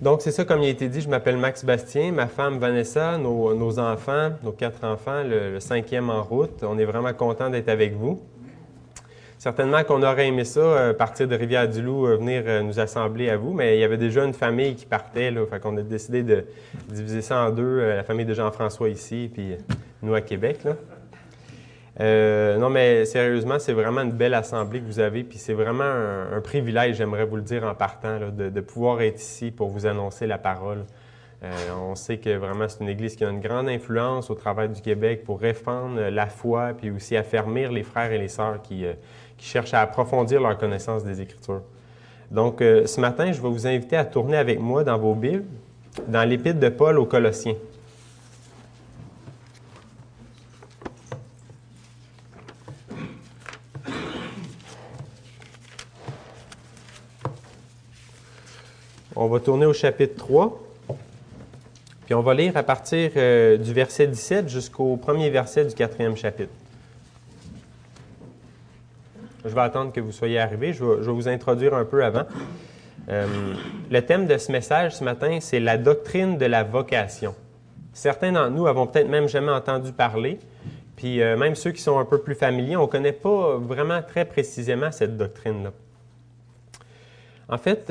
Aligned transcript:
Donc, 0.00 0.20
c'est 0.20 0.30
ça, 0.30 0.44
comme 0.44 0.62
il 0.62 0.66
a 0.66 0.70
été 0.70 0.88
dit, 0.88 1.00
je 1.00 1.08
m'appelle 1.08 1.38
Max 1.38 1.64
Bastien, 1.64 2.12
ma 2.12 2.26
femme 2.26 2.58
Vanessa, 2.58 3.16
nos, 3.16 3.78
enfants, 3.78 4.32
nos 4.42 4.52
quatre 4.52 4.84
enfants, 4.84 5.22
le, 5.24 5.58
cinquième 5.58 6.10
en 6.10 6.22
route. 6.22 6.62
On 6.62 6.78
est 6.78 6.84
vraiment 6.84 7.14
content 7.14 7.48
d'être 7.48 7.70
avec 7.70 7.94
vous. 7.94 8.20
Certainement 9.38 9.84
qu'on 9.84 10.02
aurait 10.02 10.28
aimé 10.28 10.44
ça, 10.44 10.60
euh, 10.60 10.92
partir 10.92 11.28
de 11.28 11.34
Rivière-du-Loup, 11.34 12.06
euh, 12.06 12.16
venir 12.16 12.42
euh, 12.46 12.62
nous 12.62 12.78
assembler 12.78 13.30
à 13.30 13.36
vous, 13.36 13.52
mais 13.52 13.76
il 13.76 13.80
y 13.80 13.84
avait 13.84 13.96
déjà 13.96 14.24
une 14.24 14.34
famille 14.34 14.74
qui 14.74 14.86
partait, 14.86 15.30
là, 15.30 15.46
fait 15.46 15.60
qu'on 15.60 15.76
a 15.76 15.82
décidé 15.82 16.22
de 16.22 16.44
diviser 16.88 17.22
ça 17.22 17.46
en 17.46 17.50
deux, 17.50 17.80
la 17.80 18.02
famille 18.02 18.26
de 18.26 18.34
Jean-François 18.34 18.88
ici, 18.88 19.30
puis 19.32 19.56
nous 20.02 20.14
à 20.14 20.20
Québec. 20.20 20.58
Euh, 22.00 22.58
non, 22.58 22.68
mais 22.68 23.04
sérieusement, 23.06 23.58
c'est 23.58 23.72
vraiment 23.72 24.02
une 24.02 24.12
belle 24.12 24.34
assemblée 24.34 24.80
que 24.80 24.86
vous 24.86 25.00
avez, 25.00 25.24
puis 25.24 25.38
c'est 25.38 25.54
vraiment 25.54 25.84
un, 25.84 26.40
privilège, 26.42 26.96
j'aimerais 26.96 27.24
vous 27.24 27.36
le 27.36 27.42
dire 27.42 27.64
en 27.64 27.74
partant, 27.74 28.18
de, 28.30 28.60
pouvoir 28.60 29.00
être 29.00 29.18
ici 29.18 29.50
pour 29.50 29.68
vous 29.68 29.86
annoncer 29.86 30.26
la 30.26 30.36
parole. 30.36 30.84
Euh, 31.42 31.52
on 31.78 31.94
sait 31.94 32.18
que 32.18 32.34
vraiment 32.36 32.66
c'est 32.68 32.82
une 32.82 32.88
Église 32.88 33.14
qui 33.14 33.24
a 33.24 33.28
une 33.28 33.40
grande 33.40 33.68
influence 33.68 34.30
au 34.30 34.34
travers 34.34 34.68
du 34.68 34.80
Québec 34.80 35.22
pour 35.24 35.40
répandre 35.40 36.00
la 36.00 36.26
foi, 36.26 36.72
puis 36.76 36.90
aussi 36.90 37.16
affermir 37.16 37.72
les 37.72 37.82
frères 37.82 38.12
et 38.12 38.18
les 38.18 38.28
sœurs 38.28 38.60
qui, 38.62 38.84
euh, 38.84 38.92
cherchent 39.38 39.74
à 39.74 39.82
approfondir 39.82 40.40
leur 40.40 40.56
connaissance 40.56 41.04
des 41.04 41.20
Écritures. 41.20 41.62
Donc, 42.30 42.60
ce 42.60 43.00
matin, 43.00 43.30
je 43.30 43.40
vais 43.40 43.48
vous 43.48 43.66
inviter 43.66 43.96
à 43.96 44.04
tourner 44.04 44.36
avec 44.38 44.58
moi 44.58 44.82
dans 44.82 44.98
vos 44.98 45.14
Bibles, 45.14 45.44
dans 46.08 46.28
l'Épître 46.28 46.58
de 46.58 46.70
Paul 46.70 46.98
aux 46.98 47.04
Colossiens. 47.04 47.54
On 59.18 59.28
va 59.28 59.40
tourner 59.40 59.64
au 59.64 59.72
chapitre 59.72 60.14
3. 60.16 60.62
Puis 62.04 62.14
on 62.14 62.20
va 62.20 62.34
lire 62.34 62.54
à 62.54 62.62
partir 62.62 63.12
euh, 63.16 63.56
du 63.56 63.72
verset 63.72 64.08
17 64.08 64.50
jusqu'au 64.50 64.98
premier 64.98 65.30
verset 65.30 65.64
du 65.64 65.74
quatrième 65.74 66.18
chapitre. 66.18 66.52
Je 69.42 69.54
vais 69.54 69.60
attendre 69.62 69.90
que 69.90 70.00
vous 70.00 70.12
soyez 70.12 70.38
arrivés. 70.38 70.74
Je 70.74 70.84
vais, 70.84 71.10
vous 71.10 71.28
introduire 71.28 71.72
un 71.72 71.86
peu 71.86 72.04
avant. 72.04 72.24
Euh, 73.08 73.26
le 73.90 74.02
thème 74.02 74.26
de 74.26 74.36
ce 74.36 74.52
message 74.52 74.96
ce 74.96 75.02
matin, 75.02 75.38
c'est 75.40 75.60
la 75.60 75.78
doctrine 75.78 76.36
de 76.36 76.44
la 76.44 76.62
vocation. 76.62 77.34
Certains 77.94 78.32
d'entre 78.32 78.50
nous 78.50 78.66
avons 78.66 78.86
peut-être 78.86 79.08
même 79.08 79.28
jamais 79.28 79.52
entendu 79.52 79.92
parler. 79.92 80.38
Puis 80.94 81.22
euh, 81.22 81.38
même 81.38 81.54
ceux 81.54 81.70
qui 81.70 81.80
sont 81.80 81.98
un 81.98 82.04
peu 82.04 82.18
plus 82.18 82.34
familiers, 82.34 82.76
on 82.76 82.82
ne 82.82 82.86
connaît 82.86 83.12
pas 83.12 83.56
vraiment 83.56 84.02
très 84.02 84.26
précisément 84.26 84.92
cette 84.92 85.16
doctrine-là. 85.16 85.72
En 87.48 87.56
fait, 87.56 87.90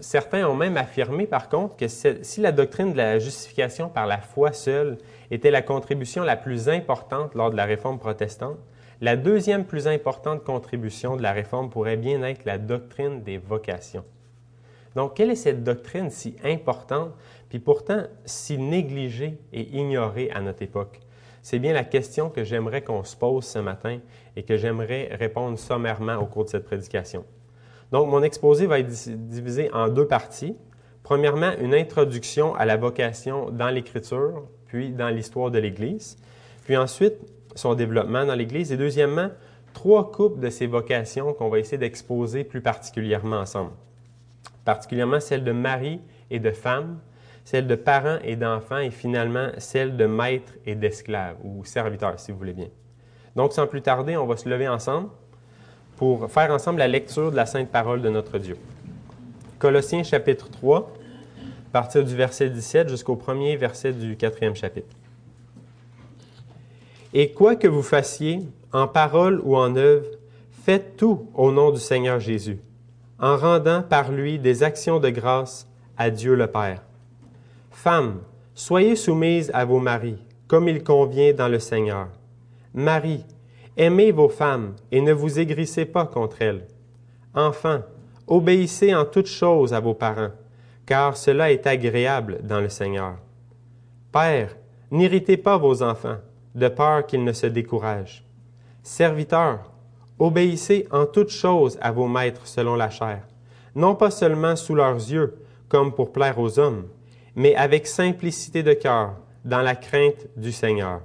certains 0.00 0.48
ont 0.48 0.54
même 0.54 0.76
affirmé, 0.76 1.26
par 1.26 1.48
contre, 1.48 1.76
que 1.76 1.88
si 1.88 2.40
la 2.40 2.52
doctrine 2.52 2.92
de 2.92 2.96
la 2.96 3.18
justification 3.18 3.88
par 3.88 4.06
la 4.06 4.18
foi 4.18 4.52
seule 4.52 4.98
était 5.30 5.50
la 5.50 5.62
contribution 5.62 6.22
la 6.22 6.36
plus 6.36 6.68
importante 6.68 7.34
lors 7.34 7.50
de 7.50 7.56
la 7.56 7.64
réforme 7.64 7.98
protestante, 7.98 8.58
la 9.00 9.16
deuxième 9.16 9.64
plus 9.64 9.86
importante 9.86 10.44
contribution 10.44 11.16
de 11.16 11.22
la 11.22 11.32
réforme 11.32 11.70
pourrait 11.70 11.96
bien 11.96 12.22
être 12.22 12.44
la 12.44 12.58
doctrine 12.58 13.22
des 13.22 13.38
vocations. 13.38 14.04
Donc, 14.94 15.14
quelle 15.14 15.30
est 15.30 15.36
cette 15.36 15.64
doctrine 15.64 16.10
si 16.10 16.36
importante, 16.44 17.14
puis 17.48 17.60
pourtant 17.60 18.02
si 18.24 18.58
négligée 18.58 19.38
et 19.52 19.62
ignorée 19.76 20.30
à 20.32 20.40
notre 20.40 20.62
époque? 20.62 21.00
C'est 21.42 21.58
bien 21.58 21.72
la 21.72 21.84
question 21.84 22.28
que 22.28 22.44
j'aimerais 22.44 22.82
qu'on 22.82 23.04
se 23.04 23.16
pose 23.16 23.44
ce 23.46 23.58
matin 23.58 24.00
et 24.36 24.42
que 24.42 24.56
j'aimerais 24.56 25.08
répondre 25.12 25.58
sommairement 25.58 26.16
au 26.16 26.26
cours 26.26 26.44
de 26.44 26.50
cette 26.50 26.64
prédication. 26.64 27.24
Donc, 27.92 28.08
mon 28.08 28.22
exposé 28.22 28.66
va 28.66 28.78
être 28.78 28.88
divisé 29.28 29.70
en 29.72 29.88
deux 29.88 30.06
parties. 30.06 30.56
Premièrement, 31.02 31.52
une 31.60 31.74
introduction 31.74 32.54
à 32.54 32.64
la 32.64 32.76
vocation 32.76 33.50
dans 33.50 33.68
l'Écriture, 33.68 34.44
puis 34.66 34.92
dans 34.92 35.08
l'histoire 35.08 35.50
de 35.50 35.58
l'Église. 35.58 36.16
Puis 36.64 36.76
ensuite, 36.76 37.14
son 37.56 37.74
développement 37.74 38.24
dans 38.24 38.34
l'Église. 38.34 38.70
Et 38.70 38.76
deuxièmement, 38.76 39.30
trois 39.72 40.10
coupes 40.10 40.38
de 40.38 40.50
ces 40.50 40.66
vocations 40.66 41.32
qu'on 41.32 41.48
va 41.48 41.58
essayer 41.58 41.78
d'exposer 41.78 42.44
plus 42.44 42.60
particulièrement 42.60 43.38
ensemble. 43.38 43.72
Particulièrement 44.64 45.20
celle 45.20 45.42
de 45.42 45.52
mari 45.52 46.00
et 46.30 46.38
de 46.38 46.50
femme, 46.50 47.00
celle 47.44 47.66
de 47.66 47.74
parents 47.74 48.18
et 48.22 48.36
d'enfants, 48.36 48.78
et 48.78 48.90
finalement 48.90 49.48
celle 49.58 49.96
de 49.96 50.06
maître 50.06 50.52
et 50.66 50.76
d'esclaves, 50.76 51.36
ou 51.42 51.64
serviteurs, 51.64 52.20
si 52.20 52.30
vous 52.30 52.38
voulez 52.38 52.52
bien. 52.52 52.68
Donc, 53.34 53.52
sans 53.52 53.66
plus 53.66 53.82
tarder, 53.82 54.16
on 54.16 54.26
va 54.26 54.36
se 54.36 54.48
lever 54.48 54.68
ensemble 54.68 55.08
pour 56.00 56.30
faire 56.30 56.50
ensemble 56.50 56.78
la 56.78 56.88
lecture 56.88 57.30
de 57.30 57.36
la 57.36 57.44
sainte 57.44 57.68
parole 57.68 58.00
de 58.00 58.08
notre 58.08 58.38
Dieu. 58.38 58.56
Colossiens 59.58 60.02
chapitre 60.02 60.48
3, 60.48 60.78
à 60.78 61.72
partir 61.74 62.02
du 62.02 62.16
verset 62.16 62.48
17 62.48 62.88
jusqu'au 62.88 63.16
premier 63.16 63.54
verset 63.56 63.92
du 63.92 64.16
quatrième 64.16 64.56
chapitre. 64.56 64.96
Et 67.12 67.32
quoi 67.32 67.54
que 67.54 67.68
vous 67.68 67.82
fassiez, 67.82 68.38
en 68.72 68.88
parole 68.88 69.42
ou 69.44 69.58
en 69.58 69.76
œuvre, 69.76 70.06
faites 70.64 70.96
tout 70.96 71.28
au 71.34 71.52
nom 71.52 71.70
du 71.70 71.80
Seigneur 71.80 72.18
Jésus, 72.18 72.60
en 73.18 73.36
rendant 73.36 73.82
par 73.82 74.10
lui 74.10 74.38
des 74.38 74.62
actions 74.62 75.00
de 75.00 75.10
grâce 75.10 75.68
à 75.98 76.08
Dieu 76.08 76.34
le 76.34 76.46
Père. 76.46 76.82
Femmes, 77.72 78.22
soyez 78.54 78.96
soumises 78.96 79.50
à 79.52 79.66
vos 79.66 79.80
maris, 79.80 80.16
comme 80.48 80.66
il 80.66 80.82
convient 80.82 81.34
dans 81.34 81.48
le 81.48 81.58
Seigneur. 81.58 82.08
Marie, 82.72 83.26
Aimez 83.80 84.12
vos 84.12 84.28
femmes 84.28 84.74
et 84.92 85.00
ne 85.00 85.14
vous 85.14 85.40
aigrissez 85.40 85.86
pas 85.86 86.04
contre 86.04 86.42
elles. 86.42 86.66
Enfants, 87.34 87.80
obéissez 88.26 88.94
en 88.94 89.06
toutes 89.06 89.26
choses 89.26 89.72
à 89.72 89.80
vos 89.80 89.94
parents, 89.94 90.32
car 90.84 91.16
cela 91.16 91.50
est 91.50 91.66
agréable 91.66 92.40
dans 92.42 92.60
le 92.60 92.68
Seigneur. 92.68 93.14
Père, 94.12 94.54
n'irritez 94.90 95.38
pas 95.38 95.56
vos 95.56 95.82
enfants, 95.82 96.18
de 96.54 96.68
peur 96.68 97.06
qu'ils 97.06 97.24
ne 97.24 97.32
se 97.32 97.46
découragent. 97.46 98.22
Serviteurs, 98.82 99.72
obéissez 100.18 100.86
en 100.90 101.06
toutes 101.06 101.30
choses 101.30 101.78
à 101.80 101.90
vos 101.90 102.06
maîtres 102.06 102.46
selon 102.46 102.74
la 102.76 102.90
chair, 102.90 103.26
non 103.74 103.94
pas 103.94 104.10
seulement 104.10 104.56
sous 104.56 104.74
leurs 104.74 104.96
yeux, 104.96 105.38
comme 105.70 105.94
pour 105.94 106.12
plaire 106.12 106.38
aux 106.38 106.58
hommes, 106.58 106.86
mais 107.34 107.54
avec 107.54 107.86
simplicité 107.86 108.62
de 108.62 108.74
cœur, 108.74 109.14
dans 109.42 109.62
la 109.62 109.74
crainte 109.74 110.26
du 110.36 110.52
Seigneur. 110.52 111.00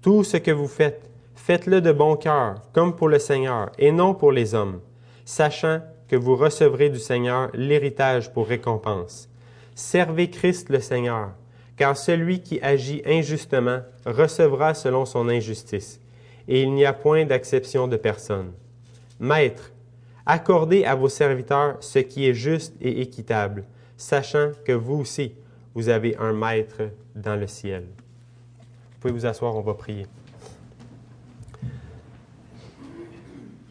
Tout 0.00 0.22
ce 0.22 0.36
que 0.36 0.52
vous 0.52 0.68
faites, 0.68 1.07
Faites-le 1.38 1.80
de 1.80 1.92
bon 1.92 2.16
cœur, 2.16 2.56
comme 2.74 2.94
pour 2.94 3.08
le 3.08 3.18
Seigneur, 3.18 3.70
et 3.78 3.90
non 3.90 4.12
pour 4.12 4.32
les 4.32 4.54
hommes, 4.54 4.80
sachant 5.24 5.80
que 6.06 6.16
vous 6.16 6.36
recevrez 6.36 6.90
du 6.90 6.98
Seigneur 6.98 7.48
l'héritage 7.54 8.30
pour 8.34 8.46
récompense. 8.46 9.30
Servez 9.74 10.28
Christ 10.28 10.68
le 10.68 10.80
Seigneur, 10.80 11.30
car 11.76 11.96
celui 11.96 12.42
qui 12.42 12.60
agit 12.60 13.00
injustement 13.06 13.80
recevra 14.04 14.74
selon 14.74 15.06
son 15.06 15.30
injustice, 15.30 16.02
et 16.48 16.60
il 16.60 16.74
n'y 16.74 16.84
a 16.84 16.92
point 16.92 17.24
d'acception 17.24 17.88
de 17.88 17.96
personne. 17.96 18.52
Maître, 19.18 19.72
accordez 20.26 20.84
à 20.84 20.94
vos 20.94 21.08
serviteurs 21.08 21.76
ce 21.80 22.00
qui 22.00 22.28
est 22.28 22.34
juste 22.34 22.74
et 22.82 23.00
équitable, 23.00 23.64
sachant 23.96 24.50
que 24.66 24.72
vous 24.72 24.96
aussi, 24.96 25.32
vous 25.74 25.88
avez 25.88 26.14
un 26.18 26.34
Maître 26.34 26.90
dans 27.14 27.36
le 27.36 27.46
ciel. 27.46 27.84
Vous 27.84 28.98
pouvez 29.00 29.14
vous 29.14 29.26
asseoir, 29.26 29.56
on 29.56 29.62
va 29.62 29.74
prier. 29.74 30.06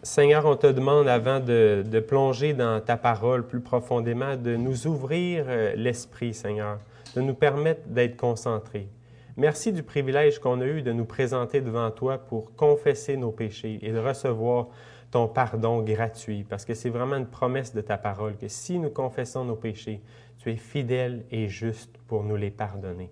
Seigneur, 0.08 0.46
on 0.46 0.56
te 0.56 0.68
demande 0.68 1.10
avant 1.10 1.42
de, 1.42 1.84
plonger 2.08 2.54
dans 2.54 2.80
ta 2.80 2.96
parole 2.96 3.46
plus 3.46 3.60
profondément, 3.60 4.38
de 4.38 4.56
nous 4.56 4.88
ouvrir 4.88 5.44
euh, 5.50 5.74
l'esprit, 5.76 6.34
Seigneur, 6.34 6.80
de 7.14 7.20
nous 7.20 7.34
permettre 7.34 7.82
d'être 7.88 8.16
concentrés. 8.16 8.88
Merci 9.36 9.74
du 9.74 9.84
privilège 9.84 10.40
qu'on 10.40 10.62
a 10.62 10.66
eu 10.66 10.82
de 10.82 10.94
nous 10.94 11.04
présenter 11.04 11.60
devant 11.60 11.92
toi 11.92 12.20
pour 12.20 12.56
confesser 12.56 13.18
nos 13.18 13.32
péchés 13.32 13.80
et 13.82 13.92
de 13.92 14.00
recevoir 14.00 14.68
ton 15.12 15.28
pardon 15.28 15.82
gratuit, 15.82 16.46
parce 16.50 16.64
que 16.64 16.74
c'est 16.74 16.90
vraiment 16.90 17.18
une 17.18 17.28
promesse 17.28 17.76
de 17.76 17.82
ta 17.82 17.98
parole, 17.98 18.38
que 18.38 18.48
si 18.48 18.80
nous 18.80 18.90
confessons 18.90 19.44
nos 19.44 19.58
péchés, 19.58 20.02
tu 20.38 20.50
es 20.50 20.56
fidèle 20.56 21.26
et 21.32 21.50
juste 21.50 21.98
pour 22.08 22.24
nous 22.24 22.38
les 22.38 22.50
pardonner. 22.50 23.12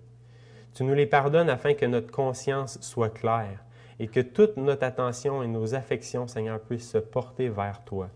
Tu 0.72 0.82
nous 0.82 0.94
les 0.94 1.06
pardonnes 1.06 1.50
afin 1.50 1.74
que 1.74 1.84
notre 1.84 2.10
conscience 2.10 2.78
soit 2.80 3.10
claire 3.10 3.65
et 3.98 4.08
que 4.08 4.20
toute 4.20 4.56
notre 4.56 4.84
attention 4.84 5.42
et 5.42 5.46
nos 5.46 5.74
affections, 5.74 6.26
Seigneur, 6.26 6.60
puissent 6.60 6.90
se 6.90 6.98
porter 6.98 7.48
vers 7.48 7.82
toi. 7.84 8.08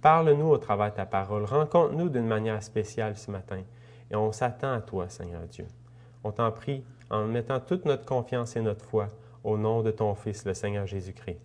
Parle-nous 0.00 0.48
au 0.48 0.58
travers 0.58 0.90
de 0.90 0.96
ta 0.96 1.06
parole. 1.06 1.44
Rencontre-nous 1.44 2.08
d'une 2.08 2.26
manière 2.26 2.62
spéciale 2.62 3.16
ce 3.16 3.30
matin. 3.30 3.62
Et 4.10 4.16
on 4.16 4.32
s'attend 4.32 4.72
à 4.72 4.80
toi, 4.80 5.08
Seigneur 5.08 5.42
Dieu. 5.42 5.66
On 6.24 6.32
t'en 6.32 6.50
prie 6.50 6.84
en 7.08 7.24
mettant 7.24 7.60
toute 7.60 7.84
notre 7.84 8.04
confiance 8.04 8.56
et 8.56 8.60
notre 8.60 8.84
foi 8.84 9.08
au 9.44 9.56
nom 9.56 9.82
de 9.82 9.90
ton 9.90 10.14
Fils, 10.14 10.44
le 10.44 10.54
Seigneur 10.54 10.86
Jésus-Christ. 10.86 11.38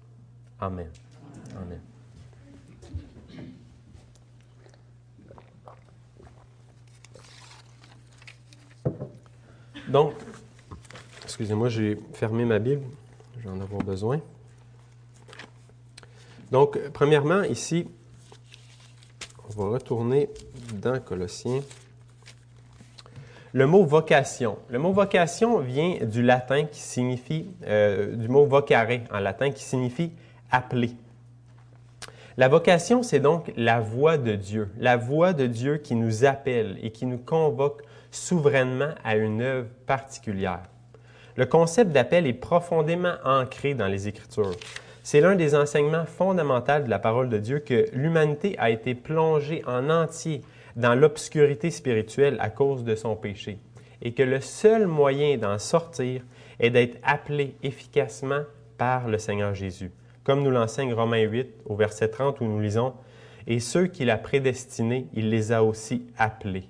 Amen. 0.60 0.89
Amen. 1.56 1.81
Donc, 9.88 10.13
excusez-moi, 11.24 11.69
j'ai 11.69 11.98
fermé 12.13 12.44
ma 12.44 12.60
Bible 12.60 12.84
en 13.50 13.60
avoir 13.62 13.82
besoin. 13.84 14.20
Donc, 16.52 16.80
premièrement, 16.94 17.44
ici, 17.44 17.88
on 19.50 19.62
va 19.62 19.70
retourner 19.70 20.30
dans 20.74 21.00
Colossiens. 21.00 21.62
le 23.54 23.66
mot 23.66 23.84
vocation. 23.84 24.58
Le 24.70 24.78
mot 24.78 24.92
vocation 24.92 25.60
vient 25.60 25.98
du 26.06 26.22
latin 26.22 26.66
qui 26.66 26.80
signifie, 26.80 27.48
euh, 27.66 28.16
du 28.16 28.28
mot 28.28 28.46
vocare 28.46 29.00
en 29.12 29.20
latin 29.20 29.52
qui 29.52 29.64
signifie 29.64 30.12
appeler. 30.52 30.92
La 32.38 32.50
vocation, 32.50 33.02
c'est 33.02 33.20
donc 33.20 33.52
la 33.58 33.80
voix 33.80 34.18
de 34.18 34.36
Dieu, 34.36 34.70
la 34.78 34.96
voix 34.96 35.34
de 35.34 35.48
Dieu 35.48 35.78
qui 35.78 35.96
nous 35.96 36.24
appelle 36.24 36.78
et 36.84 36.92
qui 36.92 37.08
nous 37.08 37.18
convoque 37.18 37.82
souverainement 38.12 38.92
à 39.04 39.16
une 39.16 39.42
œuvre 39.42 39.70
particulière. 39.88 40.62
Le 41.38 41.45
concept 41.45 41.92
d'appel 41.92 42.28
est 42.28 42.34
profondément 42.34 43.13
ancré 43.24 43.74
dans 43.74 43.88
les 43.88 44.07
Écritures. 44.07 44.56
C'est 45.04 45.22
l'un 45.22 45.36
des 45.36 45.56
enseignements 45.56 46.06
fondamentaux 46.06 46.84
de 46.84 46.89
la 46.89 47.00
parole 47.00 47.30
de 47.30 47.38
Dieu 47.38 47.60
que 47.60 47.86
l'humanité 47.94 48.56
a 48.60 48.69
été 48.69 48.94
plongée 48.94 49.63
en 49.66 49.89
entier 49.89 50.42
dans 50.75 50.95
l'obscurité 50.95 51.72
spirituelle 51.72 52.38
à 52.42 52.50
cause 52.50 52.84
de 52.84 52.95
son 52.95 53.16
péché 53.16 53.60
et 54.01 54.13
que 54.13 54.24
le 54.24 54.42
seul 54.42 54.86
moyen 54.86 55.38
d'en 55.38 55.57
sortir 55.57 56.22
est 56.60 56.69
d'être 56.69 56.98
appelé 57.04 57.56
efficacement 57.63 58.42
par 58.78 59.07
le 59.07 59.18
Seigneur 59.18 59.56
Jésus 59.56 59.92
comme 60.28 60.44
nous 60.44 60.51
l'enseigne 60.51 60.94
Romains 60.94 61.22
8 61.22 61.48
au 61.68 61.78
verset 61.78 62.10
30 62.10 62.42
où 62.42 62.44
nous 62.44 62.60
lisons, 62.60 62.94
Et 63.48 63.62
ceux 63.62 63.88
qu'il 63.88 64.10
a 64.10 64.18
prédestinés, 64.18 65.07
il 65.13 65.30
les 65.30 65.54
a 65.54 65.63
aussi 65.63 66.06
appelés. 66.18 66.68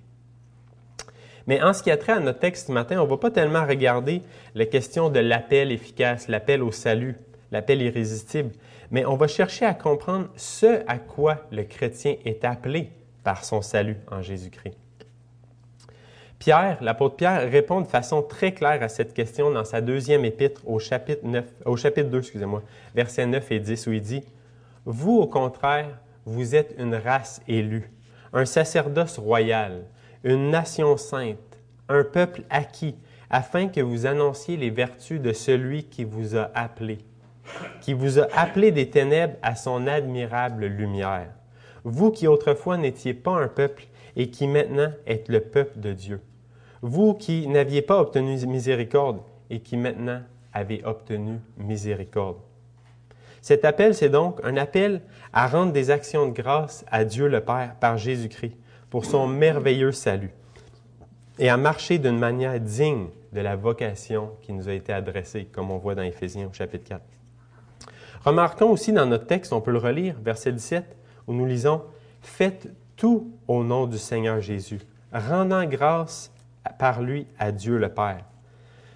Mais 1.48 1.62
en 1.62 1.74
ce 1.74 1.82
qui 1.82 1.90
a 1.90 1.98
trait 1.98 2.12
à 2.12 2.20
notre 2.20 2.40
texte 2.40 2.68
ce 2.68 2.72
matin, 2.72 3.00
on 3.00 3.06
ne 3.06 3.10
va 3.10 3.18
pas 3.18 3.32
tellement 3.32 3.66
regarder 3.66 4.22
la 4.54 4.66
question 4.66 5.10
de 5.10 5.20
l'appel 5.20 5.72
efficace, 5.72 6.28
l'appel 6.28 6.62
au 6.62 6.72
salut, 6.72 7.16
l'appel 7.52 7.82
irrésistible, 7.82 8.52
mais 8.92 9.06
on 9.06 9.16
va 9.16 9.28
chercher 9.28 9.66
à 9.66 9.74
comprendre 9.74 10.28
ce 10.36 10.84
à 10.88 10.98
quoi 10.98 11.48
le 11.52 11.64
chrétien 11.64 12.16
est 12.26 12.44
appelé 12.44 12.90
par 13.24 13.46
son 13.46 13.62
salut 13.62 13.98
en 14.12 14.22
Jésus-Christ. 14.22 14.78
Pierre, 16.40 16.78
l'apôtre 16.82 17.16
Pierre, 17.16 17.50
répond 17.50 17.82
de 17.82 17.88
façon 17.88 18.22
très 18.22 18.54
claire 18.54 18.84
à 18.84 18.90
cette 18.90 19.14
question 19.14 19.50
dans 19.50 19.66
sa 19.66 19.82
deuxième 19.82 20.24
épître 20.24 20.62
au 20.68 20.80
chapitre, 20.80 21.22
9, 21.24 21.46
au 21.66 21.78
chapitre 21.78 22.10
2, 22.10 22.20
excusez-moi, 22.20 22.62
versets 22.94 23.26
9 23.26 23.52
et 23.52 23.60
10, 23.60 23.88
où 23.88 23.94
il 23.94 24.02
dit 24.02 24.24
Vous, 24.86 25.18
au 25.18 25.28
contraire, 25.28 25.98
vous 26.26 26.56
êtes 26.56 26.76
une 26.78 26.94
race 26.94 27.42
élue, 27.48 27.90
un 28.34 28.46
sacerdoce 28.46 29.18
royal, 29.18 29.86
une 30.24 30.50
nation 30.50 30.98
sainte, 30.98 31.38
un 31.90 32.04
peuple 32.04 32.44
acquis, 32.50 32.96
afin 33.30 33.68
que 33.68 33.82
vous 33.82 34.06
annonciez 34.06 34.58
les 34.58 34.70
vertus 34.70 35.22
de 35.22 35.34
celui 35.34 35.84
qui 35.84 36.04
vous 36.04 36.36
a 36.36 36.50
appelé, 36.54 37.00
qui 37.82 37.94
vous 37.94 38.20
a 38.20 38.28
appelé 38.36 38.72
des 38.72 38.90
ténèbres 38.90 39.36
à 39.42 39.56
son 39.56 39.88
admirable 39.88 40.66
lumière. 40.66 41.30
Vous 41.84 42.12
qui 42.12 42.28
autrefois 42.28 42.78
n'étiez 42.78 43.14
pas 43.14 43.32
un 43.32 43.48
peuple, 43.48 43.88
et 44.18 44.32
qui 44.32 44.48
maintenant 44.48 44.92
êtes 45.06 45.30
le 45.30 45.40
peuple 45.40 45.80
de 45.80 45.94
Dieu. 45.94 46.20
Vous 46.82 47.14
qui 47.14 47.48
n'aviez 47.48 47.84
pas 47.84 48.02
obtenu 48.02 48.46
miséricorde 48.48 49.20
et 49.50 49.60
qui 49.60 49.78
maintenant 49.78 50.22
avez 50.52 50.82
obtenu 50.84 51.40
miséricorde. 51.58 52.38
Cet 53.42 53.64
appel, 53.64 53.94
c'est 53.94 54.10
donc 54.10 54.40
un 54.44 54.58
appel 54.58 55.02
à 55.32 55.48
rendre 55.48 55.72
des 55.72 55.92
actions 55.92 56.28
de 56.28 56.34
grâce 56.34 56.84
à 56.92 57.06
Dieu 57.06 57.28
le 57.28 57.42
Père 57.42 57.76
par 57.80 57.98
Jésus-Christ 57.98 58.58
pour 58.90 59.06
son 59.06 59.28
merveilleux 59.28 59.92
salut 59.92 60.32
et 61.40 61.50
à 61.50 61.58
marcher 61.58 62.00
d'une 62.00 62.18
manière 62.18 62.60
digne 62.60 63.08
de 63.34 63.42
la 63.42 63.56
vocation 63.56 64.32
qui 64.42 64.54
nous 64.54 64.70
a 64.70 64.74
été 64.74 64.94
adressée, 64.94 65.46
comme 65.46 65.72
on 65.72 65.78
voit 65.78 65.96
dans 65.96 66.02
Éphésiens 66.02 66.48
au 66.48 66.54
chapitre 66.54 66.86
4. 66.86 67.02
Remarquons 68.24 68.72
aussi 68.72 68.92
dans 68.92 69.06
notre 69.06 69.28
texte, 69.28 69.54
on 69.54 69.62
peut 69.62 69.72
le 69.72 69.78
relire, 69.78 70.16
verset 70.24 70.52
17, 70.52 70.98
où 71.28 71.34
nous 71.34 71.46
lisons 71.46 71.84
Faites 72.22 72.68
tout 72.96 73.32
au 73.48 73.64
nom 73.64 73.86
du 73.86 73.98
Seigneur 73.98 74.42
Jésus, 74.42 74.80
rendant 75.14 75.66
grâce 75.66 76.32
par 76.80 77.02
lui 77.02 77.28
à 77.38 77.52
Dieu 77.52 77.78
le 77.78 77.90
Père. 77.90 78.26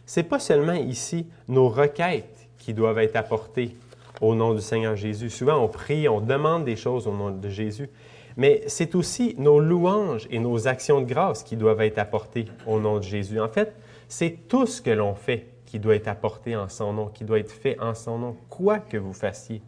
Ce 0.05 0.19
n'est 0.19 0.25
pas 0.25 0.39
seulement 0.39 0.73
ici 0.73 1.27
nos 1.47 1.69
requêtes 1.69 2.49
qui 2.57 2.73
doivent 2.73 2.99
être 2.99 3.15
apportées 3.15 3.77
au 4.19 4.35
nom 4.35 4.53
du 4.53 4.61
Seigneur 4.61 4.95
Jésus. 4.95 5.29
Souvent, 5.29 5.63
on 5.63 5.67
prie, 5.67 6.09
on 6.09 6.19
demande 6.19 6.65
des 6.65 6.75
choses 6.75 7.07
au 7.07 7.13
nom 7.13 7.31
de 7.31 7.49
Jésus, 7.49 7.89
mais 8.38 8.63
c'est 8.68 8.95
aussi 8.95 9.36
nos 9.38 9.60
louanges 9.60 10.28
et 10.30 10.39
nos 10.39 10.68
actions 10.68 11.01
de 11.01 11.06
grâce 11.06 11.44
qui 11.44 11.56
doivent 11.56 11.81
être 11.81 12.00
apportées 12.00 12.45
au 12.66 12.80
nom 12.80 12.98
de 12.98 13.04
Jésus. 13.04 13.39
En 13.39 13.48
fait, 13.48 13.75
c'est 14.07 14.48
tout 14.48 14.66
ce 14.66 14.81
que 14.81 14.89
l'on 14.89 15.16
fait 15.16 15.48
qui 15.66 15.80
doit 15.80 15.95
être 15.95 16.10
apporté 16.10 16.56
en 16.56 16.68
son 16.68 16.94
nom, 16.94 17.07
qui 17.07 17.24
doit 17.24 17.39
être 17.39 17.51
fait 17.51 17.80
en 17.80 17.94
son 17.94 18.18
nom, 18.18 18.36
quoi 18.50 18.80
que 18.80 18.98
vous 18.98 19.13
fassiez. 19.13 19.62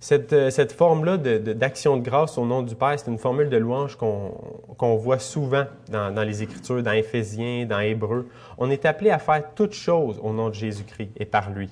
Cette, 0.00 0.32
euh, 0.32 0.50
cette 0.50 0.72
forme-là 0.72 1.16
d'action 1.16 1.96
de, 1.96 2.02
grâce 2.02 2.36
au 2.36 2.44
nom 2.44 2.62
du 2.62 2.74
Père, 2.74 2.98
c'est 2.98 3.08
une 3.08 3.18
formule 3.18 3.48
de 3.50 3.56
louange 3.56 3.96
qu'on 3.96 4.96
voit 4.96 5.20
souvent 5.20 5.66
dans, 5.90 6.12
dans, 6.12 6.24
les 6.24 6.42
Écritures, 6.42 6.82
dans 6.82 6.90
Éphésiens, 6.90 7.66
dans 7.66 7.78
Hébreux. 7.78 8.28
On 8.58 8.68
est 8.70 8.84
appelé 8.84 9.10
à 9.10 9.18
faire 9.18 9.54
toutes 9.54 9.74
choses 9.74 10.18
au 10.20 10.32
nom 10.32 10.48
de 10.48 10.54
Jésus-Christ 10.54 11.10
et 11.16 11.24
par 11.24 11.50
lui. 11.50 11.68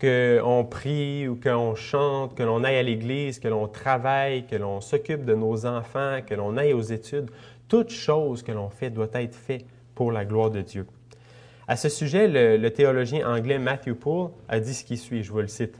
Qu'on 0.00 0.64
prie 0.64 1.26
ou 1.26 1.34
qu'on 1.34 1.74
chante, 1.74 2.36
que 2.36 2.42
l'on 2.42 2.62
aille 2.62 2.76
à 2.76 2.82
l'Église, 2.82 3.40
que 3.40 3.48
l'on 3.48 3.66
travaille, 3.66 4.46
que 4.46 4.54
l'on 4.54 4.80
s'occupe 4.80 5.24
de 5.24 5.34
nos 5.34 5.66
enfants, 5.66 6.20
que 6.24 6.34
l'on 6.34 6.56
aille 6.56 6.72
aux 6.72 6.80
études, 6.80 7.30
toute 7.66 7.90
chose 7.90 8.42
que 8.42 8.52
l'on 8.52 8.70
fait 8.70 8.90
doit 8.90 9.08
être 9.14 9.34
faite 9.34 9.66
pour 9.94 10.12
la 10.12 10.24
gloire 10.24 10.50
de 10.50 10.60
Dieu. 10.60 10.86
À 11.66 11.76
ce 11.76 11.88
sujet, 11.88 12.28
le, 12.28 12.56
le 12.56 12.70
théologien 12.70 13.28
anglais 13.28 13.58
Matthew 13.58 13.94
Poole 13.94 14.30
a 14.48 14.60
dit 14.60 14.72
ce 14.72 14.84
qui 14.84 14.96
suit, 14.96 15.22
je 15.22 15.32
vous 15.32 15.40
le 15.40 15.48
cite. 15.48 15.74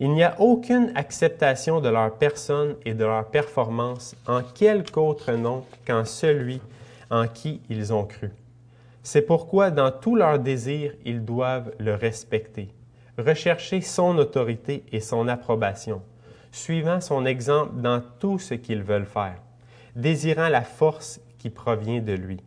Il 0.00 0.12
n'y 0.12 0.24
a 0.24 0.40
aucune 0.40 0.92
acceptation 0.94 1.80
de 1.80 1.88
leur 1.88 2.14
personne 2.14 2.76
et 2.84 2.94
de 2.94 3.04
leur 3.04 3.26
performance 3.26 4.16
en 4.26 4.42
quelque 4.42 4.98
autre 4.98 5.32
nom 5.32 5.64
qu'en 5.86 6.04
celui 6.04 6.60
en 7.10 7.28
qui 7.28 7.60
ils 7.70 7.92
ont 7.92 8.04
cru. 8.04 8.30
C'est 9.02 9.22
pourquoi 9.22 9.70
dans 9.70 9.90
tous 9.90 10.16
leurs 10.16 10.38
désirs, 10.38 10.94
ils 11.04 11.24
doivent 11.24 11.72
le 11.78 11.94
respecter, 11.94 12.68
rechercher 13.18 13.80
son 13.80 14.18
autorité 14.18 14.84
et 14.92 15.00
son 15.00 15.28
approbation, 15.28 16.02
suivant 16.52 17.00
son 17.00 17.24
exemple 17.24 17.80
dans 17.80 18.02
tout 18.18 18.38
ce 18.38 18.54
qu'ils 18.54 18.82
veulent 18.82 19.06
faire, 19.06 19.40
désirant 19.96 20.48
la 20.48 20.62
force 20.62 21.20
qui 21.38 21.50
provient 21.50 22.00
de 22.00 22.12
lui, 22.12 22.40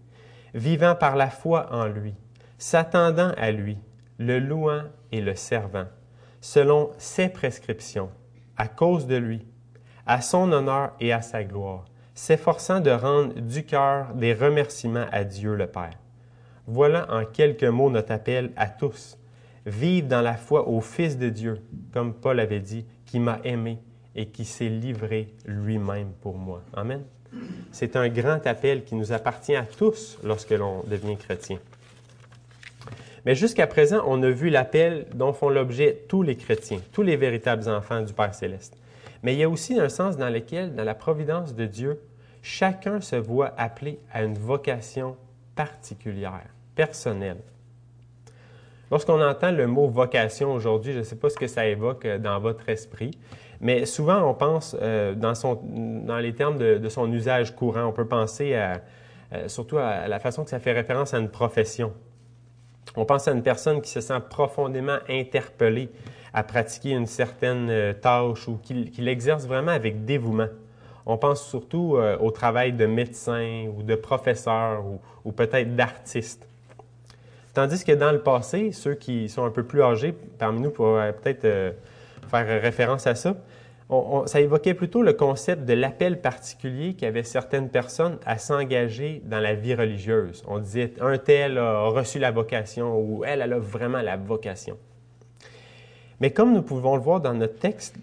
vivant 0.54 0.96
par 0.96 1.16
la 1.16 1.30
foi 1.30 1.68
en 1.72 1.86
lui, 1.86 2.14
s'attendant 2.58 3.32
à 3.38 3.52
lui, 3.52 3.78
le 4.18 4.40
louant 4.40 4.84
et 5.12 5.22
le 5.22 5.36
servant 5.36 5.86
selon 6.42 6.92
ses 6.98 7.30
prescriptions, 7.30 8.10
à 8.58 8.68
cause 8.68 9.08
de 9.08 9.16
lui, 9.16 9.46
à 10.06 10.22
son 10.22 10.52
honneur 10.52 10.94
et 11.00 11.12
à 11.12 11.22
sa 11.22 11.44
gloire, 11.44 11.86
s'efforçant 12.14 12.80
de 12.80 12.92
rendre 12.92 13.34
du 13.34 13.66
cœur 13.66 14.14
des 14.14 14.34
remerciements 14.34 15.06
à 15.12 15.24
Dieu 15.24 15.56
le 15.56 15.68
Père. 15.68 16.00
Voilà 16.66 17.12
en 17.14 17.26
quelques 17.26 17.64
mots 17.64 17.90
notre 17.90 18.12
appel 18.12 18.52
à 18.56 18.68
tous. 18.68 19.18
Vive 19.68 20.08
dans 20.08 20.22
la 20.22 20.36
foi 20.36 20.70
au 20.70 20.80
Fils 20.80 21.18
de 21.18 21.28
Dieu, 21.28 21.60
comme 21.92 22.14
Paul 22.14 22.40
avait 22.40 22.62
dit, 22.62 22.86
qui 23.06 23.20
m'a 23.20 23.42
aimé 23.44 23.80
et 24.16 24.28
qui 24.28 24.46
s'est 24.46 24.70
livré 24.70 25.34
lui-même 25.46 26.14
pour 26.22 26.38
moi. 26.38 26.62
Amen. 26.74 27.04
C'est 27.74 27.98
un 27.98 28.08
grand 28.08 28.48
appel 28.48 28.86
qui 28.86 28.96
nous 28.96 29.12
appartient 29.12 29.58
à 29.58 29.64
tous 29.64 30.20
lorsque 30.24 30.52
l'on 30.52 30.84
devient 30.84 31.18
chrétien. 31.18 31.60
Mais 33.26 33.36
jusqu'à 33.36 33.68
présent, 33.68 34.06
on 34.08 34.24
a 34.24 34.30
vu 34.30 34.50
l'appel 34.50 35.06
dont 35.14 35.34
font 35.34 35.50
l'objet 35.50 36.06
tous 36.08 36.24
les 36.24 36.38
chrétiens, 36.38 36.80
tous 36.94 37.02
les 37.02 37.18
véritables 37.18 37.68
enfants 37.68 38.02
du 38.02 38.14
Père 38.14 38.34
céleste. 38.34 38.78
Mais 39.22 39.34
il 39.34 39.40
y 39.40 39.44
a 39.44 39.50
aussi 39.50 39.78
un 39.78 39.90
sens 39.90 40.16
dans 40.16 40.30
lequel, 40.30 40.76
dans 40.76 40.86
la 40.86 40.96
providence 40.96 41.54
de 41.54 41.66
Dieu, 41.66 42.00
chacun 42.42 43.02
se 43.02 43.18
voit 43.18 43.54
appelé 43.58 44.00
à 44.14 44.24
une 44.24 44.38
vocation 44.38 45.18
particulière, 45.56 46.46
personnelle. 46.74 47.42
Lorsqu'on 48.92 49.22
entend 49.22 49.52
le 49.52 49.68
mot 49.68 49.88
vocation 49.88 50.54
aujourd'hui, 50.54 50.94
je 50.94 51.00
ne 51.00 51.04
sais 51.04 51.18
pas 51.18 51.30
ce 51.30 51.38
que 51.38 51.48
ça 51.48 51.68
évoque 51.68 52.06
euh, 52.06 52.18
dans 52.18 52.40
votre 52.40 52.70
esprit, 52.70 53.12
mais 53.60 53.86
souvent 53.86 54.30
on 54.30 54.34
pense 54.34 54.76
euh, 54.82 55.14
dans, 55.14 55.36
son, 55.36 55.60
dans, 55.64 56.20
les 56.20 56.34
termes 56.34 56.58
de, 56.58 56.90
son 56.90 57.12
usage 57.12 57.56
courant. 57.56 57.86
On 57.86 57.92
peut 57.92 58.08
penser 58.08 58.56
à, 58.56 58.82
euh, 59.34 59.48
surtout 59.48 59.78
à 59.78 60.08
la 60.08 60.20
façon 60.20 60.44
que 60.44 60.50
ça 60.50 60.60
fait 60.60 60.72
référence 60.72 61.14
à 61.14 61.18
une 61.18 61.30
profession. 61.30 61.94
On 62.96 63.06
pense 63.06 63.28
à 63.28 63.32
une 63.32 63.44
personne 63.44 63.82
qui 63.82 63.92
se 63.92 64.02
sent 64.02 64.20
profondément 64.30 64.98
interpellée 65.10 65.90
à 66.34 66.44
pratiquer 66.44 66.92
une 66.92 67.06
certaine 67.06 67.70
euh, 67.70 67.94
tâche 67.94 68.48
ou 68.48 68.58
qui, 68.62 68.74
l'exerce 68.98 69.46
vraiment 69.46 69.72
avec 69.72 70.06
dévouement. 70.06 70.48
On 71.06 71.18
pense 71.18 71.48
surtout 71.48 71.96
euh, 71.96 72.18
au 72.20 72.32
travail 72.32 72.74
de 72.74 72.86
médecin 72.86 73.66
ou 73.76 73.84
de 73.84 73.96
professeur 73.96 74.84
ou, 75.26 75.32
peut-être 75.32 75.76
d'artiste. 75.76 76.48
Tandis 77.58 77.84
que 77.84 77.92
dans 77.92 78.12
le 78.12 78.20
passé, 78.20 78.72
ceux 78.72 78.94
qui 78.94 79.30
sont 79.30 79.44
un 79.44 79.50
peu 79.50 79.64
plus 79.64 79.82
âgés 79.82 80.14
parmi 80.38 80.62
nous 80.62 80.70
pourraient 80.70 81.12
peut-être 81.12 81.46
euh, 81.46 81.72
faire 82.30 82.46
référence 82.62 83.08
à 83.08 83.16
ça, 83.16 83.36
ça 84.28 84.40
évoquait 84.40 84.76
plutôt 84.76 85.02
le 85.02 85.14
concept 85.14 85.66
de 85.66 85.74
l'appel 85.74 86.22
particulier 86.22 86.94
qu'avaient 86.94 87.24
certaines 87.24 87.70
personnes 87.70 88.20
à 88.28 88.38
s'engager 88.38 89.24
dans 89.26 89.40
la 89.40 89.56
vie 89.56 89.74
religieuse. 89.74 90.44
On 90.48 90.60
disait 90.60 90.94
un 91.02 91.18
tel 91.18 91.58
a 91.58 91.88
reçu 91.88 92.20
la 92.20 92.30
vocation 92.30 92.96
ou 92.96 93.26
elle, 93.26 93.42
elle 93.42 93.54
a 93.54 93.58
vraiment 93.58 94.04
la 94.04 94.18
vocation. 94.18 94.78
Mais 96.20 96.30
comme 96.30 96.54
nous 96.54 96.62
pouvons 96.62 96.96
le 96.96 97.02
voir 97.02 97.22
dans 97.22 97.34
notre 97.34 97.58
texte, 97.58 97.96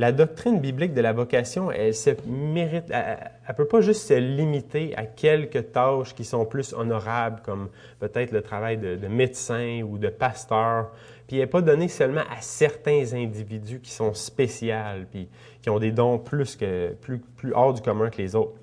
la 0.00 0.12
doctrine 0.12 0.60
biblique 0.60 0.94
de 0.94 1.02
la 1.02 1.12
vocation, 1.12 1.70
elle 1.70 1.94
se 1.94 2.08
mérite, 2.26 2.86
elle, 2.90 3.54
peut 3.54 3.66
pas 3.66 3.82
juste 3.82 4.08
se 4.08 4.14
limiter 4.14 4.96
à 4.96 5.04
quelques 5.04 5.72
tâches 5.72 6.14
qui 6.14 6.24
sont 6.24 6.46
plus 6.46 6.72
honorables, 6.72 7.42
comme 7.42 7.68
peut-être 7.98 8.32
le 8.32 8.40
travail 8.40 8.78
de, 8.78 8.96
médecin 9.08 9.82
ou 9.82 9.98
de 9.98 10.08
pasteur, 10.08 10.90
puis 11.26 11.36
elle 11.36 11.42
n'est 11.42 11.48
pas 11.48 11.60
donnée 11.60 11.88
seulement 11.88 12.22
à 12.34 12.40
certains 12.40 13.12
individus 13.12 13.80
qui 13.80 13.90
sont 13.90 14.14
spéciaux, 14.14 15.04
puis 15.10 15.28
qui 15.60 15.68
ont 15.68 15.78
des 15.78 15.92
dons 15.92 16.18
plus, 16.18 16.56
que, 16.56 16.94
plus, 16.94 17.18
plus 17.18 17.52
hors 17.52 17.74
du 17.74 17.82
commun 17.82 18.08
que 18.08 18.22
les 18.22 18.34
autres. 18.34 18.54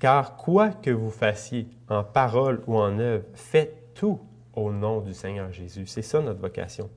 Car 0.00 0.36
quoi 0.36 0.70
que 0.70 0.90
vous 0.90 1.10
fassiez, 1.10 1.68
en 1.88 2.02
parole 2.02 2.62
ou 2.66 2.76
en 2.78 2.98
œuvre, 2.98 3.24
faites 3.32 3.94
tout 3.94 4.18
au 4.54 4.72
nom 4.72 5.02
du 5.02 5.14
Seigneur 5.14 5.52
Jésus. 5.52 5.86
C'est 5.86 6.02
ça 6.02 6.20
notre 6.20 6.40
vocation. 6.40 6.90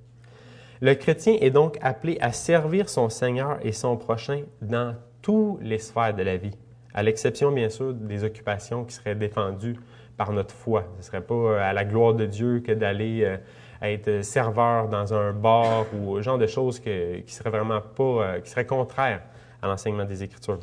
Le 0.84 0.96
chrétien 0.96 1.38
est 1.40 1.52
donc 1.52 1.78
appelé 1.84 2.18
à 2.22 2.32
servir 2.32 2.90
son 2.90 3.08
Seigneur 3.10 3.60
et 3.62 3.72
son 3.72 3.98
prochain 3.98 4.42
dans 4.64 4.96
toutes 5.22 5.62
les 5.62 5.78
sphères 5.78 6.16
de 6.16 6.24
la 6.24 6.38
vie, 6.38 6.58
à 6.96 7.04
l'exception 7.04 7.52
bien 7.52 7.70
sûr 7.70 7.94
des 7.94 8.24
occupations 8.24 8.84
qui 8.84 8.96
seraient 8.96 9.14
défendues 9.14 9.76
par 10.18 10.32
notre 10.32 10.56
foi. 10.56 10.86
Ce 10.94 10.98
ne 10.98 11.04
serait 11.04 11.22
pas 11.22 11.36
euh, 11.36 11.60
à 11.62 11.72
la 11.74 11.86
gloire 11.86 12.16
de 12.16 12.26
Dieu 12.26 12.62
que 12.66 12.72
d'aller 12.72 13.22
euh, 13.24 13.38
être 13.84 14.24
serveur 14.24 14.88
dans 14.88 15.14
un 15.14 15.34
bar 15.34 15.86
ou 15.94 16.18
ce 16.18 16.24
genre 16.24 16.40
de 16.40 16.48
choses 16.48 16.80
qui 16.80 17.22
seraient 17.28 17.52
vraiment 17.52 17.82
pas, 17.82 18.04
euh, 18.04 18.40
qui 18.40 18.50
seraient 18.50 18.66
contraires 18.66 19.22
à 19.62 19.68
l'enseignement 19.68 20.06
des 20.06 20.24
Écritures. 20.24 20.58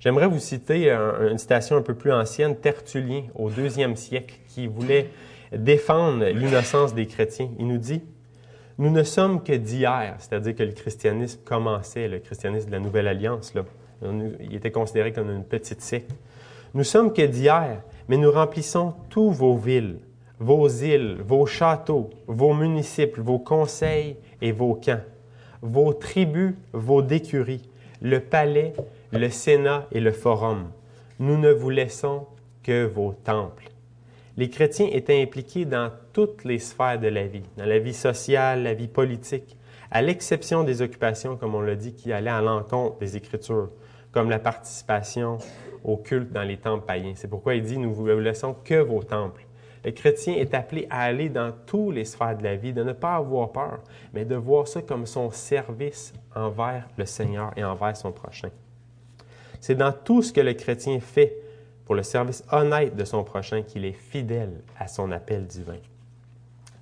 J'aimerais 0.00 0.26
vous 0.26 0.38
citer 0.38 0.90
une 0.90 1.36
citation 1.36 1.76
un 1.76 1.82
peu 1.82 1.92
plus 1.92 2.12
ancienne, 2.12 2.56
Tertullien, 2.56 3.24
au 3.34 3.50
deuxième 3.50 3.94
siècle, 3.94 4.36
qui 4.48 4.68
voulait 4.68 5.10
défendre 5.52 6.24
l'innocence 6.24 6.94
des 6.94 7.06
chrétiens. 7.06 7.50
Il 7.58 7.66
nous 7.66 7.78
dit 7.78 8.02
nous 8.78 8.90
ne 8.90 9.02
sommes 9.02 9.42
que 9.42 9.52
d'hier, 9.52 10.14
c'est-à-dire 10.18 10.54
que 10.54 10.62
le 10.62 10.70
christianisme 10.72 11.40
commençait, 11.44 12.06
le 12.06 12.20
christianisme 12.20 12.68
de 12.68 12.72
la 12.72 12.78
Nouvelle 12.78 13.08
Alliance, 13.08 13.52
là. 13.54 13.64
il 14.40 14.54
était 14.54 14.70
considéré 14.70 15.12
comme 15.12 15.30
une 15.30 15.44
petite 15.44 15.80
secte. 15.80 16.12
Nous 16.74 16.84
sommes 16.84 17.12
que 17.12 17.22
d'hier, 17.22 17.82
mais 18.08 18.16
nous 18.16 18.30
remplissons 18.30 18.94
tous 19.10 19.32
vos 19.32 19.56
villes, 19.56 19.98
vos 20.38 20.68
îles, 20.68 21.16
vos 21.26 21.44
châteaux, 21.44 22.10
vos 22.28 22.54
municipes, 22.54 23.18
vos 23.18 23.40
conseils 23.40 24.16
et 24.40 24.52
vos 24.52 24.74
camps, 24.74 25.02
vos 25.60 25.92
tribus, 25.92 26.54
vos 26.72 27.02
décuries, 27.02 27.68
le 28.00 28.20
palais, 28.20 28.74
le 29.10 29.28
sénat 29.28 29.88
et 29.90 29.98
le 29.98 30.12
forum. 30.12 30.70
Nous 31.18 31.36
ne 31.36 31.50
vous 31.50 31.70
laissons 31.70 32.26
que 32.62 32.86
vos 32.86 33.12
temples 33.12 33.70
les 34.38 34.50
chrétiens 34.50 34.88
étaient 34.92 35.20
impliqués 35.20 35.64
dans 35.64 35.90
toutes 36.12 36.44
les 36.44 36.60
sphères 36.60 37.00
de 37.00 37.08
la 37.08 37.26
vie, 37.26 37.42
dans 37.56 37.66
la 37.66 37.80
vie 37.80 37.92
sociale, 37.92 38.62
la 38.62 38.72
vie 38.72 38.86
politique, 38.86 39.56
à 39.90 40.00
l'exception 40.00 40.62
des 40.62 40.80
occupations, 40.80 41.36
comme 41.36 41.56
on 41.56 41.60
l'a 41.60 41.74
dit, 41.74 41.92
qui 41.92 42.12
allaient 42.12 42.30
à 42.30 42.40
l'encontre 42.40 42.98
des 42.98 43.16
Écritures, 43.16 43.70
comme 44.12 44.30
la 44.30 44.38
participation 44.38 45.38
au 45.82 45.96
culte 45.96 46.30
dans 46.30 46.44
les 46.44 46.56
temples 46.56 46.86
païens. 46.86 47.14
C'est 47.16 47.26
pourquoi 47.26 47.56
il 47.56 47.64
dit, 47.64 47.78
nous 47.78 47.92
vous 47.92 48.06
laissons 48.06 48.54
que 48.64 48.80
vos 48.80 49.02
temples. 49.02 49.44
Le 49.84 49.90
chrétien 49.90 50.34
est 50.34 50.54
appelé 50.54 50.86
à 50.88 51.00
aller 51.00 51.30
dans 51.30 51.52
toutes 51.66 51.96
les 51.96 52.04
sphères 52.04 52.38
de 52.38 52.44
la 52.44 52.54
vie, 52.54 52.72
de 52.72 52.84
ne 52.84 52.92
pas 52.92 53.16
avoir 53.16 53.50
peur, 53.50 53.80
mais 54.14 54.24
de 54.24 54.36
voir 54.36 54.68
ça 54.68 54.82
comme 54.82 55.06
son 55.06 55.32
service 55.32 56.12
envers 56.36 56.86
le 56.96 57.06
Seigneur 57.06 57.50
et 57.56 57.64
envers 57.64 57.96
son 57.96 58.12
prochain. 58.12 58.50
C'est 59.58 59.74
dans 59.74 59.92
tout 59.92 60.22
ce 60.22 60.32
que 60.32 60.40
le 60.40 60.52
chrétien 60.52 61.00
fait 61.00 61.47
pour 61.88 61.94
le 61.94 62.02
service 62.02 62.44
honnête 62.52 62.94
de 62.96 63.04
son 63.06 63.24
prochain 63.24 63.62
qu'il 63.62 63.86
est 63.86 63.94
fidèle 63.94 64.60
à 64.78 64.88
son 64.88 65.10
appel 65.10 65.46
divin. 65.46 65.78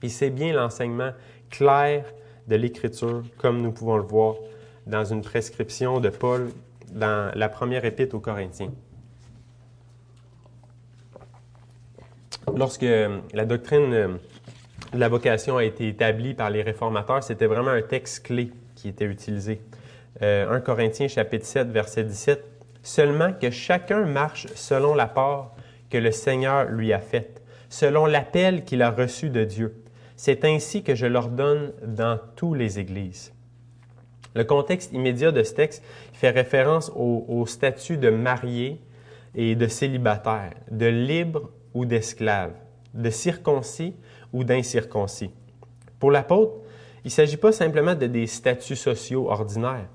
Puis 0.01 0.11
c'est 0.11 0.31
bien 0.31 0.53
l'enseignement 0.53 1.13
clair 1.49 2.05
de 2.49 2.57
l'Écriture, 2.57 3.23
comme 3.39 3.63
nous 3.63 3.71
pouvons 3.71 3.99
le 3.99 4.03
voir 4.03 4.35
dans 4.85 5.05
une 5.05 5.23
prescription 5.23 6.01
de 6.01 6.09
Paul 6.09 6.51
dans 6.91 7.31
la 7.37 7.49
première 7.49 7.85
épître 7.85 8.17
aux 8.17 8.21
Corinthiens. 8.21 8.73
Lorsque 12.57 12.83
la 13.33 13.45
doctrine 13.45 13.91
de 13.91 14.19
la 14.93 15.09
vocation 15.09 15.57
a 15.57 15.63
été 15.63 15.87
établie 15.87 16.35
par 16.35 16.51
les 16.51 16.63
réformateurs, 16.63 17.23
c'était 17.23 17.47
vraiment 17.47 17.71
un 17.71 17.83
texte 17.83 18.27
clé 18.27 18.51
qui 18.75 18.89
était 18.89 19.05
utilisé. 19.05 19.61
1 20.21 20.25
euh, 20.25 20.59
Corinthiens 20.59 21.07
chapitre 21.07 21.47
7, 21.47 21.69
verset 21.69 22.03
17 22.03 22.56
seulement 22.87 23.33
que 23.33 23.51
chacun 23.51 24.07
marche 24.07 24.47
selon 24.55 24.95
la 24.95 25.09
part 25.09 25.53
que 25.91 25.99
le 25.99 26.13
Seigneur 26.13 26.67
lui 26.67 26.93
a 26.93 27.01
faite, 27.01 27.43
selon 27.69 28.07
l'appel 28.07 28.65
qu'il 28.65 28.81
a 28.81 28.91
reçu 28.91 29.29
de 29.29 29.43
Dieu. 29.43 29.83
C'est 30.15 30.45
ainsi 30.45 30.85
que 30.85 30.95
je 30.95 31.07
l'ordonne 31.07 31.73
dans 31.85 32.19
toutes 32.37 32.57
les 32.57 32.79
églises. 32.79 33.33
Le 34.35 34.45
contexte 34.45 34.93
immédiat 34.93 35.33
de 35.33 35.43
ce 35.43 35.55
texte 35.55 35.83
fait 36.13 36.31
référence 36.31 36.93
au, 36.95 37.45
statut 37.47 37.97
de 37.97 38.11
marié 38.11 38.81
et 39.35 39.57
de 39.57 39.67
célibataire, 39.67 40.53
de 40.71 40.87
libre 40.87 41.51
ou 41.75 41.87
d'esclave, 41.87 42.53
de 42.95 43.11
circoncis 43.11 43.97
ou 44.33 44.45
d'incirconcis. 44.45 45.33
Pour 45.99 46.13
l'apôtre, 46.13 46.53
il 47.05 47.09
ne 47.09 47.11
s'agit 47.11 47.37
pas 47.37 47.53
simplement 47.53 47.95
de 47.95 48.07
des 48.07 48.27
statuts 48.27 48.77
sociaux 48.77 49.29
ordinaires, 49.29 49.89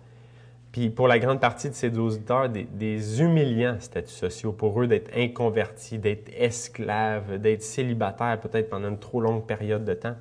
puis 0.71 0.89
pour 0.89 1.07
la 1.07 1.19
grande 1.19 1.41
partie 1.41 1.69
de 1.69 1.73
ces 1.73 1.97
auditeurs, 1.97 2.49
des, 2.49 2.63
des 2.63 3.21
humiliants 3.21 3.77
statuts 3.79 4.13
sociaux 4.13 4.53
pour 4.53 4.81
eux 4.81 4.87
d'être 4.87 5.11
inconvertis, 5.15 5.97
d'être 5.97 6.29
esclaves, 6.37 7.39
d'être 7.39 7.61
célibataires 7.61 8.39
peut-être 8.39 8.69
pendant 8.69 8.89
une 8.89 8.99
trop 8.99 9.19
longue 9.19 9.45
période 9.45 9.83
de 9.83 9.93
temps. 9.93 10.15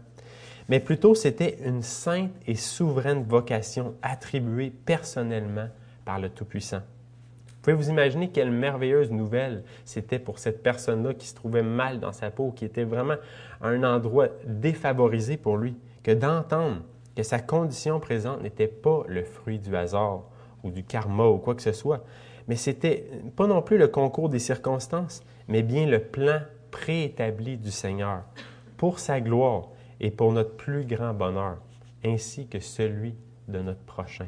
Mais 0.69 0.81
plutôt, 0.81 1.15
c'était 1.15 1.59
une 1.65 1.83
sainte 1.83 2.33
et 2.47 2.55
souveraine 2.55 3.25
vocation 3.25 3.95
attribuée 4.03 4.71
personnellement 4.71 5.69
par 6.05 6.21
le 6.21 6.29
Tout-Puissant. 6.29 6.79
Vous 6.79 7.63
pouvez 7.63 7.77
vous 7.77 7.91
imaginer 7.91 8.31
quelle 8.31 8.51
merveilleuse 8.51 9.11
nouvelle 9.11 9.65
c'était 9.85 10.19
pour 10.19 10.39
cette 10.39 10.63
personne-là 10.63 11.15
qui 11.15 11.27
se 11.27 11.35
trouvait 11.35 11.63
mal 11.63 12.01
dans 12.01 12.13
sa 12.13 12.31
peau, 12.31 12.53
qui 12.53 12.65
était 12.65 12.85
vraiment 12.85 13.17
à 13.61 13.69
un 13.69 13.83
endroit 13.83 14.29
défavorisé 14.47 15.37
pour 15.37 15.57
lui, 15.59 15.77
que 16.03 16.13
d'entendre 16.13 16.83
que 17.17 17.23
sa 17.23 17.39
condition 17.39 18.01
présente 18.01 18.41
n'était 18.41 18.67
pas 18.67 19.03
le 19.09 19.25
fruit 19.25 19.59
du 19.59 19.77
hasard, 19.77 20.23
ou 20.63 20.71
du 20.71 20.85
karma 20.85 21.27
ou 21.27 21.39
quoi 21.39 21.55
que 21.55 21.63
ce 21.63 21.73
soit. 21.73 22.05
Mais 22.49 22.57
c'était 22.57 23.09
pas 23.37 23.47
non 23.47 23.63
plus 23.63 23.79
le 23.79 23.89
concours 23.89 24.29
des 24.29 24.39
circonstances, 24.39 25.23
mais 25.49 25.63
bien 25.63 25.87
le 25.87 26.01
plan 26.01 26.41
préétabli 26.71 27.57
du 27.57 27.71
Seigneur 27.71 28.23
pour 28.77 28.99
sa 28.99 29.21
gloire 29.21 29.69
et 30.01 30.11
pour 30.11 30.33
notre 30.33 30.57
plus 30.57 30.85
grand 30.85 31.13
bonheur, 31.13 31.59
ainsi 32.05 32.47
que 32.47 32.61
celui 32.61 33.15
de 33.49 33.61
notre 33.61 33.81
prochain. 33.81 34.27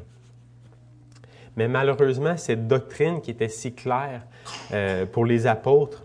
Mais 1.55 1.67
malheureusement, 1.67 2.37
cette 2.37 2.67
doctrine 2.67 3.21
qui 3.21 3.31
était 3.31 3.49
si 3.49 3.73
claire 3.73 4.23
euh, 4.71 5.05
pour 5.05 5.25
les 5.25 5.47
apôtres 5.47 6.03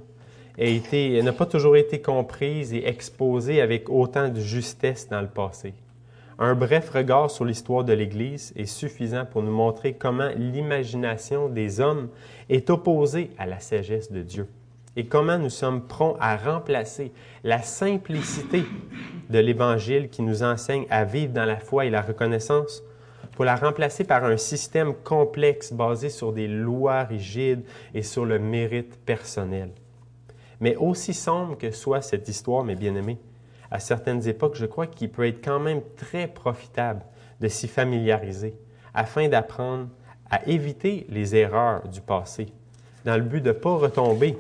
n'a 0.58 1.32
pas 1.32 1.46
toujours 1.46 1.76
été 1.76 2.00
comprise 2.00 2.72
et 2.74 2.86
exposée 2.86 3.60
avec 3.60 3.88
autant 3.88 4.28
de 4.28 4.40
justesse 4.40 5.08
dans 5.08 5.20
le 5.20 5.28
passé. 5.28 5.72
Un 6.40 6.54
bref 6.54 6.90
regard 6.90 7.32
sur 7.32 7.44
l'histoire 7.44 7.82
de 7.82 7.92
l'Église 7.92 8.52
est 8.54 8.66
suffisant 8.66 9.24
pour 9.24 9.42
nous 9.42 9.50
montrer 9.50 9.94
comment 9.94 10.30
l'imagination 10.36 11.48
des 11.48 11.80
hommes 11.80 12.08
est 12.48 12.70
opposée 12.70 13.32
à 13.38 13.46
la 13.46 13.58
sagesse 13.58 14.12
de 14.12 14.22
Dieu 14.22 14.46
et 14.94 15.06
comment 15.06 15.36
nous 15.36 15.50
sommes 15.50 15.86
prompts 15.86 16.16
à 16.20 16.36
remplacer 16.36 17.12
la 17.42 17.60
simplicité 17.62 18.64
de 19.30 19.38
l'Évangile 19.40 20.10
qui 20.10 20.22
nous 20.22 20.44
enseigne 20.44 20.86
à 20.90 21.04
vivre 21.04 21.32
dans 21.32 21.44
la 21.44 21.58
foi 21.58 21.86
et 21.86 21.90
la 21.90 22.02
reconnaissance 22.02 22.84
pour 23.32 23.44
la 23.44 23.56
remplacer 23.56 24.04
par 24.04 24.24
un 24.24 24.36
système 24.36 24.94
complexe 24.94 25.72
basé 25.72 26.08
sur 26.08 26.32
des 26.32 26.46
lois 26.46 27.02
rigides 27.02 27.64
et 27.94 28.02
sur 28.02 28.24
le 28.24 28.38
mérite 28.38 28.96
personnel. 29.04 29.70
Mais 30.60 30.76
aussi 30.76 31.14
sombre 31.14 31.58
que 31.58 31.72
soit 31.72 32.02
cette 32.02 32.28
histoire, 32.28 32.64
mes 32.64 32.74
bien-aimés, 32.74 33.18
à 33.70 33.78
certaines 33.78 34.26
époques, 34.28 34.54
je 34.54 34.66
crois 34.66 34.86
qu'il 34.86 35.10
peut 35.10 35.26
être 35.26 35.44
quand 35.44 35.60
même 35.60 35.82
très 35.96 36.26
profitable 36.26 37.02
de 37.40 37.48
s'y 37.48 37.68
familiariser 37.68 38.56
afin 38.94 39.28
d'apprendre 39.28 39.88
à 40.30 40.46
éviter 40.48 41.06
les 41.08 41.36
erreurs 41.36 41.86
du 41.88 42.00
passé, 42.00 42.48
dans 43.04 43.16
le 43.16 43.22
but 43.22 43.40
de 43.40 43.48
ne 43.48 43.52
pas 43.52 43.76
retomber 43.76 44.36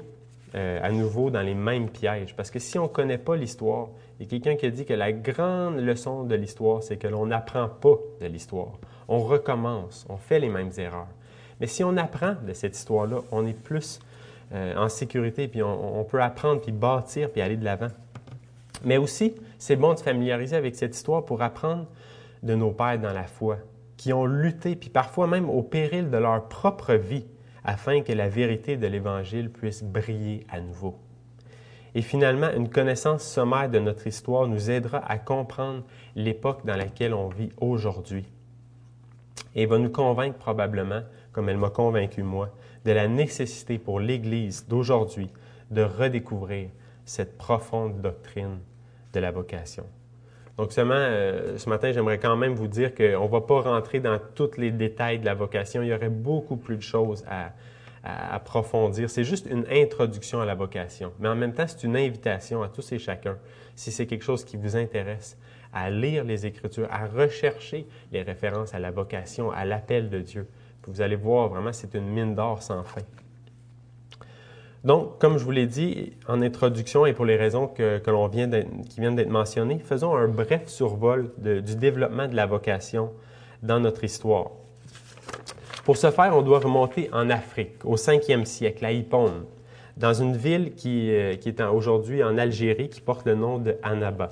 euh, 0.54 0.80
à 0.82 0.90
nouveau 0.90 1.30
dans 1.30 1.42
les 1.42 1.54
mêmes 1.54 1.90
pièges. 1.90 2.34
Parce 2.34 2.50
que 2.50 2.58
si 2.58 2.78
on 2.78 2.84
ne 2.84 2.88
connaît 2.88 3.18
pas 3.18 3.36
l'histoire, 3.36 3.88
il 4.18 4.24
y 4.24 4.26
a 4.26 4.30
quelqu'un 4.30 4.56
qui 4.56 4.66
a 4.66 4.70
dit 4.70 4.84
que 4.84 4.94
la 4.94 5.12
grande 5.12 5.76
leçon 5.76 6.24
de 6.24 6.34
l'histoire, 6.34 6.82
c'est 6.82 6.96
que 6.96 7.06
l'on 7.06 7.26
n'apprend 7.26 7.68
pas 7.68 7.96
de 8.20 8.26
l'histoire. 8.26 8.72
On 9.08 9.20
recommence, 9.20 10.06
on 10.08 10.16
fait 10.16 10.40
les 10.40 10.48
mêmes 10.48 10.72
erreurs. 10.78 11.08
Mais 11.60 11.66
si 11.66 11.84
on 11.84 11.96
apprend 11.96 12.34
de 12.46 12.52
cette 12.52 12.76
histoire-là, 12.76 13.18
on 13.30 13.46
est 13.46 13.58
plus 13.58 14.00
euh, 14.52 14.74
en 14.76 14.88
sécurité, 14.88 15.48
puis 15.48 15.62
on, 15.62 16.00
on 16.00 16.04
peut 16.04 16.22
apprendre, 16.22 16.60
puis 16.60 16.72
bâtir, 16.72 17.30
puis 17.30 17.40
aller 17.40 17.56
de 17.56 17.64
l'avant. 17.64 17.88
Mais 18.84 18.96
aussi, 18.96 19.34
c'est 19.58 19.76
bon 19.76 19.94
de 19.94 19.98
se 19.98 20.04
familiariser 20.04 20.56
avec 20.56 20.76
cette 20.76 20.94
histoire 20.94 21.24
pour 21.24 21.42
apprendre 21.42 21.86
de 22.42 22.54
nos 22.54 22.70
pères 22.70 22.98
dans 22.98 23.12
la 23.12 23.24
foi, 23.24 23.58
qui 23.96 24.12
ont 24.12 24.26
lutté, 24.26 24.76
puis 24.76 24.90
parfois 24.90 25.26
même 25.26 25.50
au 25.50 25.62
péril 25.62 26.10
de 26.10 26.16
leur 26.16 26.48
propre 26.48 26.94
vie, 26.94 27.26
afin 27.64 28.02
que 28.02 28.12
la 28.12 28.28
vérité 28.28 28.76
de 28.76 28.86
l'Évangile 28.86 29.50
puisse 29.50 29.82
briller 29.82 30.46
à 30.50 30.60
nouveau. 30.60 30.96
Et 31.94 32.02
finalement, 32.02 32.50
une 32.50 32.68
connaissance 32.68 33.24
sommaire 33.24 33.68
de 33.68 33.78
notre 33.78 34.06
histoire 34.06 34.46
nous 34.46 34.70
aidera 34.70 34.98
à 34.98 35.18
comprendre 35.18 35.82
l'époque 36.14 36.64
dans 36.64 36.76
laquelle 36.76 37.14
on 37.14 37.28
vit 37.28 37.50
aujourd'hui. 37.60 38.24
et 39.54 39.66
va 39.66 39.78
nous 39.78 39.90
convaincre 39.90 40.38
probablement, 40.38 41.02
comme 41.32 41.48
elle 41.48 41.56
m'a 41.56 41.70
convaincu 41.70 42.22
moi, 42.22 42.50
de 42.84 42.92
la 42.92 43.08
nécessité 43.08 43.78
pour 43.78 43.98
l'Église 43.98 44.66
d'aujourd'hui 44.68 45.30
de 45.70 45.82
redécouvrir 45.82 46.68
cette 47.04 47.36
profonde 47.36 48.00
doctrine 48.00 48.58
de 49.12 49.20
la 49.20 49.30
vocation. 49.30 49.84
Donc 50.58 50.72
seulement, 50.72 50.94
euh, 50.96 51.56
ce 51.56 51.68
matin, 51.68 51.92
j'aimerais 51.92 52.18
quand 52.18 52.36
même 52.36 52.54
vous 52.54 52.66
dire 52.66 52.92
qu'on 52.92 53.24
ne 53.24 53.28
va 53.28 53.40
pas 53.40 53.60
rentrer 53.60 54.00
dans 54.00 54.18
tous 54.34 54.56
les 54.56 54.72
détails 54.72 55.20
de 55.20 55.24
la 55.24 55.34
vocation. 55.34 55.82
Il 55.82 55.88
y 55.88 55.94
aurait 55.94 56.08
beaucoup 56.08 56.56
plus 56.56 56.76
de 56.76 56.82
choses 56.82 57.24
à, 57.28 57.52
approfondir. 58.04 59.10
C'est 59.10 59.24
juste 59.24 59.46
une 59.50 59.66
introduction 59.70 60.40
à 60.40 60.46
la 60.46 60.54
vocation. 60.54 61.12
Mais 61.18 61.28
en 61.28 61.34
même 61.34 61.52
temps, 61.52 61.66
c'est 61.66 61.82
une 61.82 61.96
invitation 61.96 62.62
à 62.62 62.68
tous 62.68 62.92
et 62.92 62.98
chacun, 62.98 63.36
si 63.74 63.92
c'est 63.92 64.06
quelque 64.06 64.24
chose 64.24 64.44
qui 64.44 64.56
vous 64.56 64.76
intéresse, 64.76 65.36
à 65.74 65.90
lire 65.90 66.24
les 66.24 66.46
Écritures, 66.46 66.88
à 66.90 67.06
rechercher 67.06 67.86
les 68.10 68.22
références 68.22 68.72
à 68.72 68.78
la 68.78 68.90
vocation, 68.90 69.50
à 69.50 69.64
l'appel 69.64 70.08
de 70.08 70.20
Dieu. 70.20 70.48
vous 70.86 71.02
allez 71.02 71.16
voir, 71.16 71.48
vraiment, 71.48 71.72
c'est 71.72 71.94
une 71.94 72.08
mine 72.08 72.34
d'or 72.34 72.62
sans 72.62 72.82
fin. 72.82 73.02
Donc, 74.84 75.18
comme 75.18 75.38
je 75.38 75.44
vous 75.44 75.50
l'ai 75.50 75.66
dit 75.66 76.12
en 76.28 76.40
introduction 76.40 77.04
et 77.04 77.12
pour 77.12 77.24
les 77.24 77.36
raisons 77.36 77.66
que, 77.66 78.00
vient 78.30 78.48
qui 78.88 79.00
viennent 79.00 79.16
d'être 79.16 79.28
mentionnées, 79.28 79.80
faisons 79.80 80.14
un 80.14 80.28
bref 80.28 80.68
survol 80.68 81.32
du 81.38 81.76
développement 81.76 82.28
de 82.28 82.36
la 82.36 82.46
vocation 82.46 83.10
dans 83.62 83.80
notre 83.80 84.04
histoire. 84.04 84.50
Pour 85.84 85.96
ce 85.96 86.10
faire, 86.10 86.36
on 86.36 86.42
doit 86.42 86.60
remonter 86.60 87.08
en 87.12 87.28
Afrique, 87.30 87.84
au 87.84 87.96
5e 87.96 88.44
siècle, 88.44 88.84
à 88.84 88.92
Hippone, 88.92 89.44
dans 89.96 90.12
une 90.14 90.36
ville 90.36 90.74
qui, 90.74 91.10
euh, 91.10 91.32
est 91.32 91.60
aujourd'hui 91.62 92.22
en 92.22 92.38
Algérie, 92.38 92.88
qui 92.88 93.00
porte 93.00 93.26
le 93.26 93.34
nom 93.34 93.58
de 93.58 93.76
Annaba. 93.82 94.28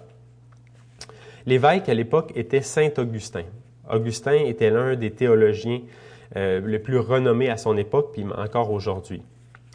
L'évêque 1.44 1.88
à 1.88 1.94
l'époque 1.94 2.32
était 2.36 2.60
Saint 2.60 2.90
Augustin. 2.98 3.44
Augustin 3.90 4.34
était 4.34 4.70
l'un 4.70 4.94
des 4.96 5.10
théologiens 5.10 5.80
euh, 6.36 6.60
les 6.64 6.78
plus 6.78 6.98
renommés 6.98 7.50
à 7.50 7.56
son 7.56 7.76
époque, 7.76 8.10
puis 8.12 8.24
encore 8.36 8.70
aujourd'hui. 8.70 9.22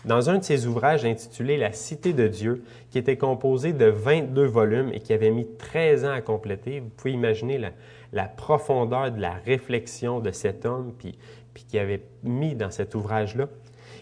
Dans 0.05 0.31
un 0.31 0.39
de 0.39 0.43
ses 0.43 0.65
ouvrages 0.65 1.05
intitulé 1.05 1.58
La 1.58 1.72
Cité 1.74 2.13
de 2.13 2.27
Dieu, 2.27 2.63
qui 2.89 2.98
était 2.98 3.17
composé 3.17 3.72
de 3.72 3.86
22 3.86 4.46
volumes 4.46 4.89
et 4.93 5.00
qui 5.00 5.13
avait 5.13 5.29
mis 5.29 5.48
13 5.58 6.05
ans 6.05 6.12
à 6.12 6.22
compléter, 6.22 6.79
vous 6.79 6.89
pouvez 6.89 7.12
imaginer 7.12 7.60
la, 8.12 8.24
profondeur 8.25 9.12
de 9.12 9.22
la 9.22 9.34
réflexion 9.46 10.20
de 10.20 10.31
cet 10.31 10.65
homme, 10.65 10.93
puis, 10.98 11.20
puis 11.53 11.65
qui 11.65 11.77
avait 11.77 12.01
mis 12.24 12.55
dans 12.55 12.72
cet 12.72 12.96
ouvrage-là. 12.96 13.48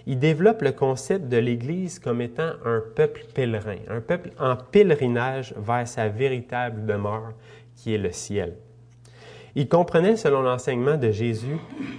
Il 0.07 0.19
développe 0.19 0.61
le 0.61 0.71
concept 0.71 1.27
de 1.27 1.37
l'Église 1.37 1.99
comme 1.99 2.21
étant 2.21 2.51
un 2.63 2.81
peuple 2.95 3.25
pèlerin, 3.33 3.79
un 3.89 3.99
peuple 3.99 4.31
en 4.39 4.55
pèlerinage 4.55 5.53
vers 5.57 5.85
sa 5.85 6.07
véritable 6.07 6.85
demeure, 6.85 7.33
qui 7.75 7.93
est 7.93 7.99
le 7.99 8.11
ciel. 8.13 8.55
Il 9.55 9.67
comprenait, 9.67 10.15
selon 10.15 10.43
l'enseignement 10.43 10.95
de 10.95 11.11
Jésus, 11.11 11.57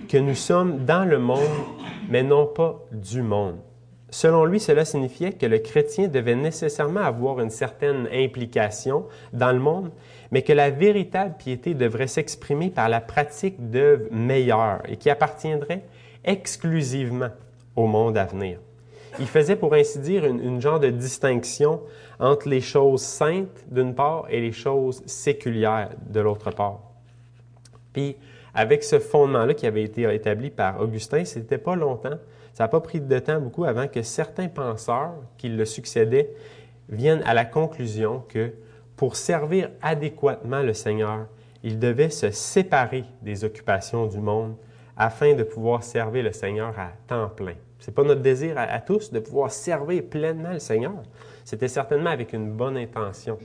que 0.09 0.16
nous 0.16 0.35
sommes 0.35 0.87
dans 0.87 1.04
le 1.04 1.19
monde, 1.19 1.38
mais 2.09 2.23
non 2.23 2.47
pas 2.47 2.83
du 2.92 3.23
monde. 3.23 3.59
Selon 4.11 4.45
lui, 4.45 4.59
cela 4.59 4.85
signifiait 4.85 5.33
que 5.33 5.47
le 5.47 5.59
chrétien 5.59 6.09
devait 6.09 6.35
nécessairement 6.35 7.00
avoir 7.00 7.40
une 7.40 7.50
certaine 7.50 8.09
implication 8.12 9.07
dans 9.33 9.52
le 9.52 9.61
monde, 9.61 9.90
mais 10.33 10.43
que 10.43 10.52
la 10.52 10.71
véritable 10.71 11.37
piété 11.38 11.75
devrait 11.75 12.09
s'exprimer 12.09 12.71
par 12.71 12.88
la 12.88 13.00
pratique 13.00 13.71
d'œuvres 13.71 14.07
meilleures 14.11 14.83
et 14.88 14.97
qui 14.97 15.11
appartiendraient 15.11 15.85
exclusivement 16.25 17.31
au 17.76 17.87
monde 17.87 18.19
à 18.19 18.25
venir. 18.25 18.59
Il 19.19 19.26
faisait, 19.26 19.57
pour 19.57 19.75
ainsi 19.75 19.99
dire, 19.99 20.25
une, 20.25 20.61
genre 20.61 20.81
de 20.81 20.90
distinction 20.90 21.81
entre 22.19 22.49
les 22.49 22.61
choses 22.61 23.02
saintes 23.02 23.64
d'une 23.71 23.95
part 23.95 24.26
et 24.31 24.40
les 24.40 24.52
choses 24.52 25.02
séculières 25.07 25.90
de 26.09 26.21
l'autre 26.21 26.50
part. 26.50 26.81
Puis, 27.93 28.17
avec 28.55 28.85
ce 28.85 28.99
fondement-là 28.99 29.55
qui 29.55 29.67
avait 29.67 29.83
été 29.83 30.02
établi 30.14 30.50
par 30.50 30.81
Augustin, 30.81 31.25
ce 31.25 31.38
n'était 31.38 31.59
pas 31.59 31.76
longtemps 31.76 32.19
ça 32.61 32.64
n'a 32.64 32.69
pas 32.69 32.81
pris 32.83 33.00
de 33.00 33.19
temps 33.19 33.40
beaucoup 33.40 33.64
avant 33.64 33.88
que 33.88 34.02
certains 34.02 34.49
penseurs 34.49 35.14
qui 35.38 35.49
le 35.49 35.64
succédaient 35.64 36.29
viennent 36.90 37.23
à 37.23 37.33
la 37.33 37.46
conclusion 37.46 38.23
que 38.29 38.53
pour 38.96 39.16
servir 39.16 39.70
adéquatement 39.81 40.61
le 40.61 40.75
Seigneur, 40.75 41.27
il 41.62 41.79
devait 41.79 42.11
se 42.11 42.31
séparer 42.31 43.07
des 43.23 43.44
occupations 43.44 44.05
du 44.05 44.18
monde 44.18 44.57
afin 44.94 45.33
de 45.33 45.42
pouvoir 45.42 45.83
servir 45.83 46.23
le 46.23 46.33
Seigneur 46.33 46.79
à 46.79 46.90
temps 47.07 47.31
plein. 47.31 47.55
Ce 47.79 47.87
n'est 47.87 47.94
pas 47.94 48.05
notre 48.05 48.20
désir 48.20 48.59
à, 48.59 48.64
à, 48.64 48.81
tous 48.81 49.11
de 49.11 49.20
pouvoir 49.20 49.51
servir 49.51 50.03
pleinement 50.03 50.53
le 50.53 50.59
Seigneur. 50.59 50.92
C'était 51.46 51.66
certainement 51.66 52.11
avec 52.11 52.35
une 52.35 52.53
bonne 52.53 52.77
intention, 52.77 53.38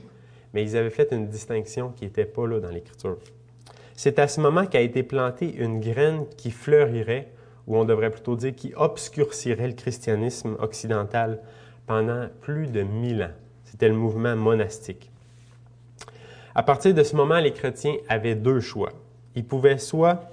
mais 0.52 0.62
ils 0.62 0.76
avaient 0.76 0.90
fait 0.90 1.10
une 1.12 1.28
distinction 1.28 1.88
qui 1.96 2.04
n'était 2.04 2.26
pas 2.26 2.46
là 2.46 2.60
dans 2.60 2.68
l'Écriture. 2.68 3.16
C'est 3.94 4.18
à 4.18 4.28
ce 4.28 4.42
moment 4.42 4.66
qu'a 4.66 4.82
été 4.82 5.02
plantée 5.02 5.54
une 5.56 5.80
graine 5.80 6.26
qui 6.36 6.50
fleurirait 6.50 7.28
ou 7.66 7.76
on 7.76 7.84
devrait 7.84 8.10
plutôt 8.10 8.36
dire 8.36 8.54
qui 8.54 8.72
obscurcirait 8.76 9.68
le 9.68 9.74
christianisme 9.74 10.56
occidental 10.60 11.40
pendant 11.86 12.26
plus 12.40 12.68
de 12.68 12.82
mille 12.82 13.22
ans. 13.22 13.34
C'était 13.64 13.88
le 13.88 13.94
mouvement 13.94 14.36
monastique. 14.36 15.10
À 16.54 16.62
partir 16.62 16.94
de 16.94 17.02
ce 17.02 17.16
moment, 17.16 17.38
les 17.38 17.52
chrétiens 17.52 17.96
avaient 18.08 18.34
deux 18.34 18.60
choix. 18.60 18.92
Ils 19.34 19.44
pouvaient 19.44 19.78
soit 19.78 20.30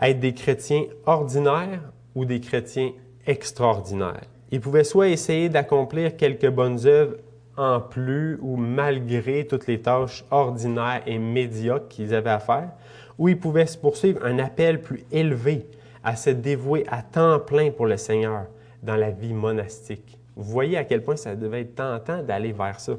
être 0.00 0.18
des 0.18 0.34
chrétiens 0.34 0.84
ordinaires 1.06 1.80
ou 2.14 2.24
des 2.24 2.40
chrétiens 2.40 2.90
extraordinaires. 3.26 4.24
Ils 4.50 4.60
pouvaient 4.60 4.84
soit 4.84 5.08
essayer 5.08 5.48
d'accomplir 5.48 6.16
quelques 6.16 6.50
bonnes 6.50 6.86
œuvres 6.86 7.16
en 7.56 7.80
plus 7.80 8.38
ou 8.40 8.56
malgré 8.56 9.46
toutes 9.46 9.66
les 9.66 9.80
tâches 9.80 10.24
ordinaires 10.30 11.02
et 11.06 11.18
médiocres 11.18 11.88
qu'ils 11.88 12.14
avaient 12.14 12.30
à 12.30 12.40
faire, 12.40 12.70
ou 13.18 13.28
ils 13.28 13.38
pouvaient 13.38 13.66
se 13.66 13.78
poursuivre 13.78 14.24
un 14.24 14.38
appel 14.40 14.80
plus 14.80 15.04
élevé 15.12 15.66
à 16.04 16.16
se 16.16 16.30
dévouer 16.30 16.84
à 16.88 17.02
temps 17.02 17.40
plein 17.40 17.70
pour 17.70 17.86
le 17.86 17.96
Seigneur 17.96 18.46
dans 18.82 18.96
la 18.96 19.10
vie 19.10 19.32
monastique. 19.32 20.18
Vous 20.36 20.44
voyez 20.44 20.76
à 20.76 20.84
quel 20.84 21.02
point 21.02 21.16
ça 21.16 21.34
devait 21.34 21.62
être 21.62 21.74
tentant 21.74 22.22
d'aller 22.22 22.52
vers 22.52 22.78
ça. 22.78 22.94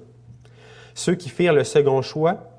Ceux 0.94 1.16
qui 1.16 1.30
firent 1.30 1.54
le 1.54 1.64
second 1.64 2.02
choix 2.02 2.50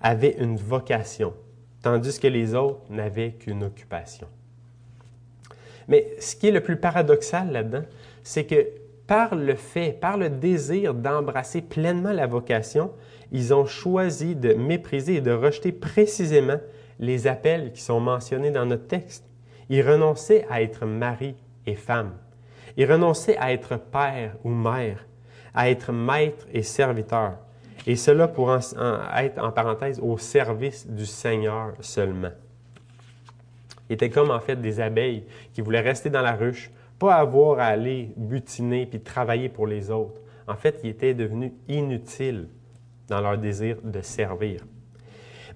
avaient 0.00 0.36
une 0.38 0.56
vocation, 0.56 1.34
tandis 1.82 2.18
que 2.18 2.28
les 2.28 2.54
autres 2.54 2.80
n'avaient 2.88 3.32
qu'une 3.32 3.64
occupation. 3.64 4.28
Mais 5.88 6.14
ce 6.20 6.36
qui 6.36 6.48
est 6.48 6.52
le 6.52 6.60
plus 6.60 6.76
paradoxal 6.76 7.50
là-dedans, 7.50 7.84
c'est 8.22 8.44
que 8.44 8.68
par 9.06 9.34
le 9.34 9.56
fait, 9.56 9.92
par 9.92 10.16
le 10.16 10.30
désir 10.30 10.94
d'embrasser 10.94 11.60
pleinement 11.60 12.12
la 12.12 12.26
vocation, 12.26 12.92
ils 13.32 13.52
ont 13.52 13.66
choisi 13.66 14.36
de 14.36 14.54
mépriser 14.54 15.16
et 15.16 15.20
de 15.20 15.32
rejeter 15.32 15.72
précisément 15.72 16.58
les 16.98 17.26
appels 17.26 17.72
qui 17.72 17.82
sont 17.82 18.00
mentionnés 18.00 18.50
dans 18.50 18.64
notre 18.64 18.86
texte. 18.86 19.24
Il 19.72 19.88
renonçait 19.88 20.44
à 20.50 20.60
être 20.60 20.84
mari 20.84 21.34
et 21.66 21.76
femme. 21.76 22.12
Il 22.76 22.92
renonçait 22.92 23.38
à 23.38 23.54
être 23.54 23.78
père 23.78 24.34
ou 24.44 24.50
mère, 24.50 25.06
à 25.54 25.70
être 25.70 25.92
maître 25.92 26.46
et 26.52 26.62
serviteur. 26.62 27.38
Et 27.86 27.96
cela 27.96 28.28
pour 28.28 28.54
être, 28.54 29.42
en 29.42 29.50
parenthèse, 29.50 29.98
au 29.98 30.18
service 30.18 30.86
du 30.86 31.06
Seigneur 31.06 31.72
seulement. 31.80 32.32
Il 33.88 33.94
était 33.94 34.10
comme 34.10 34.30
en 34.30 34.40
fait 34.40 34.56
des 34.56 34.78
abeilles 34.78 35.24
qui 35.54 35.62
voulaient 35.62 35.80
rester 35.80 36.10
dans 36.10 36.20
la 36.20 36.34
ruche, 36.34 36.70
pas 36.98 37.14
avoir 37.14 37.58
à 37.58 37.64
aller 37.64 38.12
butiner 38.14 38.84
puis 38.84 39.00
travailler 39.00 39.48
pour 39.48 39.66
les 39.66 39.90
autres. 39.90 40.20
En 40.46 40.54
fait, 40.54 40.80
ils 40.84 40.90
étaient 40.90 41.14
devenus 41.14 41.52
inutiles 41.66 42.46
dans 43.08 43.22
leur 43.22 43.38
désir 43.38 43.78
de 43.82 44.02
servir. 44.02 44.66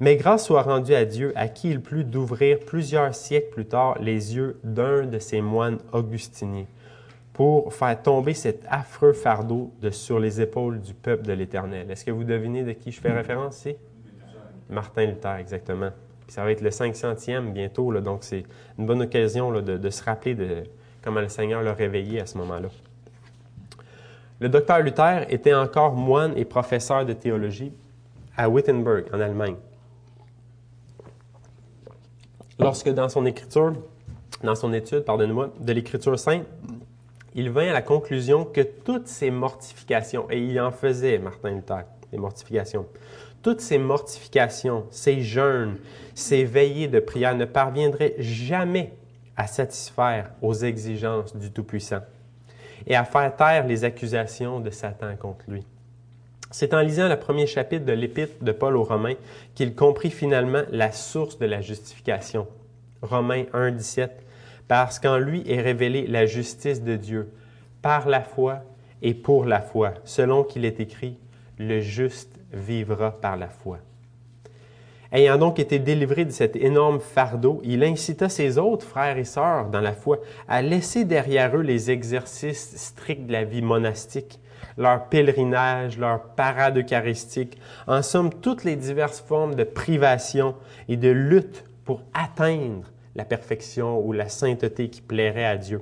Mais 0.01 0.17
grâce 0.17 0.45
soit 0.47 0.63
rendue 0.63 0.95
à 0.95 1.05
Dieu, 1.05 1.33
à 1.37 1.49
qui 1.49 1.71
il 1.71 1.81
plut 1.81 2.05
d'ouvrir 2.05 2.61
plusieurs 2.61 3.15
siècles 3.15 3.51
plus 3.51 3.67
tard 3.67 3.97
les 4.01 4.37
yeux 4.37 4.59
d'un 4.63 5.07
de 5.07 5.19
ses 5.19 5.41
moines 5.41 5.79
augustiniens, 5.93 6.67
pour 7.33 7.73
faire 7.73 8.01
tomber 8.03 8.35
cet 8.35 8.65
affreux 8.69 9.13
fardeau 9.13 9.73
de 9.81 9.91
sur 9.91 10.19
les 10.19 10.41
épaules 10.41 10.81
du 10.81 10.93
peuple 10.93 11.25
de 11.25 11.33
l'Éternel. 11.33 11.91
Est-ce 11.91 12.05
que 12.05 12.11
vous 12.11 12.25
devinez 12.25 12.63
de 12.63 12.73
qui 12.73 12.93
je 12.93 13.01
fais 13.01 13.13
référence? 13.13 13.61
Ici? 13.61 13.77
Martin 14.69 15.07
Luther, 15.07 15.37
exactement. 15.37 15.91
ça 16.29 16.45
va 16.45 16.51
être 16.51 16.61
le 16.61 16.71
500e 16.71 17.53
bientôt, 17.53 17.93
donc 18.01 18.25
c'est 18.25 18.45
une 18.79 18.87
bonne 18.87 19.03
occasion 19.03 19.53
de, 19.53 19.61
de, 19.77 19.91
se 19.91 20.03
rappeler 20.03 20.35
de 20.35 20.65
comment 21.03 21.21
le 21.21 21.29
Seigneur 21.29 21.63
l'a 21.63 21.73
réveillé 21.73 22.21
à 22.21 22.27
ce 22.27 22.37
moment-là. 22.39 22.69
Le 24.41 24.49
docteur 24.49 24.81
Luther 24.81 25.25
était 25.31 25.55
encore 25.55 25.95
moine 25.95 26.33
et 26.37 26.45
professeur 26.45 27.07
de 27.07 27.15
théologie 27.15 27.73
à 28.37 28.51
Wittenberg, 28.51 29.07
en 29.15 29.21
Allemagne 29.21 29.57
lorsque 32.59 32.89
dans 32.89 33.09
son 33.09 33.27
écriture, 33.27 33.75
dans 34.43 34.55
son 34.55 34.73
étude, 34.73 35.01
pardonnez-moi, 35.01 35.53
de 35.61 35.73
l'écriture 35.73 36.19
sainte, 36.19 36.45
il 37.35 37.51
vint 37.51 37.69
à 37.69 37.73
la 37.73 37.83
conclusion 37.83 38.45
que 38.45 38.63
toutes 38.63 39.09
ces 39.09 39.31
mortifications, 39.31 40.27
et 40.31 40.41
il 40.41 40.59
en 40.61 40.71
faisait, 40.71 41.19
Martin 41.19 41.51
Luther, 41.51 41.85
des 42.11 42.19
mortifications, 42.19 42.87
toutes 43.43 43.61
ces 43.61 43.79
mortifications, 43.79 44.87
ces 44.91 45.21
jeûnes, 45.21 45.77
ces 46.15 46.45
veillées 46.45 46.89
de 46.89 46.99
prière 46.99 47.37
ne 47.37 47.45
parviendraient 47.45 48.15
jamais 48.19 48.95
à 49.37 49.47
satisfaire 49.47 50.31
aux 50.41 50.55
exigences 50.55 51.37
du 51.37 51.53
Tout-Puissant 51.53 52.01
et 52.87 52.97
à 52.97 53.05
faire 53.05 53.37
taire 53.37 53.67
les 53.67 53.85
accusations 53.85 54.61
de 54.61 54.71
Satan 54.71 55.15
contre 55.17 55.45
lui. 55.49 55.65
C'est 56.51 56.75
en 56.75 56.81
lisant 56.81 57.09
le 57.09 57.19
premier 57.19 57.47
chapitre 57.47 57.85
de 57.85 57.93
l'Épître 57.93 58.43
de 58.43 58.53
Paul 58.53 58.77
aux 58.77 58.85
Romains 58.85 59.17
qu'il 59.55 59.75
comprit 59.75 60.11
finalement 60.11 60.63
la 60.71 60.93
source 60.93 61.39
de 61.39 61.47
la 61.47 61.61
justification 61.61 62.47
Romains 63.03 63.45
1, 63.53 63.73
17, 63.73 64.23
parce 64.69 64.99
qu'en 64.99 65.19
lui 65.19 65.43
est 65.47 65.61
révélée 65.61 66.07
la 66.07 66.27
justice 66.27 66.83
de 66.83 66.97
Dieu, 66.97 67.33
par 67.83 68.09
la 68.09 68.23
foi 68.23 68.63
et 69.03 69.15
pour 69.15 69.45
la 69.45 69.61
foi, 69.61 69.95
selon 70.05 70.45
qu'il 70.45 70.65
est 70.65 70.81
écrit, 70.81 71.19
le 71.59 71.81
juste 71.81 72.39
vivra 72.53 73.13
par 73.13 73.37
la 73.37 73.49
foi. 73.49 73.79
Ayant 75.13 75.39
donc 75.39 75.59
été 75.59 75.79
délivré 75.79 76.25
de 76.25 76.33
cet 76.33 76.57
énorme 76.57 77.01
fardeau, 77.01 77.61
il 77.65 77.85
incita 77.85 78.29
ses 78.29 78.59
autres 78.59 78.87
frères 78.87 79.19
et 79.19 79.25
sœurs 79.25 79.69
dans 79.69 79.81
la 79.81 79.93
foi 79.93 80.19
à 80.49 80.63
laisser 80.63 81.05
derrière 81.05 81.57
eux 81.57 81.63
les 81.63 81.91
exercices 81.91 82.77
stricts 82.77 83.27
de 83.27 83.33
la 83.33 83.45
vie 83.45 83.63
monastique, 83.63 84.41
leur 84.77 85.09
pèlerinage, 85.09 85.99
leur 85.99 86.23
parade 86.35 86.79
eucharistique, 86.79 87.59
en 87.87 88.03
somme 88.03 88.33
toutes 88.33 88.65
les 88.65 88.77
diverses 88.77 89.21
formes 89.21 89.55
de 89.55 89.65
privation 89.65 90.55
et 90.89 90.97
de 90.97 91.09
lutte 91.09 91.65
pour 91.85 92.03
atteindre 92.15 92.91
la 93.15 93.25
perfection 93.25 94.01
ou 94.05 94.13
la 94.13 94.29
sainteté 94.29 94.91
qui 94.91 95.01
plairait 95.01 95.47
à 95.47 95.57
Dieu, 95.57 95.81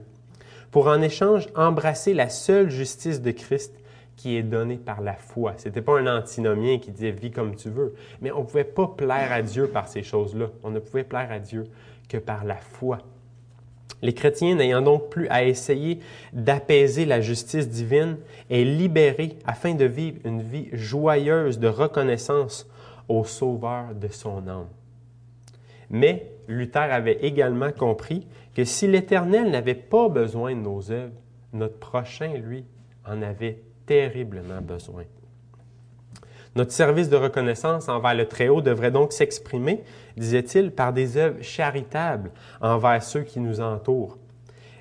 pour 0.70 0.86
en 0.86 1.02
échange 1.02 1.48
embrasser 1.56 2.14
la 2.14 2.28
seule 2.28 2.70
justice 2.70 3.20
de 3.20 3.32
Christ 3.32 3.74
qui 4.16 4.36
est 4.36 4.42
donnée 4.42 4.76
par 4.76 5.00
la 5.00 5.14
foi. 5.14 5.54
Ce 5.56 5.68
n'était 5.68 5.82
pas 5.82 5.98
un 5.98 6.06
antinomien 6.06 6.78
qui 6.78 6.92
disait 6.92 7.10
vis 7.10 7.32
comme 7.32 7.56
tu 7.56 7.68
veux, 7.68 7.94
mais 8.20 8.30
on 8.30 8.40
ne 8.40 8.44
pouvait 8.44 8.64
pas 8.64 8.86
plaire 8.86 9.32
à 9.32 9.42
Dieu 9.42 9.66
par 9.66 9.88
ces 9.88 10.02
choses-là. 10.02 10.46
On 10.62 10.70
ne 10.70 10.78
pouvait 10.78 11.04
plaire 11.04 11.32
à 11.32 11.40
Dieu 11.40 11.64
que 12.08 12.16
par 12.16 12.44
la 12.44 12.56
foi. 12.56 12.98
Les 14.02 14.12
chrétiens, 14.12 14.54
n'ayant 14.54 14.82
donc 14.82 15.08
plus 15.08 15.28
à 15.28 15.44
essayer 15.44 16.00
d'apaiser 16.32 17.06
la 17.06 17.20
justice 17.20 17.68
divine, 17.68 18.18
est 18.50 18.64
libérés 18.64 19.38
afin 19.46 19.74
de 19.74 19.84
vivre 19.84 20.18
une 20.24 20.42
vie 20.42 20.68
joyeuse 20.72 21.58
de 21.58 21.68
reconnaissance 21.68 22.68
au 23.08 23.24
Sauveur 23.24 23.94
de 23.94 24.08
son 24.08 24.46
âme. 24.48 24.68
Mais 25.90 26.30
Luther 26.48 26.92
avait 26.92 27.18
également 27.22 27.72
compris 27.72 28.26
que 28.54 28.64
si 28.64 28.86
l'Éternel 28.86 29.50
n'avait 29.50 29.74
pas 29.74 30.08
besoin 30.08 30.54
de 30.54 30.60
nos 30.60 30.90
œuvres, 30.90 31.14
notre 31.52 31.78
prochain, 31.78 32.34
lui, 32.34 32.64
en 33.06 33.22
avait 33.22 33.58
terriblement 33.86 34.60
besoin. 34.60 35.04
Notre 36.56 36.72
service 36.72 37.08
de 37.08 37.16
reconnaissance 37.16 37.88
envers 37.88 38.14
le 38.14 38.26
Très-Haut 38.26 38.60
devrait 38.60 38.92
donc 38.92 39.12
s'exprimer, 39.12 39.82
disait-il, 40.16 40.70
par 40.70 40.92
des 40.92 41.16
œuvres 41.16 41.42
charitables 41.42 42.30
envers 42.60 43.02
ceux 43.02 43.22
qui 43.22 43.40
nous 43.40 43.60
entourent. 43.60 44.18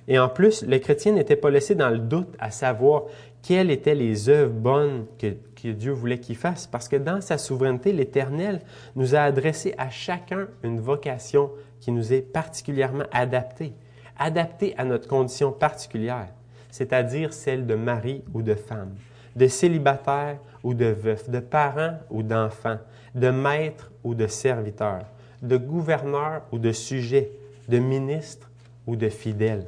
Et 0.08 0.20
en 0.20 0.30
plus, 0.30 0.64
le 0.64 0.78
chrétien 0.78 1.14
n'était 1.14 1.36
pas 1.36 1.50
laissé 1.50 1.74
dans 1.74 1.90
le 1.90 1.98
doute 1.98 2.36
à 2.38 2.52
savoir 2.52 3.04
quelles 3.42 3.72
étaient 3.72 3.96
les 3.96 4.30
œuvres 4.30 4.54
bonnes 4.54 5.06
que, 5.18 5.36
Dieu 5.64 5.94
voulait 5.94 6.20
qu'il 6.20 6.36
fasse, 6.36 6.68
parce 6.68 6.90
que 6.90 6.98
dans 6.98 7.22
sa 7.22 7.38
souveraineté, 7.38 7.94
l'Éternel 7.94 8.60
nous 8.98 9.16
a 9.16 9.22
adressé 9.22 9.74
à 9.78 9.90
chacun 9.90 10.48
une 10.62 10.82
vocation 10.82 11.52
qui 11.80 11.92
nous 11.92 12.12
est 12.12 12.22
particulièrement 12.22 13.06
adaptée, 13.14 13.74
adaptée 14.20 14.76
à 14.78 14.84
notre 14.84 15.08
condition 15.08 15.54
particulière, 15.54 16.28
c'est-à-dire 16.70 17.32
celle 17.32 17.66
de 17.66 17.76
mari 17.76 18.26
ou 18.34 18.42
de 18.42 18.56
femme, 18.56 18.94
de 19.38 19.48
célibataire 19.48 20.38
ou 20.64 20.74
de 20.74 20.86
veuf, 20.86 21.30
de 21.30 21.40
parent 21.40 22.00
ou 22.10 22.24
d'enfant, 22.24 22.80
de 23.14 23.30
maître 23.30 23.92
ou 24.04 24.16
de 24.16 24.28
serviteur, 24.28 25.02
de 25.42 25.58
gouverneur 25.58 26.44
ou 26.52 26.60
de 26.60 26.72
sujet, 26.72 27.32
de 27.68 27.80
ministre 27.80 28.50
ou 28.88 28.96
de 28.96 29.10
fidèle. 29.10 29.68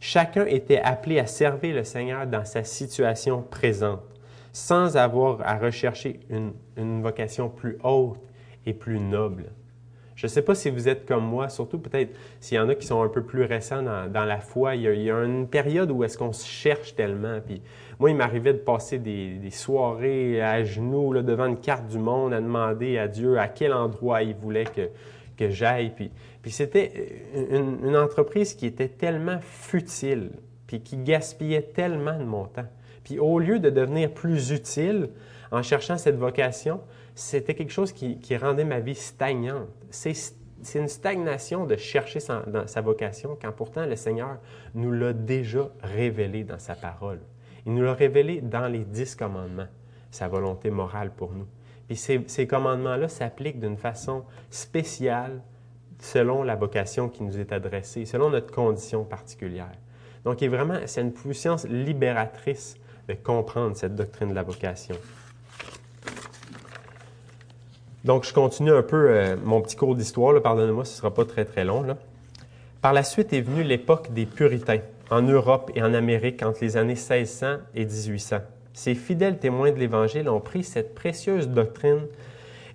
Chacun 0.00 0.46
était 0.46 0.80
appelé 0.80 1.18
à 1.18 1.26
servir 1.26 1.74
le 1.74 1.84
Seigneur 1.84 2.26
dans 2.26 2.44
sa 2.44 2.62
situation 2.62 3.42
présente, 3.42 4.02
sans 4.52 4.96
avoir 4.96 5.40
à 5.42 5.58
rechercher 5.58 6.20
une, 6.30 6.52
une 6.76 7.02
vocation 7.02 7.48
plus 7.48 7.78
haute 7.82 8.18
et 8.64 8.74
plus 8.74 9.00
noble. 9.00 9.50
Je 10.18 10.26
ne 10.26 10.28
sais 10.28 10.42
pas 10.42 10.56
si 10.56 10.68
vous 10.68 10.88
êtes 10.88 11.06
comme 11.06 11.24
moi, 11.24 11.48
surtout 11.48 11.78
peut-être 11.78 12.10
s'il 12.40 12.56
y 12.56 12.60
en 12.60 12.68
a 12.68 12.74
qui 12.74 12.84
sont 12.84 13.00
un 13.02 13.08
peu 13.08 13.22
plus 13.22 13.44
récents 13.44 13.84
dans, 13.84 14.24
la 14.24 14.40
foi. 14.40 14.74
Il 14.74 14.82
y, 14.82 15.10
a, 15.12 15.22
une 15.22 15.46
période 15.46 15.92
où 15.92 16.02
est-ce 16.02 16.18
qu'on 16.18 16.32
se 16.32 16.44
cherche 16.44 16.96
tellement. 16.96 17.38
Moi, 18.00 18.10
il 18.10 18.16
m'arrivait 18.16 18.52
de 18.52 18.58
passer 18.58 18.98
des, 18.98 19.38
soirées 19.52 20.42
à 20.42 20.64
genoux 20.64 21.14
devant 21.22 21.46
une 21.46 21.60
carte 21.60 21.86
du 21.86 22.00
monde 22.00 22.32
à 22.32 22.40
demander 22.40 22.98
à 22.98 23.06
Dieu 23.06 23.38
à 23.38 23.46
quel 23.46 23.72
endroit 23.72 24.24
il 24.24 24.34
voulait 24.34 24.64
que, 24.64 24.88
que 25.36 25.50
j'aille. 25.50 25.92
Puis, 25.94 26.10
c'était 26.50 27.22
une, 27.52 27.86
une, 27.86 27.96
entreprise 27.96 28.54
qui 28.54 28.66
était 28.66 28.88
tellement 28.88 29.38
futile, 29.40 30.32
puis 30.66 30.80
qui 30.80 30.96
gaspillait 30.96 31.62
tellement 31.62 32.18
de 32.18 32.24
mon 32.24 32.46
temps. 32.46 32.66
Puis 33.08 33.18
au 33.18 33.38
lieu 33.38 33.58
de 33.58 33.70
devenir 33.70 34.12
plus 34.12 34.50
utile 34.50 35.08
en 35.50 35.62
cherchant 35.62 35.96
cette 35.96 36.18
vocation, 36.18 36.82
c'était 37.14 37.54
quelque 37.54 37.72
chose 37.72 37.90
qui, 37.90 38.36
rendait 38.36 38.66
ma 38.66 38.80
vie 38.80 38.94
stagnante. 38.94 39.66
C'est 39.88 40.78
une 40.78 40.88
stagnation 40.88 41.64
de 41.64 41.74
chercher 41.76 42.20
sa, 42.20 42.42
vocation 42.82 43.38
quand 43.40 43.50
pourtant 43.52 43.86
le 43.86 43.96
Seigneur 43.96 44.36
nous 44.74 44.92
l'a 44.92 45.14
déjà 45.14 45.70
révélé 45.82 46.44
dans 46.44 46.58
sa 46.58 46.74
parole. 46.74 47.20
Il 47.64 47.72
nous 47.72 47.82
l'a 47.82 47.94
révélé 47.94 48.42
dans 48.42 48.68
les 48.68 48.84
dix 48.84 49.14
commandements, 49.14 49.68
sa 50.10 50.28
volonté 50.28 50.68
morale 50.70 51.10
pour 51.16 51.32
nous. 51.32 51.46
Puis 51.86 51.96
ces, 51.96 52.46
commandements-là 52.46 53.08
s'appliquent 53.08 53.58
d'une 53.58 53.78
façon 53.78 54.24
spéciale 54.50 55.40
selon 55.98 56.42
la 56.42 56.56
vocation 56.56 57.08
qui 57.08 57.22
nous 57.22 57.40
est 57.40 57.52
adressée, 57.52 58.04
selon 58.04 58.28
notre 58.28 58.52
condition 58.52 59.02
particulière. 59.04 59.72
Donc, 60.24 60.42
est 60.42 60.48
vraiment, 60.48 60.80
c'est 60.84 61.00
une 61.00 61.14
puissance 61.14 61.66
libératrice 61.66 62.76
de 63.08 63.14
comprendre 63.14 63.76
cette 63.76 63.96
doctrine 63.96 64.30
de 64.30 64.34
la 64.34 64.42
vocation. 64.42 64.94
Donc, 68.04 68.24
je 68.24 68.32
continue 68.32 68.72
un 68.72 68.82
peu 68.82 69.10
euh, 69.10 69.36
mon 69.42 69.60
petit 69.60 69.76
cours 69.76 69.96
d'histoire. 69.96 70.40
Pardonnez-moi, 70.40 70.84
ce 70.84 70.92
ne 70.92 70.96
sera 70.96 71.12
pas 71.12 71.24
très, 71.24 71.44
très 71.44 71.64
long. 71.64 71.84
Par 72.80 72.92
la 72.92 73.02
suite 73.02 73.32
est 73.32 73.40
venue 73.40 73.62
l'époque 73.64 74.12
des 74.12 74.24
puritains 74.24 74.80
en 75.10 75.22
Europe 75.22 75.70
et 75.74 75.82
en 75.82 75.94
Amérique 75.94 76.42
entre 76.42 76.58
les 76.62 76.76
années 76.76 76.94
1600 76.94 77.56
et 77.74 77.84
1800. 77.84 78.36
Ces 78.72 78.94
fidèles 78.94 79.38
témoins 79.38 79.72
de 79.72 79.78
l'Évangile 79.78 80.28
ont 80.28 80.40
pris 80.40 80.62
cette 80.62 80.94
précieuse 80.94 81.48
doctrine 81.48 82.02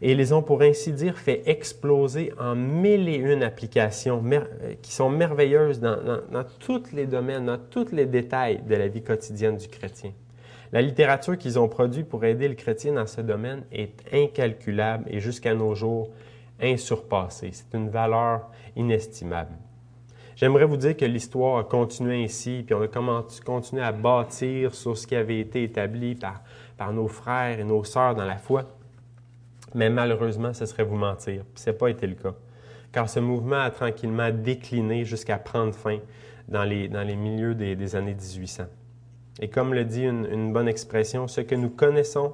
et 0.06 0.16
les 0.16 0.34
ont, 0.34 0.42
pour 0.44 0.62
ainsi 0.62 0.92
dire, 0.92 1.18
fait 1.18 1.44
exploser 1.46 2.34
en 2.38 2.56
mille 2.56 3.08
et 3.08 3.16
une 3.16 3.42
applications 3.42 4.22
qui 4.82 4.92
sont 4.92 5.10
merveilleuses 5.10 5.80
dans 5.80 6.44
tous 6.60 6.92
les 6.92 7.06
domaines, 7.06 7.46
dans 7.46 7.58
tous 7.58 7.94
les 7.94 8.06
détails 8.06 8.62
de 8.68 8.76
la 8.76 8.90
vie 8.90 9.02
quotidienne 9.02 9.56
du 9.56 9.70
chrétien. 9.70 10.12
La 10.74 10.82
littérature 10.82 11.38
qu'ils 11.38 11.58
ont 11.58 11.70
produite 11.70 12.10
pour 12.10 12.26
aider 12.26 12.50
le 12.50 12.56
chrétien 12.56 12.94
dans 12.94 13.08
ce 13.08 13.22
domaine 13.22 13.64
est 13.72 14.04
incalculable 14.12 15.06
et 15.08 15.22
jusqu'à 15.22 15.54
nos 15.54 15.74
jours 15.74 16.10
insurpassée. 16.62 17.52
C'est 17.54 17.78
une 17.78 17.90
valeur 17.90 18.50
inestimable. 18.76 19.54
J'aimerais 20.36 20.66
vous 20.66 20.78
dire 20.78 20.98
que 20.98 21.06
l'histoire 21.06 21.60
a 21.60 21.64
continué 21.64 22.26
ainsi, 22.26 22.64
puis 22.66 22.76
on 22.76 22.82
a 22.82 23.24
continué 23.46 23.82
à 23.82 23.94
bâtir 23.94 24.76
sur 24.76 24.98
ce 24.98 25.08
qui 25.08 25.16
avait 25.16 25.40
été 25.40 25.64
établi 25.64 26.16
par, 26.16 26.42
par 26.76 26.92
nos 26.92 27.08
frères 27.08 27.58
et 27.58 27.64
nos 27.64 27.86
sœurs 27.86 28.16
dans 28.16 28.26
la 28.26 28.38
foi. 28.38 28.66
Mais 29.76 29.90
malheureusement, 29.90 30.54
ce 30.54 30.66
serait 30.66 30.84
vous 30.84 30.96
mentir. 30.96 31.44
Ce 31.56 31.70
n'a 31.70 31.76
pas 31.76 31.90
été 31.90 32.08
le 32.08 32.16
cas. 32.16 32.36
Car 32.92 33.10
ce 33.10 33.20
mouvement 33.20 33.60
a 33.60 33.72
tranquillement 33.72 34.30
décliné 34.32 35.04
jusqu'à 35.04 35.38
prendre 35.38 35.74
fin 35.74 36.00
dans 36.48 36.64
les, 36.64 36.88
dans 36.88 37.02
les 37.02 37.16
milieux 37.16 37.56
des, 37.56 37.76
des 37.76 37.96
années 37.96 38.14
1800. 38.14 38.64
Et 39.40 39.50
comme 39.50 39.74
le 39.74 39.84
dit 39.84 40.04
une, 40.04 40.28
une, 40.32 40.54
bonne 40.54 40.68
expression, 40.68 41.28
ce 41.28 41.42
que 41.42 41.56
nous 41.56 41.70
connaissons 41.70 42.34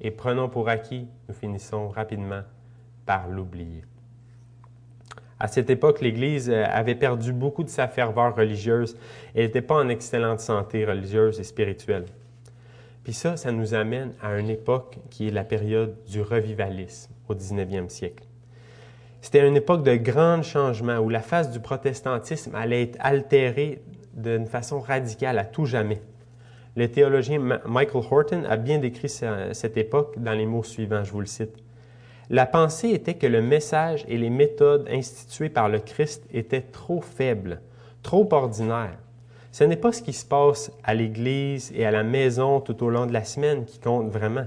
et 0.00 0.10
prenons 0.10 0.48
pour 0.48 0.68
acquis, 0.68 1.08
nous 1.28 1.34
finissons 1.34 1.88
rapidement 1.88 2.42
par 3.04 3.28
l'oublier. 3.28 3.82
À 5.38 5.48
cette 5.48 5.68
époque, 5.68 6.00
l'Église 6.00 6.48
euh, 6.48 6.64
avait 6.66 6.94
perdu 6.94 7.32
beaucoup 7.32 7.62
de 7.62 7.68
sa 7.68 7.88
ferveur 7.88 8.34
religieuse 8.34 8.96
et 9.34 9.42
n'était 9.42 9.60
pas 9.60 9.74
en 9.74 9.88
excellente 9.88 10.40
santé 10.40 10.84
religieuse 10.84 11.38
et 11.40 11.44
spirituelle. 11.44 12.06
Puis 13.06 13.14
ça, 13.14 13.36
ça 13.36 13.52
nous 13.52 13.74
amène 13.74 14.14
à 14.20 14.36
une 14.36 14.50
époque 14.50 14.98
qui 15.10 15.28
est 15.28 15.30
la 15.30 15.44
période 15.44 15.94
du 16.08 16.20
revivalisme 16.22 17.12
au 17.28 17.34
19e 17.34 17.88
siècle. 17.88 18.24
C'était 19.20 19.46
une 19.46 19.54
époque 19.54 19.84
de 19.84 19.94
grands 19.94 20.42
changements 20.42 20.98
où 20.98 21.08
la 21.08 21.20
face 21.20 21.52
du 21.52 21.60
protestantisme 21.60 22.56
allait 22.56 22.82
être 22.82 22.96
altérée 22.98 23.80
d'une 24.12 24.46
façon 24.46 24.80
radicale 24.80 25.38
à 25.38 25.44
tout 25.44 25.66
jamais. 25.66 26.02
Le 26.74 26.90
théologien 26.90 27.38
Michael 27.64 28.02
Horton 28.10 28.42
a 28.42 28.56
bien 28.56 28.78
décrit 28.78 29.08
cette 29.08 29.76
époque 29.76 30.18
dans 30.18 30.32
les 30.32 30.46
mots 30.46 30.64
suivants, 30.64 31.04
je 31.04 31.12
vous 31.12 31.20
le 31.20 31.26
cite. 31.26 31.62
La 32.28 32.44
pensée 32.44 32.88
était 32.88 33.14
que 33.14 33.28
le 33.28 33.40
message 33.40 34.04
et 34.08 34.18
les 34.18 34.30
méthodes 34.30 34.88
instituées 34.90 35.48
par 35.48 35.68
le 35.68 35.78
Christ 35.78 36.24
étaient 36.32 36.60
trop 36.72 37.00
faibles, 37.00 37.60
trop 38.02 38.28
ordinaires. 38.32 38.98
Ce 39.56 39.64
n'est 39.64 39.76
pas 39.76 39.90
ce 39.90 40.02
qui 40.02 40.12
se 40.12 40.26
passe 40.26 40.70
à 40.84 40.92
l'église 40.92 41.72
et 41.74 41.86
à 41.86 41.90
la 41.90 42.02
maison 42.02 42.60
tout 42.60 42.84
au 42.84 42.90
long 42.90 43.06
de 43.06 43.14
la 43.14 43.24
semaine 43.24 43.64
qui 43.64 43.78
compte 43.78 44.10
vraiment. 44.10 44.44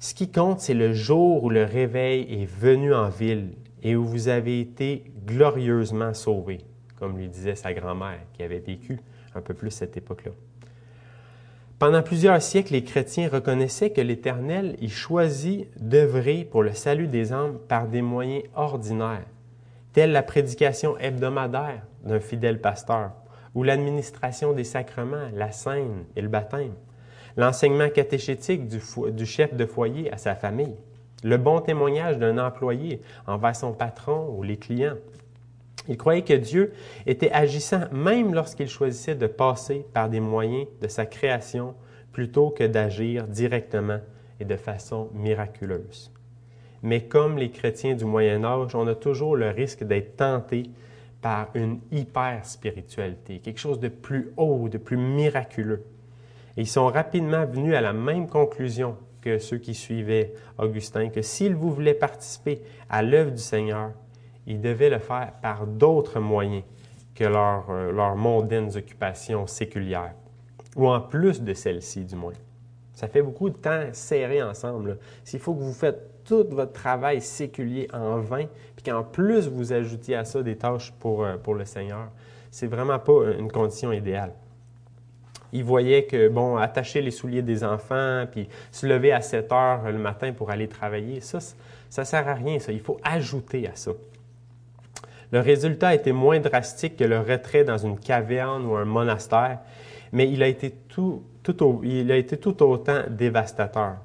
Ce 0.00 0.14
qui 0.14 0.30
compte, 0.30 0.60
c'est 0.60 0.72
le 0.72 0.94
jour 0.94 1.44
où 1.44 1.50
le 1.50 1.62
réveil 1.62 2.22
est 2.30 2.46
venu 2.46 2.94
en 2.94 3.10
ville 3.10 3.50
et 3.82 3.96
où 3.96 4.04
vous 4.06 4.28
avez 4.28 4.60
été 4.60 5.12
glorieusement 5.26 6.14
sauvé, 6.14 6.60
comme 6.98 7.18
lui 7.18 7.28
disait 7.28 7.54
sa 7.54 7.74
grand-mère 7.74 8.20
qui 8.32 8.42
avait 8.42 8.60
vécu 8.60 8.98
un 9.34 9.42
peu 9.42 9.52
plus 9.52 9.70
cette 9.70 9.98
époque-là. 9.98 10.32
Pendant 11.78 12.02
plusieurs 12.02 12.40
siècles, 12.40 12.72
les 12.72 12.84
chrétiens 12.84 13.28
reconnaissaient 13.28 13.90
que 13.90 14.00
l'Éternel 14.00 14.76
y 14.80 14.88
choisit 14.88 15.68
d'œuvrer 15.78 16.48
pour 16.50 16.62
le 16.62 16.72
salut 16.72 17.08
des 17.08 17.34
âmes 17.34 17.58
par 17.68 17.88
des 17.88 18.00
moyens 18.00 18.44
ordinaires, 18.54 19.26
telle 19.92 20.12
la 20.12 20.22
prédication 20.22 20.96
hebdomadaire 20.96 21.82
d'un 22.02 22.20
fidèle 22.20 22.58
pasteur, 22.58 23.10
ou 23.54 23.62
l'administration 23.62 24.52
des 24.52 24.64
sacrements, 24.64 25.28
la 25.34 25.52
scène 25.52 26.04
et 26.16 26.20
le 26.20 26.28
baptême, 26.28 26.74
l'enseignement 27.36 27.88
catéchétique 27.88 28.68
du, 28.68 28.80
du, 29.12 29.26
chef 29.26 29.54
de 29.54 29.66
foyer 29.66 30.12
à 30.12 30.18
sa 30.18 30.34
famille, 30.34 30.74
le 31.22 31.36
bon 31.36 31.60
témoignage 31.60 32.18
d'un 32.18 32.38
employé 32.38 33.00
envers 33.26 33.56
son 33.56 33.72
patron 33.72 34.34
ou 34.36 34.42
les 34.42 34.56
clients. 34.56 34.96
Il 35.88 35.96
croyait 35.96 36.22
que 36.22 36.34
Dieu 36.34 36.72
était 37.06 37.30
agissant 37.30 37.82
même 37.92 38.34
lorsqu'il 38.34 38.68
choisissait 38.68 39.14
de 39.14 39.26
passer 39.26 39.86
par 39.92 40.08
des 40.08 40.20
moyens 40.20 40.66
de 40.80 40.88
sa 40.88 41.06
création 41.06 41.74
plutôt 42.12 42.50
que 42.50 42.64
d'agir 42.64 43.26
directement 43.26 44.00
et 44.40 44.44
de 44.44 44.56
façon 44.56 45.10
miraculeuse. 45.12 46.12
Mais 46.82 47.04
comme 47.04 47.38
les 47.38 47.50
chrétiens 47.50 47.94
du 47.94 48.04
Moyen 48.04 48.44
Âge, 48.44 48.74
on 48.74 48.86
a 48.86 48.94
toujours 48.94 49.36
le 49.36 49.48
risque 49.48 49.84
d'être 49.84 50.16
tenté 50.16 50.64
par 51.24 51.48
une 51.54 51.80
hyper-spiritualité, 51.90 53.38
quelque 53.38 53.58
chose 53.58 53.80
de 53.80 53.88
plus 53.88 54.34
haut, 54.36 54.68
de 54.68 54.76
plus 54.76 54.98
miraculeux. 54.98 55.82
Et 56.58 56.60
ils 56.60 56.66
sont 56.66 56.88
rapidement 56.88 57.46
venus 57.46 57.74
à 57.74 57.80
la 57.80 57.94
même 57.94 58.28
conclusion 58.28 58.98
que 59.22 59.38
ceux 59.38 59.56
qui 59.56 59.72
suivaient 59.72 60.34
Augustin, 60.58 61.08
que 61.08 61.22
s'ils 61.22 61.54
voulaient 61.54 61.94
participer 61.94 62.60
à 62.90 63.02
l'œuvre 63.02 63.30
du 63.30 63.40
Seigneur, 63.40 63.92
ils 64.46 64.60
devaient 64.60 64.90
le 64.90 64.98
faire 64.98 65.32
par 65.40 65.66
d'autres 65.66 66.20
moyens 66.20 66.62
que 67.14 67.24
leurs 67.24 67.70
euh, 67.70 68.14
mondaines 68.14 68.76
occupations 68.76 69.46
séculières, 69.46 70.12
ou 70.76 70.88
en 70.88 71.00
plus 71.00 71.40
de 71.40 71.54
celles-ci 71.54 72.04
du 72.04 72.16
moins. 72.16 72.34
Ça 72.92 73.08
fait 73.08 73.22
beaucoup 73.22 73.48
de 73.48 73.56
temps 73.56 73.86
serré 73.92 74.42
ensemble. 74.42 74.98
S'il 75.24 75.40
faut 75.40 75.54
que 75.54 75.62
vous 75.62 75.72
faites 75.72 76.02
tout 76.24 76.46
votre 76.50 76.72
travail 76.72 77.20
séculier 77.20 77.88
en 77.92 78.18
vain, 78.18 78.46
puis 78.76 78.84
qu'en 78.84 79.02
plus 79.02 79.48
vous 79.48 79.72
ajoutiez 79.72 80.16
à 80.16 80.24
ça 80.24 80.42
des 80.42 80.56
tâches 80.56 80.92
pour, 80.98 81.24
euh, 81.24 81.36
pour 81.36 81.54
le 81.54 81.64
Seigneur, 81.64 82.08
c'est 82.50 82.66
vraiment 82.66 82.98
pas 82.98 83.32
une 83.38 83.50
condition 83.50 83.92
idéale. 83.92 84.32
Il 85.52 85.64
voyait 85.64 86.04
que, 86.04 86.28
bon, 86.28 86.56
attacher 86.56 87.00
les 87.00 87.12
souliers 87.12 87.42
des 87.42 87.62
enfants, 87.62 88.24
puis 88.30 88.48
se 88.72 88.86
lever 88.86 89.12
à 89.12 89.20
7 89.20 89.52
heures 89.52 89.90
le 89.90 89.98
matin 89.98 90.32
pour 90.32 90.50
aller 90.50 90.66
travailler, 90.66 91.20
ça, 91.20 91.38
ça 91.40 92.02
ne 92.02 92.06
sert 92.06 92.28
à 92.28 92.34
rien, 92.34 92.58
ça. 92.58 92.72
Il 92.72 92.80
faut 92.80 92.98
ajouter 93.04 93.68
à 93.68 93.76
ça. 93.76 93.92
Le 95.30 95.40
résultat 95.40 95.94
était 95.94 96.12
moins 96.12 96.40
drastique 96.40 96.96
que 96.96 97.04
le 97.04 97.20
retrait 97.20 97.64
dans 97.64 97.78
une 97.78 97.98
caverne 97.98 98.66
ou 98.66 98.76
un 98.76 98.84
monastère, 98.84 99.58
mais 100.12 100.30
il 100.30 100.42
a 100.42 100.48
été 100.48 100.70
tout, 100.70 101.22
tout, 101.42 101.80
il 101.82 102.10
a 102.12 102.16
été 102.16 102.36
tout 102.36 102.62
autant 102.62 103.02
dévastateur. 103.08 103.96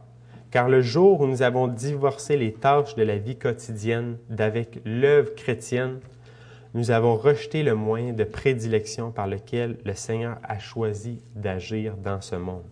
Car 0.52 0.68
le 0.68 0.82
jour 0.82 1.22
où 1.22 1.28
nous 1.28 1.44
avons 1.44 1.68
divorcé 1.68 2.36
les 2.36 2.54
tâches 2.54 2.96
de 2.96 3.04
la 3.04 3.18
vie 3.18 3.38
quotidienne 3.38 4.18
d'avec 4.30 4.80
l'œuvre 4.84 5.36
chrétienne, 5.36 6.00
nous 6.74 6.92
avons 6.92 7.16
rejeté 7.16 7.64
le 7.64 7.76
moyen 7.76 8.14
de 8.14 8.24
prédilection 8.24 9.12
par 9.12 9.28
lequel 9.28 9.78
le 9.86 9.94
Seigneur 9.94 10.38
a 10.44 10.60
choisi 10.60 11.22
d'agir 11.36 11.98
dans 11.98 12.22
ce 12.22 12.36
monde. 12.36 12.66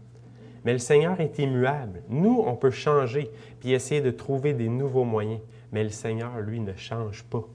Mais 0.66 0.74
le 0.74 0.80
Seigneur 0.80 1.20
est 1.20 1.40
immuable. 1.40 2.02
Nous, 2.10 2.44
on 2.46 2.56
peut 2.56 2.72
changer 2.72 3.32
puis 3.60 3.72
essayer 3.72 4.02
de 4.02 4.12
trouver 4.12 4.54
des 4.54 4.70
nouveaux 4.70 5.06
moyens, 5.06 5.42
mais 5.72 5.84
le 5.84 5.90
Seigneur, 5.90 6.40
lui, 6.40 6.60
ne 6.60 6.74
change 6.76 7.24
pas. 7.24 7.48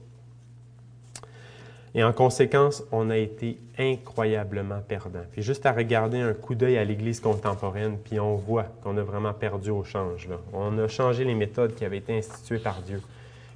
Et 1.95 2.03
en 2.03 2.11
conséquence, 2.11 2.83
on 2.91 3.09
a 3.09 3.17
été 3.17 3.59
incroyablement 3.77 4.81
perdant. 4.87 5.23
Puis 5.31 5.41
juste 5.41 5.65
à 5.65 5.71
regarder 5.71 6.19
un 6.19 6.33
coup 6.33 6.55
d'œil 6.55 6.77
à 6.77 6.83
l'Église 6.83 7.19
contemporaine, 7.19 7.97
puis 7.97 8.19
on 8.19 8.35
voit 8.35 8.65
qu'on 8.83 8.97
a 8.97 9.01
vraiment 9.01 9.33
perdu 9.33 9.71
au 9.71 9.83
change. 9.83 10.29
On 10.53 10.77
a 10.77 10.87
changé 10.87 11.23
les 11.23 11.33
méthodes 11.33 11.73
qui 11.73 11.83
avaient 11.83 11.97
été 11.97 12.17
instituées 12.17 12.59
par 12.59 12.81
Dieu, 12.81 13.01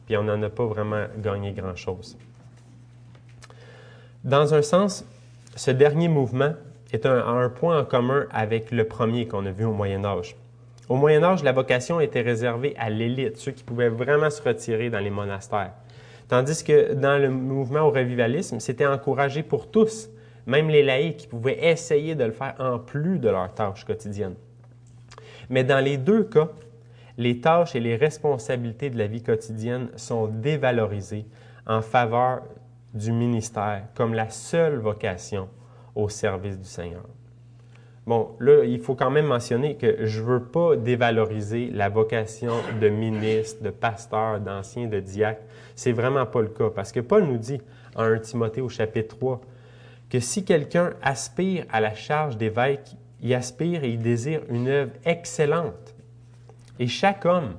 puis 0.06 0.18
on 0.18 0.24
n'en 0.24 0.42
a 0.42 0.50
pas 0.50 0.66
vraiment 0.66 1.06
gagné 1.18 1.52
grand-chose. 1.52 2.18
Dans 4.24 4.54
un 4.54 4.62
sens, 4.62 5.06
ce 5.56 5.72
dernier 5.72 6.08
mouvement 6.08 6.54
est 6.92 7.06
un, 7.06 7.28
un 7.28 7.50
point 7.50 7.80
en 7.80 7.86
commun 7.86 8.26
avec 8.32 8.72
le 8.72 8.86
premier 8.86 9.28
qu'on 9.28 9.46
a 9.46 9.52
vu 9.52 9.66
au 9.66 9.74
Moyen 9.74 10.04
Âge. 10.04 10.36
Au 10.90 10.96
Moyen 10.96 11.24
Âge, 11.24 11.44
la 11.44 11.52
vocation 11.52 12.00
était 12.00 12.22
réservée 12.22 12.74
à 12.78 12.90
l'élite, 12.90 13.38
ceux 13.38 13.52
qui 13.52 13.64
pouvaient 13.64 13.90
vraiment 13.90 14.30
se 14.30 14.42
retirer 14.42 14.90
dans 14.90 15.00
les 15.00 15.10
monastères. 15.10 15.74
Tandis 16.28 16.64
que 16.64 16.94
dans 16.94 17.22
le 17.22 17.30
mouvement 17.30 17.82
au 17.82 17.92
revivalisme, 17.92 18.60
c'était 18.60 18.86
encouragé 18.86 19.44
pour 19.44 19.72
tous, 19.72 20.10
même 20.46 20.70
les 20.70 20.84
laïcs 20.84 21.18
qui 21.18 21.28
pouvaient 21.28 21.66
essayer 21.66 22.16
de 22.16 22.24
le 22.24 22.32
faire 22.32 22.56
en 22.60 22.80
plus 22.80 23.20
de 23.20 23.30
leurs 23.30 23.54
tâches 23.54 23.86
quotidiennes. 23.86 24.36
Mais 25.50 25.64
dans 25.64 25.84
les 25.84 25.98
deux 25.98 26.24
cas, 26.24 26.50
les 27.18 27.40
tâches 27.40 27.76
et 27.76 27.80
les 27.80 27.96
responsabilités 27.96 28.90
de 28.90 28.98
la 28.98 29.08
vie 29.08 29.24
quotidienne 29.24 29.90
sont 29.96 30.28
dévalorisées 30.28 31.26
en 31.66 31.82
faveur 31.82 32.44
du 32.94 33.12
ministère 33.12 33.84
comme 33.96 34.14
la 34.14 34.30
seule 34.30 34.78
vocation 34.78 35.50
au 35.96 36.10
service 36.10 36.60
du 36.60 36.68
Seigneur. 36.68 37.04
Bon, 38.06 38.30
là, 38.40 38.64
il 38.64 38.80
faut 38.80 38.96
quand 38.96 39.12
même 39.12 39.26
mentionner 39.26 39.76
que 39.76 40.06
je 40.06 40.22
ne 40.22 40.26
veux 40.26 40.44
pas 40.44 40.78
dévaloriser 40.78 41.70
la 41.74 41.90
vocation 41.90 42.54
de 42.80 42.88
ministre, 42.88 43.62
de 43.64 43.70
pasteur, 43.70 44.40
d'ancien, 44.40 44.88
de 44.88 45.02
diacre. 45.02 45.42
C'est 45.78 45.92
vraiment 45.92 46.26
pas 46.26 46.42
le 46.42 46.48
cas. 46.48 46.72
Parce 46.72 46.92
que 46.92 47.00
Paul 47.00 47.26
nous 47.26 47.38
dit 47.38 47.62
en 47.96 48.02
1 48.02 48.18
Timothée 48.18 48.62
au 48.62 48.68
chapitre 48.68 49.16
3 49.16 49.40
que 50.10 50.20
si 50.20 50.44
quelqu'un 50.44 50.94
aspire 51.04 51.66
à 51.72 51.80
la 51.80 51.94
charge 51.94 52.36
d'évêque, 52.36 52.96
il 53.22 53.34
aspire 53.36 53.84
et 53.84 53.92
il 53.92 54.02
désire 54.02 54.42
une 54.50 54.68
œuvre 54.68 54.92
excellente. 55.06 55.96
Et 56.80 56.88
chaque 56.88 57.26
homme 57.26 57.54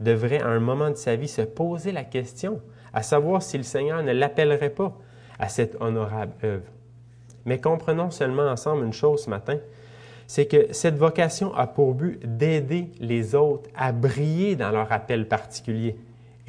devrait 0.00 0.42
à 0.42 0.48
un 0.48 0.58
moment 0.58 0.90
de 0.90 0.96
sa 0.96 1.14
vie 1.14 1.28
se 1.28 1.42
poser 1.42 1.92
la 1.92 2.02
question, 2.02 2.60
à 2.92 3.02
savoir 3.02 3.40
si 3.40 3.56
le 3.56 3.62
Seigneur 3.62 4.02
ne 4.02 4.12
l'appellerait 4.12 4.70
pas 4.70 4.96
à 5.38 5.48
cette 5.48 5.76
honorable 5.80 6.32
œuvre. 6.42 6.66
Mais 7.44 7.60
comprenons 7.60 8.10
seulement 8.10 8.48
ensemble 8.48 8.84
une 8.84 8.92
chose 8.92 9.24
ce 9.24 9.30
matin, 9.30 9.58
c'est 10.26 10.46
que 10.46 10.72
cette 10.72 10.96
vocation 10.96 11.54
a 11.54 11.68
pour 11.68 11.94
but 11.94 12.18
d'aider 12.36 12.90
les 12.98 13.34
autres 13.36 13.70
à 13.76 13.92
briller 13.92 14.56
dans 14.56 14.70
leur 14.70 14.90
appel 14.90 15.28
particulier 15.28 15.96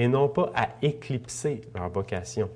et 0.02 0.08
non 0.08 0.28
pas 0.28 0.52
à 0.56 0.70
éclipser 0.82 1.62
leur 1.76 1.90
vocation. 1.90 2.50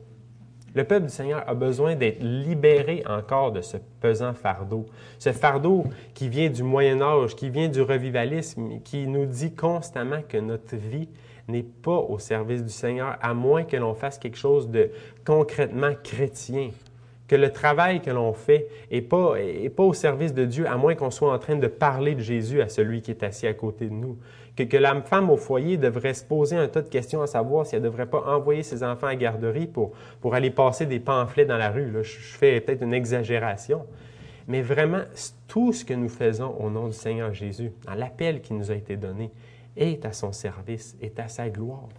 Le 0.74 0.84
peuple 0.84 1.06
du 1.06 1.12
Seigneur 1.12 1.48
a 1.48 1.54
besoin 1.54 1.96
d'être 1.96 2.20
libéré 2.20 3.04
encore 3.08 3.52
de 3.52 3.62
ce 3.62 3.78
pesant 4.02 4.34
fardeau, 4.34 4.88
ce 5.20 5.32
fardeau 5.32 5.86
qui 6.16 6.28
vient 6.28 6.50
du 6.50 6.64
Moyen 6.64 7.02
Âge, 7.04 7.36
qui 7.36 7.52
vient 7.52 7.70
du 7.70 7.84
revivalisme, 7.84 8.80
qui 8.84 9.06
nous 9.06 9.28
dit 9.28 9.54
constamment 9.54 10.22
que 10.28 10.38
notre 10.38 10.76
vie 10.76 11.08
n'est 11.48 11.62
pas 11.62 12.00
au 12.00 12.18
service 12.18 12.64
du 12.64 12.72
Seigneur, 12.72 13.16
à 13.22 13.36
moins 13.36 13.64
que 13.64 13.78
l'on 13.78 13.94
fasse 13.94 14.18
quelque 14.18 14.40
chose 14.40 14.68
de 14.72 14.90
concrètement 15.24 15.94
chrétien, 16.04 16.72
que 17.28 17.36
le 17.36 17.52
travail 17.52 18.02
que 18.02 18.10
l'on 18.10 18.34
fait 18.34 18.68
n'est 18.92 19.02
pas, 19.02 19.36
au 19.78 19.94
service 19.94 20.34
de 20.34 20.46
Dieu, 20.46 20.68
à 20.68 20.78
moins 20.78 20.96
qu'on 20.96 21.12
soit 21.12 21.32
en 21.32 21.38
train 21.38 21.58
de 21.58 21.68
parler 21.68 22.16
de 22.16 22.22
Jésus 22.22 22.62
à 22.62 22.70
celui 22.70 23.04
qui 23.04 23.12
est 23.12 23.24
assis 23.24 23.46
à 23.46 23.54
côté 23.54 23.86
de 23.86 23.94
nous. 23.94 24.18
Que, 24.56 24.78
la 24.78 25.02
femme 25.02 25.30
au 25.30 25.38
foyer 25.38 25.78
devrait 25.78 26.14
se 26.14 26.24
poser 26.24 26.56
un 26.56 26.68
tas 26.68 26.82
de 26.82 26.90
questions 26.90 27.22
à 27.22 27.28
savoir 27.28 27.66
si 27.66 27.76
elle 27.76 27.82
ne 27.82 27.88
devrait 27.88 28.06
pas 28.06 28.24
envoyer 28.26 28.64
ses 28.64 28.84
enfants 28.84 29.08
à 29.08 29.16
garderie 29.16 29.68
pour, 29.68 29.92
pour 30.22 30.34
aller 30.34 30.50
passer 30.50 30.86
des 30.86 31.00
pamphlets 31.00 31.46
dans 31.46 31.58
la 31.58 31.70
rue. 31.70 31.92
Je 32.02 32.18
fais 32.38 32.62
peut-être 32.62 32.82
une 32.82 32.94
exagération. 32.94 33.86
Mais 34.48 34.62
vraiment, 34.62 35.02
tout 35.48 35.74
ce 35.74 35.84
que 35.84 35.94
nous 35.94 36.10
faisons 36.10 36.56
au 36.60 36.70
nom 36.70 36.88
du 36.88 36.94
Seigneur 36.94 37.34
Jésus, 37.34 37.72
dans 37.86 37.96
l'appel 37.96 38.42
qui 38.42 38.54
nous 38.54 38.72
a 38.72 38.76
été 38.76 38.96
donné, 38.96 39.32
est 39.76 40.06
à 40.06 40.14
son 40.14 40.32
service, 40.32 40.96
est 41.02 41.20
à 41.20 41.28
sa 41.28 41.50
gloire. 41.50 41.90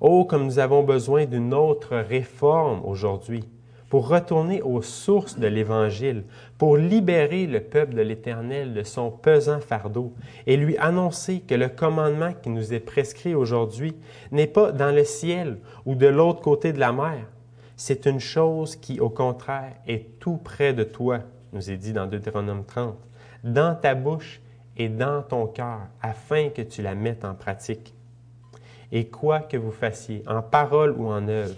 Oh, 0.00 0.24
comme 0.24 0.44
nous 0.44 0.58
avons 0.58 0.82
besoin 0.82 1.26
d'une 1.26 1.52
autre 1.52 1.96
réforme 1.96 2.82
aujourd'hui 2.84 3.44
pour 3.90 4.08
retourner 4.08 4.62
aux 4.62 4.82
sources 4.82 5.38
de 5.38 5.48
l'Évangile, 5.48 6.22
pour 6.56 6.76
libérer 6.76 7.46
le 7.46 7.60
peuple 7.60 7.94
de 7.94 8.00
l'Éternel 8.00 8.72
de 8.72 8.84
son 8.84 9.10
pesant 9.10 9.60
fardeau 9.60 10.14
et 10.46 10.56
lui 10.56 10.78
annoncer 10.78 11.40
que 11.40 11.56
le 11.56 11.68
commandement 11.68 12.32
qui 12.32 12.50
nous 12.50 12.72
est 12.72 12.80
prescrit 12.80 13.34
aujourd'hui 13.34 13.94
n'est 14.30 14.46
pas 14.46 14.70
dans 14.70 14.94
le 14.94 15.04
ciel 15.04 15.58
ou 15.84 15.96
de 15.96 16.06
l'autre 16.06 16.40
côté 16.40 16.72
de 16.72 16.78
la 16.78 16.92
mer. 16.92 17.26
C'est 17.76 18.06
une 18.06 18.20
chose 18.20 18.76
qui, 18.76 19.00
au 19.00 19.10
contraire, 19.10 19.74
est 19.88 20.20
tout 20.20 20.36
près 20.36 20.72
de 20.72 20.84
toi, 20.84 21.18
nous 21.52 21.68
est 21.68 21.76
dit 21.76 21.92
dans 21.92 22.06
Deutéronome 22.06 22.64
30, 22.64 22.96
dans 23.42 23.74
ta 23.74 23.96
bouche 23.96 24.40
et 24.76 24.88
dans 24.88 25.22
ton 25.22 25.48
cœur, 25.48 25.80
afin 26.00 26.50
que 26.50 26.62
tu 26.62 26.80
la 26.80 26.94
mettes 26.94 27.24
en 27.24 27.34
pratique. 27.34 27.92
Et 28.92 29.06
quoi 29.06 29.40
que 29.40 29.56
vous 29.56 29.72
fassiez, 29.72 30.22
en 30.28 30.42
parole 30.42 30.94
ou 30.96 31.08
en 31.08 31.26
œuvre, 31.26 31.56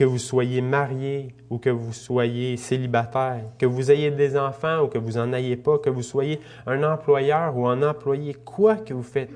que 0.00 0.04
vous 0.06 0.16
soyez 0.16 0.62
marié 0.62 1.34
ou 1.50 1.58
que 1.58 1.68
vous 1.68 1.92
soyez 1.92 2.56
célibataire, 2.56 3.42
que 3.58 3.66
vous 3.66 3.90
ayez 3.90 4.10
des 4.10 4.34
enfants 4.34 4.84
ou 4.84 4.86
que 4.86 4.96
vous 4.96 5.18
n'en 5.18 5.30
ayez 5.34 5.58
pas, 5.58 5.76
que 5.76 5.90
vous 5.90 6.02
soyez 6.02 6.40
un 6.66 6.82
employeur 6.84 7.54
ou 7.54 7.66
un 7.66 7.82
employé, 7.82 8.32
quoi 8.32 8.76
que 8.76 8.94
vous 8.94 9.02
faites, 9.02 9.28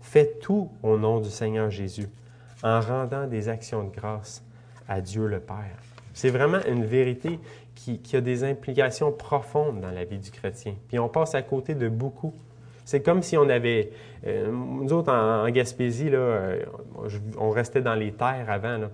faites 0.00 0.40
tout 0.40 0.70
au 0.82 0.96
nom 0.96 1.20
du 1.20 1.28
Seigneur 1.28 1.68
Jésus, 1.68 2.08
en 2.62 2.80
rendant 2.80 3.26
des 3.26 3.50
actions 3.50 3.84
de 3.84 3.90
grâce 3.90 4.42
à 4.88 5.02
Dieu 5.02 5.26
le 5.26 5.38
Père. 5.38 5.76
C'est 6.14 6.30
vraiment 6.30 6.60
une 6.66 6.86
vérité 6.86 7.38
qui, 7.74 8.00
a 8.16 8.22
des 8.22 8.42
implications 8.42 9.12
profondes 9.12 9.82
dans 9.82 9.90
la 9.90 10.04
vie 10.04 10.18
du 10.18 10.30
chrétien. 10.30 10.76
Puis 10.88 10.98
on 10.98 11.10
passe 11.10 11.34
à 11.34 11.42
côté 11.42 11.74
de 11.74 11.90
beaucoup 11.90 12.32
C'est 12.86 13.02
comme 13.02 13.22
si 13.22 13.36
on 13.36 13.50
avait... 13.50 13.90
Euh, 14.26 14.50
nous 14.50 14.94
autres, 14.94 15.12
en, 15.12 15.46
Gaspésie, 15.50 16.08
là, 16.08 16.18
euh, 16.18 16.64
on 17.36 17.50
restait 17.50 17.82
dans 17.82 17.94
les 17.94 18.12
terres 18.12 18.46
avant. 18.48 18.88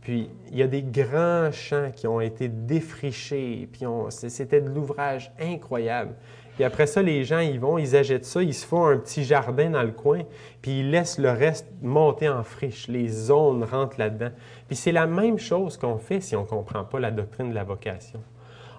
Puis 0.00 0.30
il 0.50 0.56
y 0.56 0.62
a 0.62 0.66
des 0.66 0.82
grands 0.82 1.50
champs 1.52 1.90
qui 1.94 2.06
ont 2.06 2.20
été 2.20 2.48
défrichés, 2.48 3.68
puis 3.70 3.84
c'était 4.10 4.60
de 4.60 4.68
l'ouvrage 4.68 5.32
incroyable. 5.40 6.14
Puis 6.58 6.64
après 6.64 6.88
ça, 6.88 7.02
les 7.02 7.22
gens, 7.22 7.38
ils 7.38 7.60
vont, 7.60 7.78
ils 7.78 7.94
achètent 7.94 8.24
ça, 8.24 8.42
ils 8.42 8.52
se 8.52 8.66
font 8.66 8.86
un 8.86 8.96
petit 8.96 9.22
jardin 9.22 9.70
dans 9.70 9.84
le 9.84 9.92
coin, 9.92 10.22
puis 10.60 10.80
ils 10.80 10.90
laissent 10.90 11.18
le 11.18 11.30
reste 11.30 11.68
monter 11.82 12.28
en 12.28 12.42
friche. 12.42 12.88
Les 12.88 13.06
zones 13.06 13.62
rentrent 13.62 13.96
là-dedans. 13.96 14.30
Puis 14.66 14.74
c'est 14.74 14.90
la 14.90 15.06
même 15.06 15.38
chose 15.38 15.76
qu'on 15.76 15.98
fait 15.98 16.20
si 16.20 16.34
on 16.34 16.42
ne 16.42 16.46
comprend 16.46 16.82
pas 16.82 16.98
la 16.98 17.12
doctrine 17.12 17.50
de 17.50 17.54
la 17.54 17.62
vocation. 17.62 18.20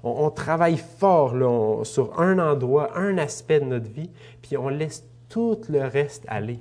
On, 0.03 0.29
travaille 0.29 0.75
fort 0.75 1.33
sur 1.85 2.19
un 2.19 2.37
endroit, 2.39 2.97
un 2.97 3.17
aspect 3.17 3.61
de 3.61 3.65
notre 3.65 3.89
vie, 3.89 4.11
puis 4.41 4.57
on 4.57 4.67
laisse 4.67 5.05
tout 5.29 5.61
le 5.69 5.81
reste 5.85 6.25
aller. 6.27 6.59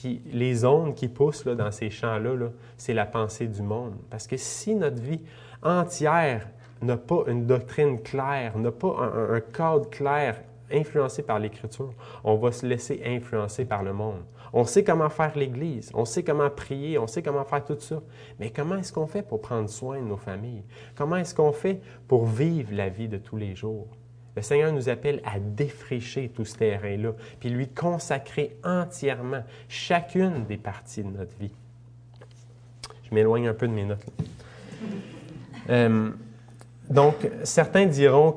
Puis 0.00 0.22
les 0.32 0.54
zones 0.54 0.94
qui 0.94 1.08
poussent 1.08 1.44
dans 1.44 1.70
ces 1.70 1.90
champs-là, 1.90 2.48
c'est 2.78 2.94
la 2.94 3.04
pensée 3.04 3.46
du 3.46 3.60
monde. 3.60 3.92
Parce 4.08 4.26
que 4.26 4.38
si 4.38 4.74
notre 4.74 5.02
vie 5.02 5.20
entière 5.62 6.48
n'a 6.80 6.96
pas 6.96 7.24
une 7.26 7.44
doctrine 7.44 8.00
claire, 8.00 8.56
n'a 8.56 8.72
pas 8.72 8.96
un 9.30 9.40
cadre 9.40 9.90
clair 9.90 10.40
influencé 10.72 11.22
par 11.22 11.38
l'Écriture, 11.38 11.92
on 12.24 12.36
va 12.36 12.50
se 12.50 12.64
laisser 12.64 13.02
influencer 13.04 13.66
par 13.66 13.82
le 13.82 13.92
monde. 13.92 14.22
On 14.54 14.64
sait 14.64 14.84
comment 14.84 15.10
faire 15.10 15.36
l'Église, 15.36 15.90
on 15.92 16.06
sait 16.06 16.22
comment 16.22 16.48
prier, 16.48 16.98
on 16.98 17.06
sait 17.06 17.22
comment 17.22 17.44
faire 17.44 17.62
tout 17.62 17.78
ça. 17.78 18.00
Mais 18.38 18.48
comment 18.48 18.76
est-ce 18.76 18.94
qu'on 18.94 19.06
fait 19.06 19.22
pour 19.22 19.42
prendre 19.42 19.68
soin 19.68 20.00
de 20.00 20.06
nos 20.06 20.16
familles? 20.16 20.64
Comment 20.96 21.16
est-ce 21.16 21.34
qu'on 21.34 21.52
fait 21.52 21.78
pour 22.08 22.24
vivre 22.24 22.72
la 22.72 22.88
vie 22.88 23.08
de 23.08 23.18
tous 23.18 23.36
les 23.36 23.54
jours? 23.54 23.86
Le 24.36 24.42
Seigneur 24.42 24.72
nous 24.72 24.88
appelle 24.88 25.20
à 25.24 25.38
défricher 25.38 26.30
tout 26.34 26.44
ce 26.44 26.56
terrain-là, 26.56 27.12
puis 27.40 27.50
lui 27.50 27.68
consacrer 27.68 28.56
entièrement 28.64 29.42
chacune 29.68 30.44
des 30.46 30.56
parties 30.56 31.02
de 31.02 31.10
notre 31.10 31.36
vie. 31.38 31.52
Je 33.08 33.14
m'éloigne 33.14 33.48
un 33.48 33.54
peu 33.54 33.66
de 33.66 33.72
mes 33.72 33.84
notes. 33.84 34.06
Euh, 35.68 36.10
donc, 36.88 37.14
certains 37.44 37.86
diront 37.86 38.34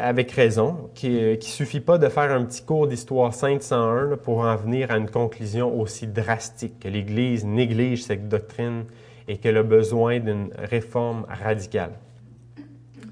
avec 0.00 0.30
raison 0.30 0.90
qu'il 0.94 1.32
ne 1.32 1.40
suffit 1.40 1.80
pas 1.80 1.98
de 1.98 2.08
faire 2.08 2.30
un 2.30 2.44
petit 2.44 2.62
cours 2.62 2.86
d'histoire 2.86 3.34
sainte 3.34 3.62
101 3.62 4.16
pour 4.16 4.38
en 4.38 4.54
venir 4.54 4.92
à 4.92 4.96
une 4.96 5.10
conclusion 5.10 5.76
aussi 5.80 6.06
drastique, 6.06 6.78
que 6.78 6.88
l'Église 6.88 7.44
néglige 7.44 8.04
cette 8.04 8.28
doctrine 8.28 8.84
et 9.26 9.38
qu'elle 9.38 9.56
a 9.56 9.64
besoin 9.64 10.20
d'une 10.20 10.50
réforme 10.56 11.26
radicale. 11.28 11.92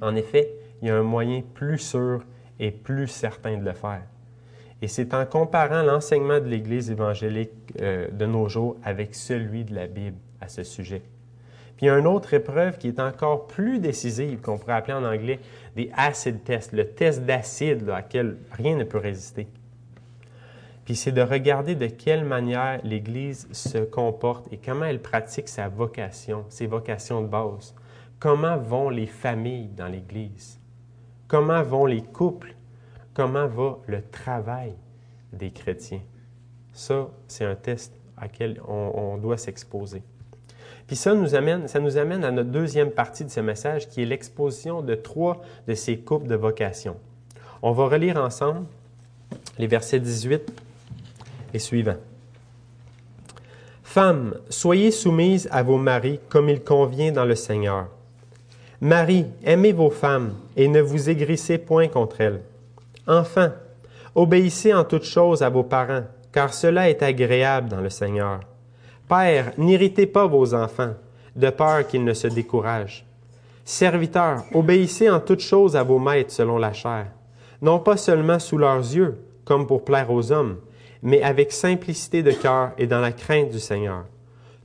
En 0.00 0.14
effet, 0.14 0.52
il 0.84 0.88
y 0.88 0.90
a 0.90 0.96
un 0.96 1.02
moyen 1.02 1.42
plus 1.54 1.78
sûr 1.78 2.22
et 2.60 2.70
plus 2.70 3.08
certain 3.08 3.56
de 3.56 3.64
le 3.64 3.72
faire. 3.72 4.02
Et 4.82 4.86
c'est 4.86 5.14
en 5.14 5.24
comparant 5.24 5.82
l'enseignement 5.82 6.40
de 6.40 6.44
l'Église 6.44 6.90
évangélique 6.90 7.52
euh, 7.80 8.10
de 8.10 8.26
nos 8.26 8.50
jours 8.50 8.76
avec 8.84 9.14
celui 9.14 9.64
de 9.64 9.74
la 9.74 9.86
Bible 9.86 10.18
à 10.42 10.48
ce 10.48 10.62
sujet. 10.62 11.00
Puis 11.78 11.86
il 11.86 11.88
y 11.88 11.90
a 11.90 11.98
une 11.98 12.06
autre 12.06 12.34
épreuve 12.34 12.76
qui 12.76 12.88
est 12.88 13.00
encore 13.00 13.46
plus 13.46 13.78
décisive, 13.78 14.42
qu'on 14.42 14.58
pourrait 14.58 14.74
appeler 14.74 14.92
en 14.92 15.04
anglais 15.04 15.40
des 15.74 15.90
acid 15.96 16.44
tests, 16.44 16.72
le 16.72 16.86
test 16.86 17.24
d'acide 17.24 17.88
à 17.88 17.96
laquelle 17.96 18.36
rien 18.52 18.76
ne 18.76 18.84
peut 18.84 18.98
résister. 18.98 19.48
Puis 20.84 20.96
c'est 20.96 21.12
de 21.12 21.22
regarder 21.22 21.76
de 21.76 21.86
quelle 21.86 22.26
manière 22.26 22.78
l'Église 22.84 23.48
se 23.52 23.78
comporte 23.78 24.52
et 24.52 24.58
comment 24.58 24.84
elle 24.84 25.00
pratique 25.00 25.48
sa 25.48 25.66
vocation, 25.66 26.44
ses 26.50 26.66
vocations 26.66 27.22
de 27.22 27.28
base. 27.28 27.74
Comment 28.18 28.58
vont 28.58 28.90
les 28.90 29.06
familles 29.06 29.68
dans 29.68 29.88
l'Église? 29.88 30.60
Comment 31.34 31.64
vont 31.64 31.86
les 31.86 32.00
couples? 32.00 32.54
Comment 33.12 33.48
va 33.48 33.78
le 33.88 34.02
travail 34.02 34.72
des 35.32 35.50
chrétiens? 35.50 36.02
Ça, 36.72 37.08
c'est 37.26 37.44
un 37.44 37.56
test 37.56 37.92
à 38.16 38.28
quel 38.28 38.60
on 38.68 39.18
doit 39.18 39.36
s'exposer. 39.36 40.04
Puis 40.86 40.94
ça 40.94 41.12
nous, 41.12 41.34
amène, 41.34 41.66
ça 41.66 41.80
nous 41.80 41.96
amène 41.96 42.22
à 42.22 42.30
notre 42.30 42.50
deuxième 42.50 42.92
partie 42.92 43.24
de 43.24 43.30
ce 43.30 43.40
message, 43.40 43.88
qui 43.88 44.02
est 44.02 44.06
l'exposition 44.06 44.80
de 44.80 44.94
trois 44.94 45.42
de 45.66 45.74
ces 45.74 45.98
coupes 45.98 46.28
de 46.28 46.36
vocation. 46.36 46.94
On 47.62 47.72
va 47.72 47.88
relire 47.88 48.18
ensemble 48.18 48.66
les 49.58 49.66
versets 49.66 49.98
18 49.98 50.52
et 51.52 51.58
suivants. 51.58 51.98
Femmes, 53.82 54.38
soyez 54.50 54.92
soumises 54.92 55.48
à 55.50 55.64
vos 55.64 55.78
maris 55.78 56.20
comme 56.28 56.48
il 56.48 56.62
convient 56.62 57.10
dans 57.10 57.24
le 57.24 57.34
Seigneur. 57.34 57.88
Marie, 58.80 59.26
aimez 59.44 59.72
vos 59.72 59.90
femmes 59.90 60.34
et 60.56 60.68
ne 60.68 60.80
vous 60.80 61.08
aigrissez 61.08 61.58
point 61.58 61.88
contre 61.88 62.20
elles. 62.20 62.42
Enfants, 63.06 63.52
obéissez 64.14 64.74
en 64.74 64.84
toutes 64.84 65.04
choses 65.04 65.42
à 65.42 65.48
vos 65.48 65.62
parents, 65.62 66.04
car 66.32 66.52
cela 66.52 66.90
est 66.90 67.02
agréable 67.02 67.68
dans 67.68 67.80
le 67.80 67.90
Seigneur. 67.90 68.40
Père, 69.08 69.52
n'irritez 69.58 70.06
pas 70.06 70.26
vos 70.26 70.54
enfants, 70.54 70.94
de 71.37 71.50
peur 71.50 71.87
qu'ils 71.87 72.04
ne 72.04 72.14
se 72.14 72.26
découragent. 72.26 73.06
Serviteurs, 73.64 74.44
obéissez 74.52 75.08
en 75.08 75.20
toutes 75.20 75.40
choses 75.40 75.76
à 75.76 75.82
vos 75.82 75.98
maîtres 75.98 76.32
selon 76.32 76.58
la 76.58 76.72
chair, 76.72 77.06
non 77.62 77.78
pas 77.78 77.96
seulement 77.96 78.38
sous 78.38 78.58
leurs 78.58 78.78
yeux, 78.78 79.18
comme 79.44 79.66
pour 79.66 79.84
plaire 79.84 80.10
aux 80.10 80.32
hommes, 80.32 80.58
mais 81.02 81.22
avec 81.22 81.52
simplicité 81.52 82.22
de 82.22 82.32
cœur 82.32 82.72
et 82.78 82.87
dans 82.87 83.00
la 83.00 83.12
crainte 83.12 83.50
du 83.50 83.60
Seigneur. 83.60 84.04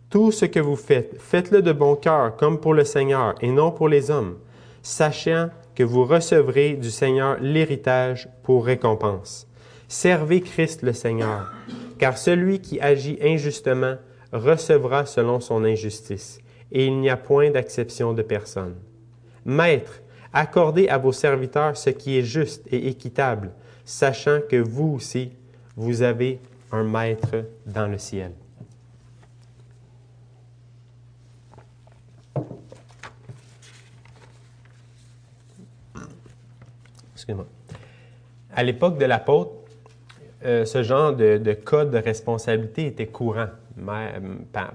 Tout 0.10 0.32
ce 0.32 0.46
que 0.46 0.60
vous 0.60 0.76
faites, 0.76 1.22
faites-le 1.22 1.62
de 1.62 1.72
bon 1.72 1.96
cœur, 1.96 2.36
comme 2.36 2.60
pour 2.60 2.74
le 2.74 2.84
Seigneur, 2.84 3.36
et 3.42 3.52
non 3.52 3.70
pour 3.70 3.88
les 3.88 4.10
hommes, 4.10 4.40
sachant 4.82 5.50
que 5.76 5.84
vous 5.84 6.04
recevrez 6.04 6.74
du 6.74 6.90
Seigneur 6.90 7.38
l'héritage 7.40 8.28
pour 8.42 8.66
récompense. 8.66 9.48
Servez 9.88 10.42
Christ 10.42 10.82
le 10.82 10.94
Seigneur, 10.94 11.54
car 12.00 12.18
celui 12.18 12.60
qui 12.60 12.80
agit 12.80 13.20
injustement 13.22 13.98
recevra 14.34 15.06
selon 15.06 15.40
son 15.40 15.64
injustice, 15.64 16.40
et 16.72 16.88
il 16.88 17.00
n'y 17.00 17.12
a 17.12 17.18
point 17.18 17.52
d'acception 17.52 18.14
de 18.14 18.24
personne. 18.24 18.78
Maître, 19.46 20.02
accordez 20.34 20.88
à 20.88 20.98
vos 20.98 21.12
serviteurs 21.12 21.78
ce 21.78 21.92
qui 21.92 22.18
est 22.18 22.24
juste 22.24 22.66
et 22.72 22.88
équitable, 22.88 23.52
sachant 23.86 24.40
que 24.50 24.58
vous 24.58 24.96
aussi, 24.96 25.34
vous 25.76 26.02
avez 26.02 26.40
un 26.72 26.84
Maître 26.84 27.46
dans 27.68 27.88
le 27.88 28.00
ciel. 28.00 28.32
À 38.54 38.64
l'époque 38.64 38.98
de 38.98 39.06
l'apôtre, 39.06 39.52
euh, 40.46 40.66
ce 40.66 40.84
genre 40.84 41.14
de, 41.14 41.38
de 41.38 41.54
code 41.54 41.92
de 41.92 41.98
responsabilité 41.98 42.86
était 42.86 43.08
courant 43.08 43.48
mère, 43.80 44.22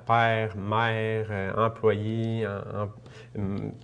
père, 0.07 0.57
mère, 0.57 1.27
euh, 1.31 1.53
employé, 1.57 2.47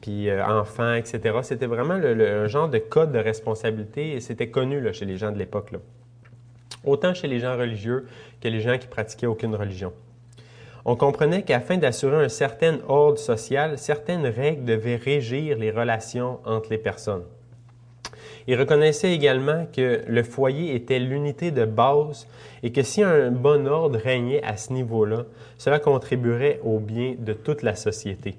puis 0.01 0.29
euh, 0.29 0.45
enfant, 0.45 0.95
etc. 0.95 1.39
C'était 1.43 1.67
vraiment 1.67 1.97
le, 1.97 2.47
genre 2.49 2.69
de 2.69 2.79
code 2.79 3.13
de 3.13 3.19
responsabilité 3.19 4.13
et 4.13 4.21
c'était 4.21 4.51
connu 4.51 4.83
chez 4.93 5.05
les 5.05 5.17
gens 5.17 5.31
de 5.31 5.39
l'époque. 5.39 5.73
Autant 6.85 7.15
chez 7.15 7.29
les 7.29 7.41
gens 7.41 7.57
religieux 7.57 8.07
que 8.41 8.49
les 8.49 8.61
gens 8.61 8.79
qui 8.79 8.87
pratiquaient 8.87 9.27
aucune 9.27 9.55
religion. 9.55 9.93
On 10.87 10.97
comprenait 10.97 11.43
qu'afin 11.43 11.77
d'assurer 11.77 12.25
un 12.25 12.31
certain 12.31 12.79
ordre 12.89 13.19
social, 13.19 13.77
certaines 13.77 14.27
règles 14.27 14.65
devaient 14.65 14.97
régir 14.97 15.59
les 15.59 15.71
relations 15.71 16.41
entre 16.47 16.71
les 16.71 16.79
personnes. 16.79 17.25
Il 18.47 18.59
reconnaissait 18.59 19.13
également 19.13 19.67
que 19.75 20.03
le 20.07 20.23
foyer 20.23 20.75
était 20.75 20.99
l'unité 20.99 21.51
de 21.51 21.65
base 21.65 22.27
et 22.63 22.73
que 22.73 22.83
si 22.83 23.03
un 23.03 23.31
bon 23.31 23.67
ordre 23.67 23.99
régnait 23.99 24.43
à 24.43 24.57
ce 24.57 24.73
niveau-là, 24.73 25.25
cela 25.59 25.79
contribuerait 25.79 26.61
au 26.65 26.79
bien 26.79 27.15
de 27.19 27.33
toute 27.33 27.63
la 27.63 27.75
société. 27.75 28.37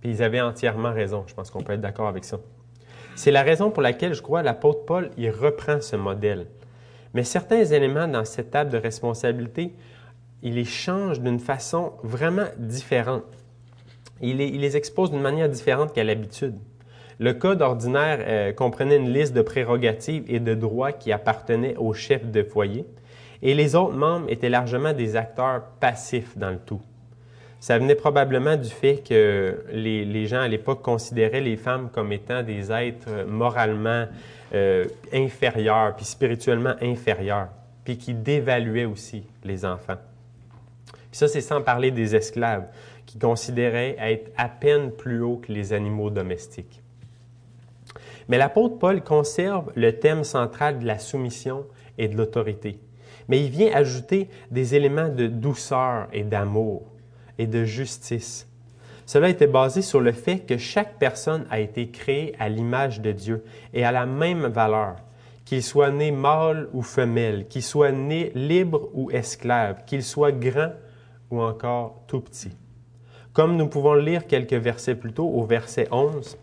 Puis 0.00 0.10
ils 0.10 0.22
avaient 0.22 0.40
entièrement 0.40 0.92
raison, 0.92 1.24
je 1.26 1.34
pense 1.34 1.50
qu'on 1.50 1.62
peut 1.62 1.72
être 1.72 1.80
d'accord 1.80 2.08
avec 2.08 2.24
ça. 2.24 2.38
C'est 3.16 3.30
la 3.30 3.42
raison 3.42 3.70
pour 3.70 3.82
laquelle 3.82 4.14
je 4.14 4.22
crois 4.22 4.42
l'apôtre 4.42 4.84
Paul 4.84 5.10
il 5.16 5.30
reprend 5.30 5.80
ce 5.80 5.96
modèle. 5.96 6.46
Mais 7.12 7.22
certains 7.22 7.64
éléments 7.64 8.08
dans 8.08 8.24
cette 8.24 8.50
table 8.50 8.70
de 8.70 8.78
responsabilité, 8.78 9.72
il 10.42 10.54
les 10.54 10.64
change 10.64 11.20
d'une 11.20 11.38
façon 11.38 11.92
vraiment 12.02 12.46
différente. 12.58 13.24
Il 14.20 14.36
les 14.36 14.76
expose 14.76 15.10
d'une 15.10 15.20
manière 15.20 15.48
différente 15.48 15.92
qu'à 15.92 16.04
l'habitude. 16.04 16.56
Le 17.20 17.32
code 17.32 17.62
ordinaire 17.62 18.18
euh, 18.20 18.52
comprenait 18.52 18.96
une 18.96 19.12
liste 19.12 19.34
de 19.34 19.42
prérogatives 19.42 20.24
et 20.28 20.40
de 20.40 20.54
droits 20.54 20.92
qui 20.92 21.12
appartenaient 21.12 21.76
au 21.76 21.92
chef 21.92 22.26
de 22.30 22.42
foyer, 22.42 22.84
et 23.42 23.54
les 23.54 23.74
autres 23.76 23.94
membres 23.94 24.26
étaient 24.30 24.48
largement 24.48 24.92
des 24.92 25.16
acteurs 25.16 25.62
passifs 25.80 26.36
dans 26.36 26.50
le 26.50 26.58
tout. 26.58 26.80
Ça 27.60 27.78
venait 27.78 27.94
probablement 27.94 28.56
du 28.56 28.68
fait 28.68 29.02
que 29.08 29.64
les, 29.72 30.26
gens 30.26 30.40
à 30.40 30.48
l'époque 30.48 30.82
considéraient 30.82 31.40
les 31.40 31.56
femmes 31.56 31.88
comme 31.90 32.12
étant 32.12 32.42
des 32.42 32.70
êtres 32.70 33.24
moralement 33.26 34.06
euh, 34.54 34.84
inférieurs, 35.12 35.96
puis 35.96 36.04
spirituellement 36.04 36.74
inférieurs, 36.82 37.48
puis 37.84 37.96
qui 37.96 38.12
dévaluaient 38.12 38.84
aussi 38.84 39.24
les 39.44 39.64
enfants. 39.64 39.96
ça, 41.12 41.28
c'est 41.28 41.40
sans 41.40 41.62
parler 41.62 41.90
des 41.90 42.16
esclaves, 42.16 42.66
qui 43.06 43.18
considéraient 43.18 43.96
être 43.98 44.30
à 44.36 44.48
peine 44.48 44.90
plus 44.90 45.22
hauts 45.22 45.36
que 45.36 45.52
les 45.52 45.72
animaux 45.72 46.10
domestiques. 46.10 46.83
Mais 48.28 48.38
l'apôtre 48.38 48.78
Paul 48.78 49.02
conserve 49.02 49.70
le 49.74 49.98
thème 49.98 50.24
central 50.24 50.78
de 50.78 50.86
la 50.86 50.98
soumission 50.98 51.66
et 51.98 52.08
de 52.08 52.16
l'autorité. 52.16 52.78
mais 53.28 53.42
il 53.42 53.50
vient 53.50 53.72
ajouter 53.74 54.28
des 54.50 54.74
éléments 54.74 55.08
de 55.08 55.26
douceur 55.26 56.08
et 56.12 56.24
d'amour 56.24 56.82
et 57.38 57.46
de 57.46 57.64
justice. 57.64 58.48
Cela 59.06 59.28
était 59.28 59.46
basé 59.46 59.82
sur 59.82 60.00
le 60.00 60.12
fait 60.12 60.40
que 60.40 60.56
chaque 60.56 60.98
personne 60.98 61.46
a 61.50 61.60
été 61.60 61.88
créée 61.90 62.34
à 62.38 62.48
l'image 62.48 63.00
de 63.00 63.12
Dieu 63.12 63.44
et 63.74 63.84
à 63.84 63.92
la 63.92 64.06
même 64.06 64.46
valeur, 64.46 64.96
qu'il 65.44 65.62
soit 65.62 65.90
né 65.90 66.10
mâle 66.10 66.68
ou 66.72 66.82
femelle, 66.82 67.46
qu'il 67.48 67.62
soit 67.62 67.92
né 67.92 68.32
libre 68.34 68.88
ou 68.94 69.10
esclave, 69.10 69.84
qu'il 69.84 70.02
soit 70.02 70.32
grand 70.32 70.72
ou 71.30 71.42
encore 71.42 72.02
tout 72.06 72.20
petit. 72.20 72.56
Comme 73.34 73.56
nous 73.56 73.66
pouvons 73.66 73.94
lire 73.94 74.26
quelques 74.26 74.54
versets 74.54 74.94
plus 74.94 75.12
tôt, 75.12 75.28
au 75.28 75.44
verset 75.44 75.88
11, 75.90 76.38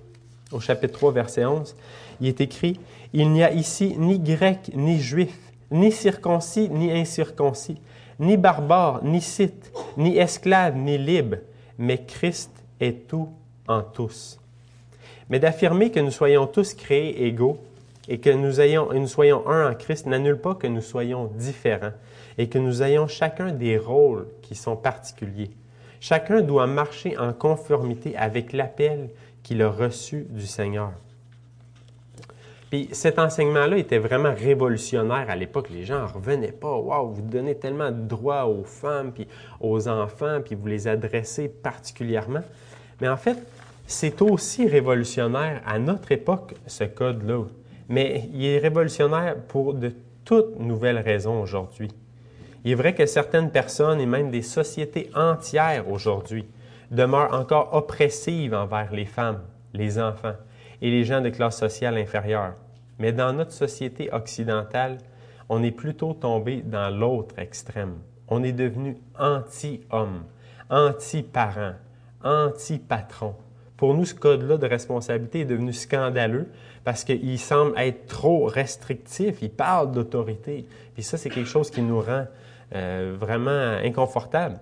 au 0.52 0.60
chapitre 0.60 0.94
3, 0.94 1.12
verset 1.12 1.46
11, 1.46 1.76
il 2.20 2.28
est 2.28 2.42
écrit, 2.42 2.80
Il 3.14 3.32
n'y 3.32 3.44
a 3.44 3.52
ici 3.52 3.96
ni 3.98 4.20
grec 4.20 4.72
ni 4.74 5.00
juif, 5.00 5.38
ni 5.72 5.92
circoncis 5.92 6.70
ni 6.70 6.92
incirconcis, 6.92 7.82
ni 8.20 8.38
barbare 8.38 9.04
ni 9.04 9.22
scythe, 9.22 9.72
ni 9.98 10.18
esclave 10.18 10.76
ni 10.76 10.98
libre, 10.98 11.38
mais 11.78 12.04
Christ 12.06 12.52
est 12.80 13.08
tout 13.08 13.30
en 13.68 13.82
tous. 13.82 14.40
Mais 15.30 15.40
d'affirmer 15.40 15.92
que 15.92 16.00
nous 16.00 16.12
soyons 16.12 16.46
tous 16.46 16.74
créés 16.74 17.26
égaux 17.26 17.58
et 18.08 18.20
que 18.20 18.30
nous, 18.30 19.00
nous 19.00 19.08
soyons 19.08 19.48
un 19.48 19.72
en 19.72 19.76
Christ 19.76 20.06
n'annule 20.06 20.38
pas 20.38 20.56
que 20.56 20.68
nous 20.68 20.82
soyons 20.82 21.32
différents 21.36 21.94
et 22.38 22.50
que 22.50 22.58
nous 22.58 22.84
ayons 22.84 23.08
chacun 23.08 23.52
des 23.52 23.78
rôles 23.78 24.28
qui 24.42 24.56
sont 24.56 24.76
particuliers. 24.76 25.52
Chacun 26.00 26.42
doit 26.42 26.68
marcher 26.68 27.18
en 27.18 27.32
conformité 27.32 28.18
avec 28.18 28.54
l'appel 28.54 29.10
qu'il 29.44 29.62
a 29.62 29.70
reçu 29.70 30.26
du 30.30 30.46
Seigneur. 30.46 30.92
Puis 32.72 32.88
cet 32.94 33.20
enseignement-là 33.20 33.78
était 33.78 33.98
vraiment 33.98 34.34
révolutionnaire 34.34 35.30
à 35.30 35.36
l'époque. 35.36 35.70
Les 35.72 35.84
gens 35.84 36.00
n'en 36.00 36.08
revenaient 36.08 36.54
pas. 36.54 36.74
Waouh, 36.74 37.12
vous 37.12 37.22
donnez 37.22 37.56
tellement 37.56 37.92
de 37.92 38.08
droits 38.08 38.46
aux 38.46 38.64
femmes, 38.64 39.12
puis 39.12 39.28
aux 39.60 39.90
enfants, 39.90 40.40
puis 40.44 40.56
vous 40.56 40.68
les 40.68 40.88
adressez 40.88 41.50
particulièrement. 41.50 42.44
Mais 43.02 43.10
en 43.10 43.18
fait, 43.18 43.38
c'est 43.88 44.22
aussi 44.22 44.68
révolutionnaire 44.68 45.62
à 45.66 45.80
notre 45.80 46.14
époque, 46.14 46.56
ce 46.66 46.86
code-là. 46.86 47.44
Mais 47.90 48.30
il 48.34 48.46
est 48.46 48.60
révolutionnaire 48.60 49.36
pour 49.50 49.74
de 49.74 49.92
toutes 50.24 50.58
nouvelles 50.58 51.00
raisons 51.00 51.42
aujourd'hui. 51.42 51.90
Il 52.64 52.72
est 52.72 52.76
vrai 52.76 52.96
que 52.96 53.06
certaines 53.06 53.52
personnes 53.52 54.00
et 54.00 54.06
même 54.06 54.32
des 54.32 54.44
sociétés 54.44 55.10
entières 55.14 55.92
aujourd'hui 55.92 56.46
demeurent 56.92 57.34
encore 57.34 57.74
oppressives 57.74 58.54
envers 58.54 58.92
les 58.92 59.06
femmes, 59.06 59.42
les 59.74 59.98
enfants 59.98 60.36
et 60.82 60.92
les 60.92 61.04
gens 61.04 61.22
de 61.22 61.30
classe 61.30 61.58
sociale 61.58 61.98
inférieure. 61.98 62.54
Mais 63.00 63.14
dans 63.14 63.34
notre 63.34 63.54
société 63.54 64.12
occidentale, 64.12 64.98
on 65.50 65.64
est 65.64 65.72
plutôt 65.72 66.14
tombé 66.14 66.62
dans 66.62 66.90
l'autre 66.90 67.40
extrême. 67.40 67.96
On 68.28 68.44
est 68.44 68.52
devenu 68.52 68.98
anti-homme, 69.18 70.24
anti-parent, 70.70 71.74
anti-patron. 72.24 73.36
Pour 73.78 73.96
nous, 73.96 74.06
ce 74.06 74.14
code-là 74.14 74.58
de 74.58 74.68
responsabilité 74.68 75.42
est 75.42 75.46
devenu 75.46 75.74
scandaleux 75.74 76.48
parce 76.84 77.04
qu'il 77.04 77.40
semble 77.40 77.78
être 77.80 78.06
trop 78.06 78.46
restrictif. 78.46 79.42
Il 79.42 79.50
parle 79.50 79.92
d'autorité. 79.92 80.68
Et 80.98 81.02
ça, 81.02 81.18
c'est 81.18 81.30
quelque 81.30 81.50
chose 81.50 81.72
qui 81.72 81.82
nous 81.82 82.00
rend 82.00 82.26
euh, 82.76 83.16
vraiment 83.20 83.80
inconfortable. 83.84 84.60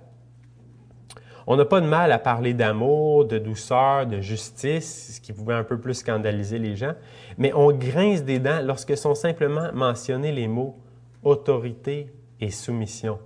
On 1.52 1.56
n'a 1.56 1.66
pas 1.66 1.82
de 1.82 1.88
mal 1.88 2.12
à 2.12 2.20
parler 2.20 2.54
d'amour, 2.54 3.26
de 3.26 3.39
douceur, 3.39 4.06
de 4.06 4.22
justice, 4.22 5.16
ce 5.16 5.20
qui 5.20 5.34
pouvait 5.34 5.56
un 5.56 5.64
peu 5.64 5.80
plus 5.80 5.95
scandaliser 5.95 6.60
les 6.60 6.76
gens, 6.76 6.93
mais 7.39 7.52
on 7.56 7.72
grince 7.72 8.24
des 8.24 8.38
dents 8.38 8.62
lorsque 8.64 8.95
sont 8.95 9.16
simplement 9.16 9.74
mentionnés 9.74 10.32
les 10.32 10.47
mots 10.47 10.78
autorité 11.24 12.14
et 12.39 12.52
soumission. 12.52 13.18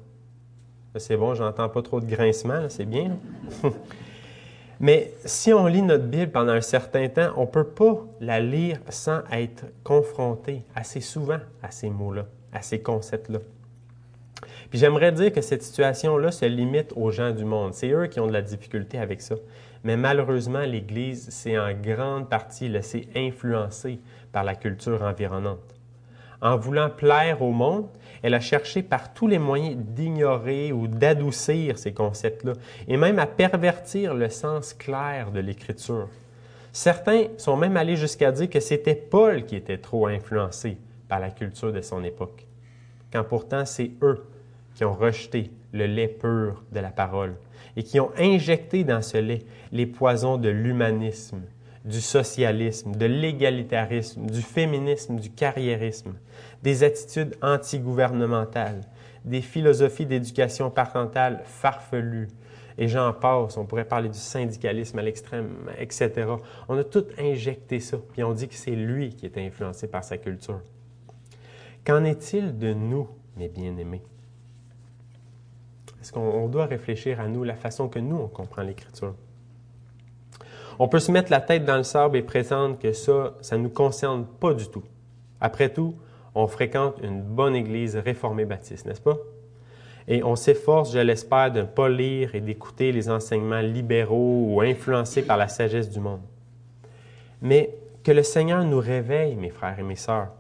C'est 0.96 1.18
bon, 1.18 1.36
j'entends 1.36 1.68
pas 1.68 1.82
trop 1.82 2.00
de 2.00 2.06
grincement, 2.06 2.70
c'est 2.70 2.86
bien. 2.86 3.18
Mais 4.80 5.14
si 5.26 5.52
on 5.52 5.68
lit 5.68 5.82
notre 5.82 6.06
Bible 6.06 6.32
pendant 6.32 6.54
un 6.54 6.62
certain 6.62 7.10
temps, 7.10 7.34
on 7.36 7.42
ne 7.42 7.48
peut 7.48 7.68
pas 7.68 8.06
la 8.22 8.40
lire 8.40 8.80
sans 8.88 9.20
être 9.34 9.66
confronté 9.84 10.64
assez 10.76 11.02
souvent 11.02 11.40
à 11.62 11.72
ces 11.72 11.90
mots-là, 11.90 12.26
à 12.54 12.62
ces 12.62 12.82
concepts-là. 12.82 13.40
Puis 14.70 14.80
j'aimerais 14.80 15.12
dire 15.12 15.32
que 15.32 15.42
cette 15.42 15.64
situation-là 15.64 16.32
se 16.32 16.46
limite 16.46 16.94
aux 16.96 17.12
gens 17.12 17.32
du 17.32 17.46
monde. 17.46 17.74
C'est 17.74 17.92
eux 17.92 18.08
qui 18.08 18.20
ont 18.20 18.28
de 18.28 18.34
la 18.34 18.42
difficulté 18.42 18.98
avec 18.98 19.22
ça. 19.22 19.36
Mais 19.84 19.98
malheureusement, 19.98 20.62
l'Église 20.62 21.30
s'est 21.30 21.58
en 21.58 21.74
grande 21.74 22.30
partie 22.30 22.70
laissée 22.70 23.08
influencer 23.16 24.00
par 24.32 24.44
la 24.44 24.56
culture 24.56 25.04
environnante. 25.04 25.60
En 26.42 26.58
voulant 26.58 26.90
plaire 26.90 27.42
au 27.42 27.52
monde, 27.52 27.88
elle 28.22 28.34
a 28.34 28.40
cherché 28.40 28.84
par 28.84 29.14
tous 29.14 29.28
les 29.28 29.40
moyens 29.40 29.78
d'ignorer 29.78 30.72
ou 30.72 30.88
d'adoucir 30.88 31.78
ces 31.78 31.94
concepts-là, 31.94 32.54
et 32.88 32.98
même 32.98 33.20
à 33.20 33.28
pervertir 33.28 34.14
le 34.14 34.30
sens 34.30 34.74
clair 34.74 35.32
de 35.32 35.40
l'Écriture. 35.40 36.10
Certains 36.72 37.28
sont 37.38 37.56
même 37.56 37.78
allés 37.78 37.96
jusqu'à 37.96 38.32
dire 38.32 38.50
que 38.50 38.60
c'était 38.60 38.96
Paul 38.96 39.46
qui 39.46 39.56
était 39.56 39.78
trop 39.78 40.08
influencé 40.08 40.78
par 41.08 41.20
la 41.20 41.30
culture 41.30 41.72
de 41.72 41.82
son 41.82 42.04
époque, 42.04 42.48
quand 43.12 43.24
pourtant 43.24 43.66
c'est 43.66 43.92
eux 44.02 44.26
qui 44.76 44.86
ont 44.86 44.94
rejeté 44.94 45.52
le 45.72 45.86
lait 45.86 46.08
pur 46.08 46.64
de 46.72 46.80
la 46.80 46.92
parole 46.92 47.36
et 47.76 47.84
qui 47.84 48.00
ont 48.00 48.12
injecté 48.18 48.84
dans 48.84 49.02
ce 49.02 49.18
lait 49.18 49.44
les 49.72 49.86
poisons 49.86 50.38
de 50.38 50.50
l'humanisme, 50.50 51.42
du 51.86 52.02
socialisme, 52.02 52.94
de 52.94 53.06
l'égalitarisme, 53.06 54.28
du 54.28 54.42
féminisme, 54.42 55.18
du 55.18 55.30
carriérisme, 55.30 56.14
des 56.62 56.84
attitudes 56.84 57.36
antigouvernementales, 57.42 58.82
des 59.26 59.42
philosophies 59.42 60.06
d'éducation 60.06 60.70
parentale 60.70 61.42
farfelues, 61.46 62.30
et 62.78 62.88
j'en 62.88 63.14
passe, 63.14 63.58
on 63.58 63.66
pourrait 63.66 63.86
parler 63.86 64.10
du 64.10 64.18
syndicalisme 64.18 64.98
à 64.98 65.04
l'extrême, 65.04 65.70
etc. 65.78 66.12
On 66.68 66.78
a 66.78 66.84
tout 66.84 67.06
injecté 67.20 67.80
ça, 67.80 67.98
puis 68.14 68.24
on 68.24 68.34
dit 68.34 68.48
que 68.48 68.56
c'est 68.56 68.72
lui 68.72 69.16
qui 69.16 69.26
est 69.26 69.38
influencé 69.38 69.88
par 69.88 70.04
sa 70.04 70.18
culture. 70.18 70.62
Qu'en 71.86 72.04
est-il 72.04 72.58
de 72.58 72.74
nous, 72.74 73.08
mes 73.38 73.50
bien-aimés? 73.50 74.02
Est-ce 76.04 76.12
qu'on 76.12 76.50
doit 76.50 76.66
réfléchir 76.66 77.22
à 77.22 77.30
nous, 77.30 77.46
la 77.46 77.56
façon 77.56 77.88
que 77.88 77.98
nous, 77.98 78.18
on 78.18 78.28
comprend 78.28 78.62
l'Écriture? 78.62 79.16
On 80.78 80.90
peut 80.90 81.00
se 81.00 81.14
mettre 81.14 81.32
la 81.32 81.40
tête 81.40 81.64
dans 81.64 81.78
le 81.78 81.84
sable 81.84 82.18
et 82.18 82.22
prétendre 82.22 82.78
que 82.78 82.92
ça, 82.92 83.36
ça 83.40 83.58
ne 83.58 83.64
nous 83.64 83.70
concerne 83.70 84.26
pas 84.26 84.54
du 84.54 84.68
tout. 84.68 84.84
Après 85.40 85.70
tout, 85.70 85.96
on 86.36 86.46
fréquente 86.48 86.96
une 87.02 87.22
bonne 87.22 87.56
Église 87.56 87.96
réformée 87.96 88.44
baptiste, 88.44 88.86
n'est-ce 88.86 89.00
pas? 89.00 89.16
Et 90.10 90.26
on 90.26 90.36
s'efforce, 90.36 90.92
je 90.92 91.00
l'espère, 91.00 91.54
de 91.54 91.62
ne 91.62 91.66
pas 91.66 91.88
lire 91.88 92.36
et 92.36 92.42
d'écouter 92.42 92.92
les 92.92 93.10
enseignements 93.10 93.62
libéraux 93.62 94.48
ou 94.50 94.60
influencés 94.60 95.22
par 95.22 95.38
la 95.38 95.48
sagesse 95.48 95.90
du 95.90 96.02
monde. 96.02 96.20
Mais 97.42 97.78
que 98.04 98.12
le 98.12 98.24
Seigneur 98.24 98.66
nous 98.66 98.80
réveille, 98.80 99.38
mes 99.38 99.52
frères 99.52 99.80
et 99.80 99.84
mes 99.84 99.96
sœurs, 99.96 100.34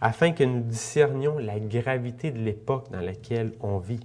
afin 0.00 0.32
que 0.32 0.42
nous 0.42 0.62
discernions 0.62 1.38
la 1.38 1.60
gravité 1.60 2.32
de 2.32 2.40
l'époque 2.40 2.90
dans 2.90 3.00
laquelle 3.00 3.52
on 3.60 3.78
vit. 3.78 4.04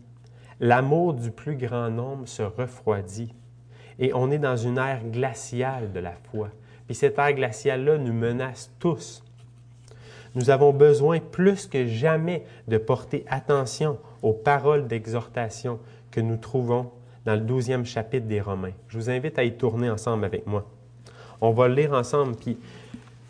L'amour 0.60 1.14
du 1.14 1.32
plus 1.32 1.56
grand 1.56 1.90
nombre 1.90 2.28
se 2.28 2.44
refroidit 2.44 3.34
et 3.98 4.14
on 4.14 4.32
est 4.32 4.40
dans 4.40 4.58
une 4.58 4.78
ère 4.78 5.04
glaciale 5.04 5.92
de 5.92 6.00
la 6.00 6.14
foi. 6.32 6.50
Puis 6.86 6.96
cette 6.96 7.18
ère 7.18 7.34
glaciale-là 7.34 7.98
nous 7.98 8.14
menace 8.14 8.72
tous 8.80 9.24
nous 10.36 10.50
avons 10.50 10.72
besoin 10.72 11.20
plus 11.20 11.68
que 11.68 11.88
jamais 11.88 12.46
de 12.68 12.78
porter 12.78 13.26
attention 13.28 13.98
aux 14.22 14.34
paroles 14.34 14.88
d'exhortation 14.88 15.80
que 16.12 16.22
nous 16.22 16.38
trouvons 16.38 16.92
dans 17.26 17.34
le 17.34 17.42
douzième 17.42 17.86
chapitre 17.86 18.28
des 18.28 18.42
Romains. 18.42 18.74
Je 18.90 18.98
vous 18.98 19.10
invite 19.10 19.40
à 19.40 19.44
y 19.44 19.54
tourner 19.54 19.90
ensemble 19.90 20.26
avec 20.26 20.46
moi. 20.46 20.66
On 21.42 21.52
va 21.52 21.68
le 21.68 21.76
lire 21.76 21.94
ensemble, 21.94 22.36
puis 22.36 22.58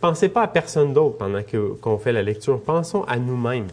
pensez 0.01 0.29
pas 0.29 0.43
à 0.43 0.47
personne 0.47 0.93
d'autre 0.93 1.17
pendant 1.17 1.41
qu'on 1.81 1.97
fait 1.97 2.11
la 2.11 2.23
lecture. 2.23 2.61
Pensons 2.61 3.03
à 3.03 3.17
nous-mêmes. 3.17 3.67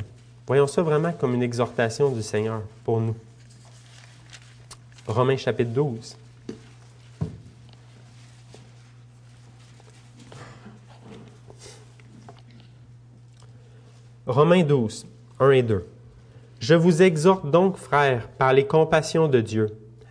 Voyons 0.47 0.67
ça 0.67 0.83
vraiment 0.83 1.13
comme 1.13 1.35
une 1.35 1.43
exhortation 1.43 2.11
du 2.11 2.23
Seigneur 2.23 2.63
pour 2.85 3.01
nous. 3.01 3.15
Romains 5.07 5.37
chapitre 5.37 5.71
12. 5.71 6.17
Romains 14.27 14.65
12, 14.65 15.07
1 15.39 15.51
et 15.53 15.63
2. 15.63 15.87
Je 16.59 16.75
vous 16.75 17.03
exhorte 17.03 17.49
donc, 17.49 17.77
frères, 17.77 18.29
par 18.29 18.53
les 18.53 18.67
compassions 18.67 19.29
de 19.29 19.41
Dieu, 19.41 19.69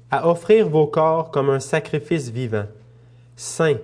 à 0.09 0.29
offrir 0.29 0.69
vos 0.69 0.87
corps 0.87 1.29
comme 1.29 1.49
un 1.49 1.59
sacrifice 1.59 2.29
vivant, 2.29 2.67
saint, 3.35 3.77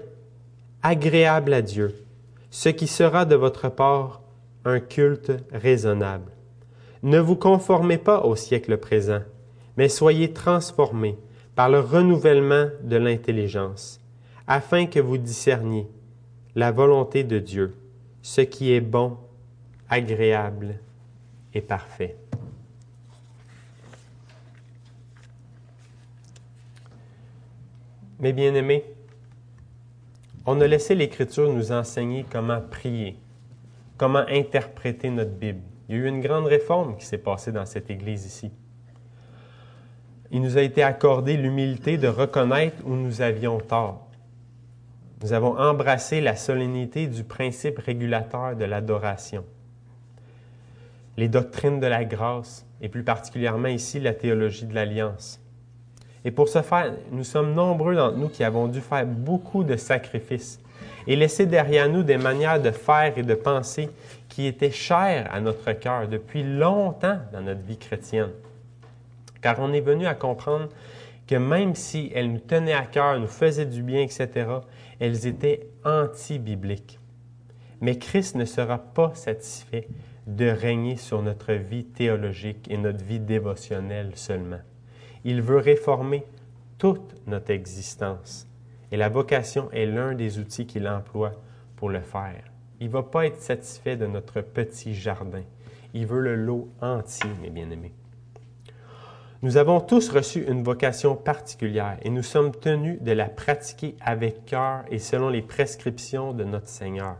agréable 0.81 1.53
à 1.53 1.61
Dieu, 1.61 1.93
ce 2.49 2.69
qui 2.69 2.87
sera 2.87 3.25
de 3.25 3.35
votre 3.35 3.67
part 3.67 4.21
un 4.63 4.79
culte 4.79 5.33
raisonnable. 5.51 6.31
Ne 7.03 7.19
vous 7.19 7.35
conformez 7.35 7.97
pas 7.97 8.21
au 8.21 8.37
siècle 8.37 8.77
présent, 8.77 9.21
mais 9.77 9.89
soyez 9.89 10.33
transformés 10.33 11.17
par 11.55 11.69
le 11.69 11.79
renouvellement 11.79 12.67
de 12.83 12.95
l'intelligence, 12.97 13.99
afin 14.47 14.85
que 14.85 14.99
vous 14.99 15.17
discerniez 15.17 15.87
la 16.55 16.71
volonté 16.71 17.23
de 17.23 17.39
Dieu, 17.39 17.75
ce 18.21 18.41
qui 18.41 18.73
est 18.73 18.81
bon, 18.81 19.17
agréable 19.89 20.79
et 21.53 21.61
parfait. 21.61 22.17
Mes 28.19 28.33
bien-aimés, 28.33 28.85
on 30.45 30.61
a 30.61 30.67
laissé 30.67 30.95
l'Écriture 30.95 31.51
nous 31.51 31.71
enseigner 31.71 32.25
comment 32.29 32.61
prier, 32.61 33.17
comment 33.97 34.23
interpréter 34.27 35.09
notre 35.09 35.31
Bible. 35.31 35.61
Il 35.89 35.95
y 35.95 35.99
a 35.99 36.01
eu 36.03 36.07
une 36.07 36.21
grande 36.21 36.45
réforme 36.45 36.97
qui 36.97 37.05
s'est 37.05 37.17
passée 37.17 37.51
dans 37.51 37.65
cette 37.65 37.89
Église 37.89 38.25
ici. 38.25 38.51
Il 40.31 40.41
nous 40.41 40.57
a 40.57 40.61
été 40.61 40.81
accordé 40.81 41.35
l'humilité 41.35 41.97
de 41.97 42.07
reconnaître 42.07 42.77
où 42.85 42.95
nous 42.95 43.21
avions 43.21 43.59
tort. 43.59 44.07
Nous 45.21 45.33
avons 45.33 45.59
embrassé 45.59 46.21
la 46.21 46.37
solennité 46.37 47.07
du 47.07 47.25
principe 47.25 47.79
régulateur 47.79 48.55
de 48.55 48.63
l'adoration. 48.63 49.43
Les 51.17 51.27
doctrines 51.27 51.81
de 51.81 51.87
la 51.87 52.05
grâce, 52.05 52.65
et 52.81 52.87
plus 52.87 53.03
particulièrement 53.03 53.67
ici 53.67 53.99
la 53.99 54.13
théologie 54.13 54.65
de 54.65 54.73
l'alliance. 54.73 55.39
Et 56.23 56.31
pour 56.31 56.47
ce 56.47 56.61
faire, 56.61 56.93
nous 57.11 57.25
sommes 57.25 57.53
nombreux 57.53 57.95
d'entre 57.95 58.17
nous 58.17 58.29
qui 58.29 58.43
avons 58.43 58.67
dû 58.67 58.79
faire 58.79 59.05
beaucoup 59.05 59.63
de 59.65 59.75
sacrifices 59.75 60.59
et 61.07 61.15
laisser 61.15 61.45
derrière 61.45 61.89
nous 61.89 62.03
des 62.03 62.17
manières 62.17 62.61
de 62.61 62.71
faire 62.71 63.17
et 63.17 63.23
de 63.23 63.33
penser 63.33 63.89
qui 64.29 64.47
étaient 64.47 64.71
chères 64.71 65.29
à 65.33 65.41
notre 65.41 65.71
cœur 65.73 66.07
depuis 66.07 66.43
longtemps 66.43 67.19
dans 67.33 67.41
notre 67.41 67.61
vie 67.61 67.77
chrétienne. 67.77 68.31
Car 69.41 69.59
on 69.59 69.73
est 69.73 69.81
venu 69.81 70.05
à 70.05 70.15
comprendre 70.15 70.69
que 71.27 71.35
même 71.35 71.75
si 71.75 72.11
elles 72.13 72.31
nous 72.31 72.39
tenaient 72.39 72.73
à 72.73 72.85
cœur, 72.85 73.19
nous 73.19 73.27
faisaient 73.27 73.65
du 73.65 73.83
bien, 73.83 74.01
etc., 74.01 74.29
elles 74.99 75.27
étaient 75.27 75.67
anti-bibliques. 75.83 76.99
Mais 77.79 77.97
Christ 77.97 78.35
ne 78.35 78.45
sera 78.45 78.77
pas 78.77 79.13
satisfait 79.15 79.87
de 80.27 80.47
régner 80.47 80.97
sur 80.97 81.21
notre 81.21 81.53
vie 81.53 81.85
théologique 81.85 82.69
et 82.69 82.77
notre 82.77 83.03
vie 83.03 83.19
dévotionnelle 83.19 84.11
seulement. 84.15 84.59
Il 85.23 85.41
veut 85.41 85.57
réformer 85.57 86.23
toute 86.77 87.15
notre 87.27 87.51
existence. 87.51 88.47
Et 88.91 88.97
la 88.97 89.09
vocation 89.09 89.71
est 89.71 89.85
l'un 89.85 90.13
des 90.13 90.37
outils 90.39 90.67
qu'il 90.67 90.87
emploie 90.87 91.31
pour 91.75 91.89
le 91.89 92.01
faire. 92.01 92.43
Il 92.79 92.87
ne 92.87 92.91
va 92.91 93.03
pas 93.03 93.25
être 93.25 93.41
satisfait 93.41 93.95
de 93.95 94.05
notre 94.05 94.41
petit 94.41 94.93
jardin. 94.93 95.43
Il 95.93 96.07
veut 96.07 96.19
le 96.19 96.35
lot 96.35 96.69
entier, 96.81 97.29
mes 97.41 97.49
bien-aimés. 97.49 97.93
Nous 99.43 99.57
avons 99.57 99.79
tous 99.79 100.09
reçu 100.09 100.45
une 100.47 100.61
vocation 100.61 101.15
particulière 101.15 101.97
et 102.03 102.11
nous 102.11 102.21
sommes 102.21 102.51
tenus 102.51 103.01
de 103.01 103.11
la 103.11 103.25
pratiquer 103.25 103.95
avec 103.99 104.45
cœur 104.45 104.83
et 104.91 104.99
selon 104.99 105.29
les 105.29 105.41
prescriptions 105.41 106.31
de 106.31 106.43
notre 106.43 106.67
Seigneur, 106.67 107.15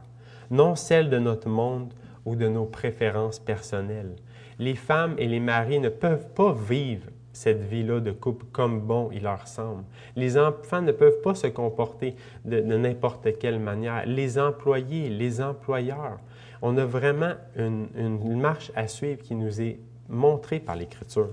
non 0.52 0.76
celles 0.76 1.10
de 1.10 1.18
notre 1.18 1.50
monde 1.50 1.96
ou 2.26 2.36
de 2.36 2.48
nos 2.48 2.66
préférences 2.66 3.40
personnelles. 3.40 4.16
Les 4.60 4.76
femmes 4.76 5.16
et 5.18 5.28
les 5.28 5.40
maris 5.40 5.80
ne 5.80 5.90
peuvent 5.90 6.28
pas 6.36 6.54
vivre 6.54 7.08
cette 7.34 7.64
vie-là 7.64 8.02
de 8.02 8.12
couple 8.12 8.46
comme 8.52 8.82
bon 8.82 9.10
il 9.12 9.24
leur 9.24 9.48
semble. 9.48 9.84
Les 10.16 10.38
enfants 10.38 10.84
ne 10.84 10.92
peuvent 10.92 11.22
pas 11.24 11.34
se 11.34 11.48
comporter 11.48 12.16
de, 12.46 12.62
n'importe 12.62 13.40
quelle 13.40 13.60
manière. 13.60 14.06
Les 14.06 14.38
employés, 14.38 15.10
les 15.10 15.42
employeurs, 15.42 16.20
on 16.62 16.78
a 16.78 16.86
vraiment 16.86 17.34
une, 17.56 17.88
une 17.96 18.40
marche 18.40 18.72
à 18.76 18.88
suivre 18.88 19.24
qui 19.24 19.34
nous 19.34 19.60
est 19.60 19.80
montrée 20.08 20.60
par 20.60 20.76
l'Écriture. 20.76 21.32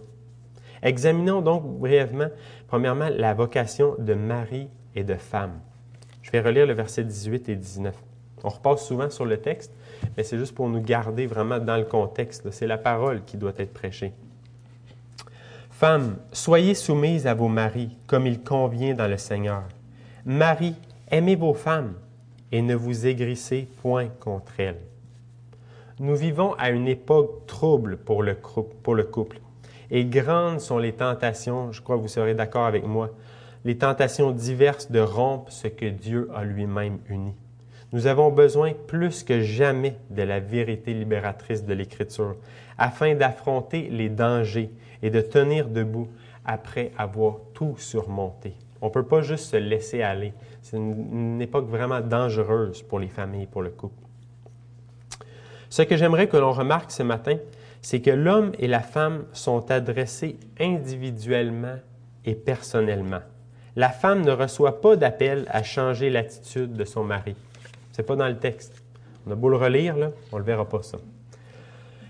Examinons 0.83 1.41
donc 1.41 1.65
brièvement, 1.65 2.29
premièrement, 2.67 3.09
la 3.11 3.35
vocation 3.35 3.95
de 3.99 4.15
mari 4.15 4.69
et 4.95 5.05
de 5.05 5.15
femme. 5.15 5.61
Je 6.23 6.31
vais 6.31 6.41
relire 6.41 6.67
le 6.67 6.75
verset 6.75 7.05
18 7.05 7.49
et 7.49 7.57
19. 7.57 7.95
On 8.45 8.49
repasse 8.49 8.87
souvent 8.87 9.11
sur 9.11 9.25
le 9.25 9.39
texte, 9.39 9.73
mais 10.17 10.23
c'est 10.23 10.39
juste 10.39 10.55
pour 10.55 10.69
nous 10.69 10.81
garder 10.81 11.27
vraiment 11.27 11.59
dans 11.59 11.77
le 11.77 11.85
contexte. 11.85 12.51
C'est 12.51 12.67
la 12.67 12.79
parole 12.79 13.25
qui 13.25 13.37
doit 13.37 13.55
être 13.59 13.73
prêchée. 13.73 14.13
Femmes, 15.71 16.17
soyez 16.33 16.75
soumises 16.75 17.27
à 17.27 17.35
vos 17.35 17.49
maris 17.49 17.97
comme 18.07 18.27
il 18.27 18.43
convient 18.43 18.95
dans 18.95 19.09
le 19.09 19.17
Seigneur. 19.17 19.63
Marie, 20.25 20.75
aimez 21.11 21.37
vos 21.37 21.55
femmes 21.55 21.95
et 22.53 22.63
ne 22.63 22.75
vous 22.75 23.07
aigrissez 23.07 23.69
point 23.83 24.09
contre 24.21 24.53
elles. 24.59 24.81
Nous 26.01 26.15
vivons 26.15 26.55
à 26.55 26.71
une 26.71 26.89
époque 26.89 27.47
trouble 27.47 27.97
pour 27.97 28.23
le, 28.23 28.35
pour 28.35 28.95
le 28.95 29.05
couple 29.05 29.41
et 29.91 30.05
grandes 30.05 30.61
sont 30.61 30.79
les 30.79 30.93
tentations, 30.93 31.73
je 31.73 31.81
crois 31.81 31.97
que 31.97 32.03
vous 32.03 32.09
serez 32.09 32.35
d'accord 32.35 32.67
avec 32.67 32.85
moi, 32.85 33.11
les 33.65 33.77
tentations 33.77 34.31
diverses 34.31 34.91
de 34.91 35.01
rompre 35.01 35.51
ce 35.51 35.69
que 35.69 35.87
Dieu 35.87 36.31
a 36.35 36.45
lui-même 36.45 36.99
uni. 37.09 37.35
Nous 37.93 38.07
avons 38.07 38.31
besoin 38.31 38.73
plus 38.87 39.23
que 39.23 39.41
jamais 39.41 39.97
de 40.11 40.23
la 40.23 40.41
vérité 40.41 40.93
libératrice 40.93 41.65
de 41.65 41.73
l'Écriture, 41.73 42.37
afin 42.77 43.15
d'affronter 43.15 43.89
les 43.91 44.09
dangers 44.11 44.71
et 45.03 45.11
de 45.11 45.21
tenir 45.21 45.69
debout 45.69 46.09
après 46.45 46.93
avoir 46.99 47.37
tout 47.55 47.75
surmonté. 47.79 48.55
On 48.81 48.87
ne 48.87 48.93
peut 48.93 49.05
pas 49.05 49.23
juste 49.23 49.51
se 49.51 49.57
laisser 49.57 50.03
aller. 50.03 50.33
C'est 50.63 50.77
une, 50.77 51.41
époque 51.41 51.69
vraiment 51.69 52.01
dangereuse 52.01 52.83
pour 52.83 53.01
les 53.01 53.09
familles, 53.09 53.47
pour 53.47 53.63
le 53.63 53.71
couple. 53.71 53.95
Ce 55.71 55.83
que 55.83 55.97
j'aimerais 55.97 56.29
que 56.29 56.37
l'on 56.37 56.53
remarque 56.53 56.91
ce 56.91 57.03
matin, 57.03 57.37
c'est 57.83 58.01
que 58.01 58.11
l'homme 58.11 58.53
et 58.59 58.67
la 58.67 58.81
femme 58.81 59.25
sont 59.33 59.71
adressés 59.71 60.39
individuellement 60.61 61.77
et 62.25 62.35
personnellement. 62.35 63.21
La 63.77 63.91
femme 63.91 64.23
ne 64.23 64.33
reçoit 64.33 64.81
pas 64.81 64.97
d'appel 64.97 65.47
à 65.51 65.63
changer 65.63 66.11
l'attitude 66.11 66.75
de 66.75 66.85
son 66.85 67.05
mari. 67.05 67.37
Ce 67.93 68.03
n'est 68.03 68.07
pas 68.07 68.17
dans 68.17 68.29
le 68.29 68.39
texte. 68.39 68.83
On 69.27 69.31
a 69.31 69.35
beau 69.35 69.49
le 69.49 69.57
relire, 69.57 69.97
là, 69.97 70.11
on 70.33 70.39
le 70.39 70.45
verra 70.45 70.69
pas 70.69 70.83
ça. 70.83 70.99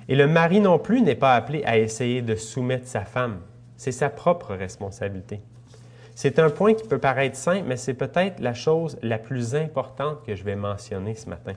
Et 0.08 0.16
le 0.16 0.26
mari 0.26 0.60
non 0.60 0.78
plus 0.78 1.02
n'est 1.02 1.14
pas 1.14 1.34
appelé 1.34 1.62
à 1.64 1.78
essayer 1.78 2.22
de 2.22 2.34
soumettre 2.34 2.86
sa 2.86 3.04
femme. 3.04 3.40
C'est 3.76 3.92
sa 3.92 4.08
propre 4.08 4.54
responsabilité. 4.54 5.40
C'est 6.14 6.38
un 6.38 6.50
point 6.50 6.74
qui 6.74 6.88
peut 6.88 6.98
paraître 6.98 7.36
simple, 7.36 7.64
mais 7.66 7.76
c'est 7.76 7.94
peut-être 7.94 8.40
la 8.40 8.54
chose 8.54 8.98
la 9.02 9.18
plus 9.18 9.54
importante 9.54 10.24
que 10.26 10.34
je 10.34 10.42
vais 10.42 10.56
mentionner 10.56 11.14
ce 11.14 11.28
matin. 11.28 11.52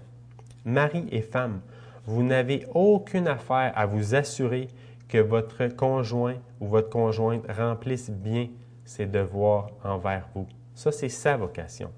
Mari 0.65 1.05
et 1.11 1.21
femme, 1.21 1.61
vous 2.05 2.23
n'avez 2.23 2.65
aucune 2.73 3.27
affaire 3.27 3.71
à 3.75 3.85
vous 3.85 4.15
assurer 4.15 4.67
que 5.07 5.17
votre 5.17 5.67
conjoint 5.67 6.35
ou 6.59 6.67
votre 6.67 6.89
conjointe 6.89 7.45
remplisse 7.49 8.09
bien 8.09 8.47
ses 8.85 9.05
devoirs 9.05 9.69
envers 9.83 10.27
vous. 10.33 10.47
Ça, 10.73 10.91
c'est 10.91 11.09
sa 11.09 11.37
vocation. 11.37 11.91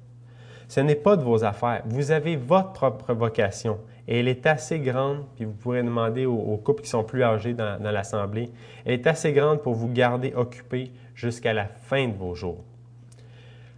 Ce 0.68 0.80
n'est 0.80 0.96
pas 0.96 1.16
de 1.16 1.24
vos 1.24 1.44
affaires. 1.44 1.84
Vous 1.86 2.12
avez 2.12 2.36
votre 2.36 2.72
propre 2.72 3.14
vocation 3.14 3.80
et 4.08 4.20
elle 4.20 4.28
est 4.28 4.46
assez 4.48 4.80
grande, 4.80 5.24
puis 5.36 5.46
vous 5.46 5.54
pourrez 5.54 5.84
demander 5.84 6.26
aux, 6.26 6.58
couples 6.58 6.82
qui 6.82 6.90
sont 6.90 7.04
plus 7.04 7.24
âgés 7.24 7.54
dans, 7.54 7.82
dans 7.82 7.92
l'Assemblée, 7.92 8.52
elle 8.86 8.94
est 8.94 9.08
assez 9.08 9.32
grande 9.32 9.62
pour 9.62 9.76
vous 9.76 9.88
garder 9.88 10.34
occupé 10.36 10.92
jusqu'à 11.16 11.54
la 11.54 11.66
fin 11.66 12.08
de 12.08 12.14
vos 12.14 12.36
jours. 12.36 12.64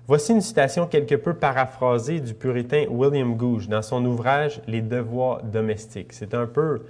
Voici 0.08 0.34
une 0.34 0.42
citation 0.42 0.86
quelque 0.86 1.16
peu 1.16 1.34
paraphrasée 1.34 2.20
du 2.20 2.36
puritain 2.36 2.86
William 2.92 3.36
Gouge 3.36 3.68
dans 3.68 3.82
son 3.82 4.06
ouvrage 4.06 4.62
Les 4.68 4.82
devoirs 4.82 5.42
domestiques. 5.42 6.14
C'est 6.14 6.36
un 6.36 6.46
peu 6.46 6.84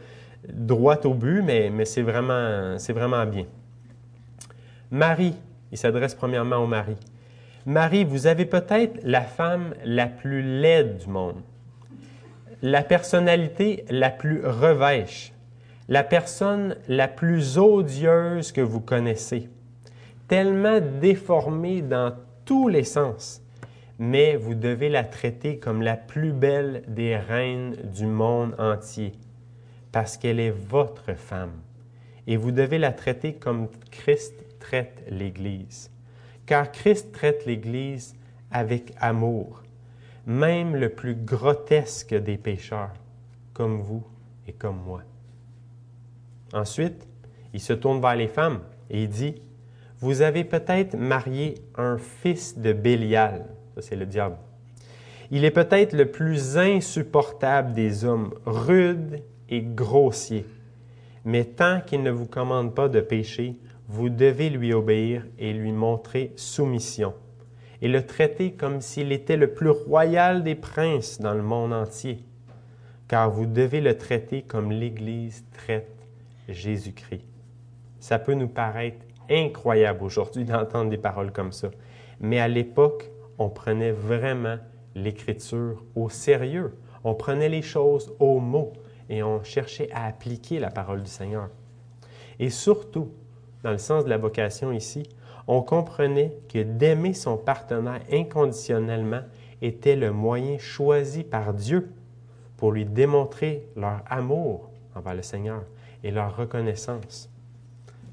droit 0.49 0.99
au 1.05 1.13
but, 1.13 1.41
mais, 1.41 1.85
c'est 1.85 2.01
vraiment, 2.01 2.75
vraiment 2.89 3.25
bien. 3.25 3.45
Marie, 4.91 5.33
il 5.71 5.77
s'adresse 5.77 6.13
premièrement 6.13 6.57
au 6.57 6.67
mari. 6.67 6.97
Marie, 7.65 8.03
vous 8.03 8.27
avez 8.27 8.45
peut-être 8.45 8.99
la 9.03 9.21
femme 9.21 9.73
la 9.85 10.07
plus 10.07 10.41
laide 10.41 10.97
du 10.97 11.07
monde, 11.07 11.41
la 12.61 12.83
personnalité 12.83 13.85
la 13.89 14.09
plus 14.09 14.45
revêche, 14.45 15.31
la 15.87 16.03
personne 16.03 16.75
la 16.89 17.07
plus 17.07 17.57
odieuse 17.57 18.51
que 18.51 18.61
vous 18.61 18.81
connaissez, 18.81 19.49
tellement 20.27 20.79
déformée 20.99 21.81
dans 21.81 22.13
tous 22.45 22.67
les 22.67 22.83
sens, 22.83 23.41
mais 23.99 24.35
vous 24.35 24.55
devez 24.55 24.89
la 24.89 25.03
traiter 25.03 25.59
comme 25.59 25.81
la 25.81 25.97
plus 25.97 26.33
belle 26.33 26.83
des 26.87 27.17
reines 27.17 27.75
du 27.93 28.05
monde 28.05 28.55
entier, 28.59 29.13
parce 29.91 30.17
qu'elle 30.17 30.39
est 30.39 30.51
votre 30.51 31.13
femme, 31.15 31.61
et 32.27 32.37
vous 32.37 32.51
devez 32.51 32.77
la 32.77 32.91
traiter 32.91 33.33
comme 33.33 33.67
Christ 33.91 34.33
traite 34.59 35.03
l'Église 35.09 35.91
car 36.45 36.71
Christ 36.71 37.11
traite 37.11 37.45
l'Église 37.45 38.15
avec 38.51 38.93
amour, 38.99 39.63
même 40.25 40.75
le 40.75 40.89
plus 40.89 41.15
grotesque 41.15 42.13
des 42.13 42.37
pécheurs, 42.37 42.93
comme 43.53 43.81
vous 43.81 44.03
et 44.47 44.53
comme 44.53 44.81
moi. 44.81 45.01
Ensuite, 46.53 47.07
il 47.53 47.59
se 47.59 47.73
tourne 47.73 48.01
vers 48.01 48.15
les 48.15 48.27
femmes 48.27 48.61
et 48.89 49.03
il 49.03 49.09
dit, 49.09 49.41
Vous 50.05 50.21
avez 50.21 50.43
peut-être 50.43 50.95
marié 50.95 51.55
un 51.75 51.97
fils 51.97 52.59
de 52.59 52.73
Bélial, 52.73 53.47
ça 53.73 53.81
c'est 53.81 53.95
le 53.95 54.05
diable. 54.05 54.37
Il 55.31 55.43
est 55.43 55.49
peut-être 55.49 55.93
le 55.93 56.11
plus 56.11 56.59
insupportable 56.59 57.73
des 57.73 58.05
hommes, 58.05 58.31
rude 58.45 59.23
et 59.49 59.63
grossier. 59.63 60.45
Mais 61.23 61.43
tant 61.43 61.81
qu'il 61.81 62.03
ne 62.03 62.11
vous 62.11 62.27
commande 62.27 62.75
pas 62.75 62.87
de 62.87 63.01
pécher, 63.01 63.55
vous 63.87 64.09
devez 64.09 64.51
lui 64.51 64.73
obéir 64.73 65.25
et 65.39 65.53
lui 65.53 65.71
montrer 65.71 66.33
soumission, 66.35 67.15
et 67.81 67.87
le 67.87 68.05
traiter 68.05 68.51
comme 68.51 68.81
s'il 68.81 69.11
était 69.11 69.37
le 69.37 69.55
plus 69.55 69.71
royal 69.71 70.43
des 70.43 70.53
princes 70.53 71.19
dans 71.19 71.33
le 71.33 71.41
monde 71.41 71.73
entier, 71.73 72.19
car 73.07 73.31
vous 73.31 73.47
devez 73.47 73.81
le 73.81 73.97
traiter 73.97 74.43
comme 74.43 74.71
l'Église 74.71 75.45
traite 75.51 75.97
Jésus-Christ. 76.47 77.25
Ça 77.99 78.19
peut 78.19 78.35
nous 78.35 78.49
paraître 78.49 79.04
incroyable 79.29 80.03
aujourd'hui 80.03 80.45
d'entendre 80.45 80.89
des 80.89 80.97
paroles 80.97 81.31
comme 81.31 81.51
ça, 81.51 81.69
mais 82.19 82.39
à 82.39 82.47
l'époque, 82.47 83.11
on 83.37 83.49
prenait 83.49 83.91
vraiment 83.91 84.57
l'Écriture 84.95 85.83
au 85.95 86.09
sérieux. 86.09 86.73
On 87.03 87.13
prenait 87.13 87.49
les 87.49 87.61
choses 87.61 88.13
au 88.19 88.39
mot 88.39 88.73
et 89.09 89.21
on 89.21 89.43
cherchait 89.43 89.91
à 89.91 90.05
appliquer 90.05 90.59
la 90.59 90.71
parole 90.71 91.03
du 91.03 91.09
Seigneur. 91.09 91.49
Et 92.39 92.49
surtout, 92.49 93.11
dans 93.63 93.71
le 93.71 93.77
sens 93.77 94.05
de 94.05 94.09
la 94.09 94.17
vocation 94.17 94.71
ici, 94.71 95.03
on 95.47 95.61
comprenait 95.61 96.37
que 96.51 96.63
d'aimer 96.63 97.13
son 97.13 97.37
partenaire 97.37 98.01
inconditionnellement 98.11 99.21
était 99.61 99.95
le 99.95 100.11
moyen 100.11 100.57
choisi 100.57 101.23
par 101.23 101.53
Dieu 101.53 101.91
pour 102.57 102.71
lui 102.71 102.85
démontrer 102.85 103.67
leur 103.75 104.01
amour 104.09 104.71
envers 104.95 105.15
le 105.15 105.21
Seigneur 105.21 105.63
et 106.03 106.11
leur 106.11 106.35
reconnaissance. 106.35 107.29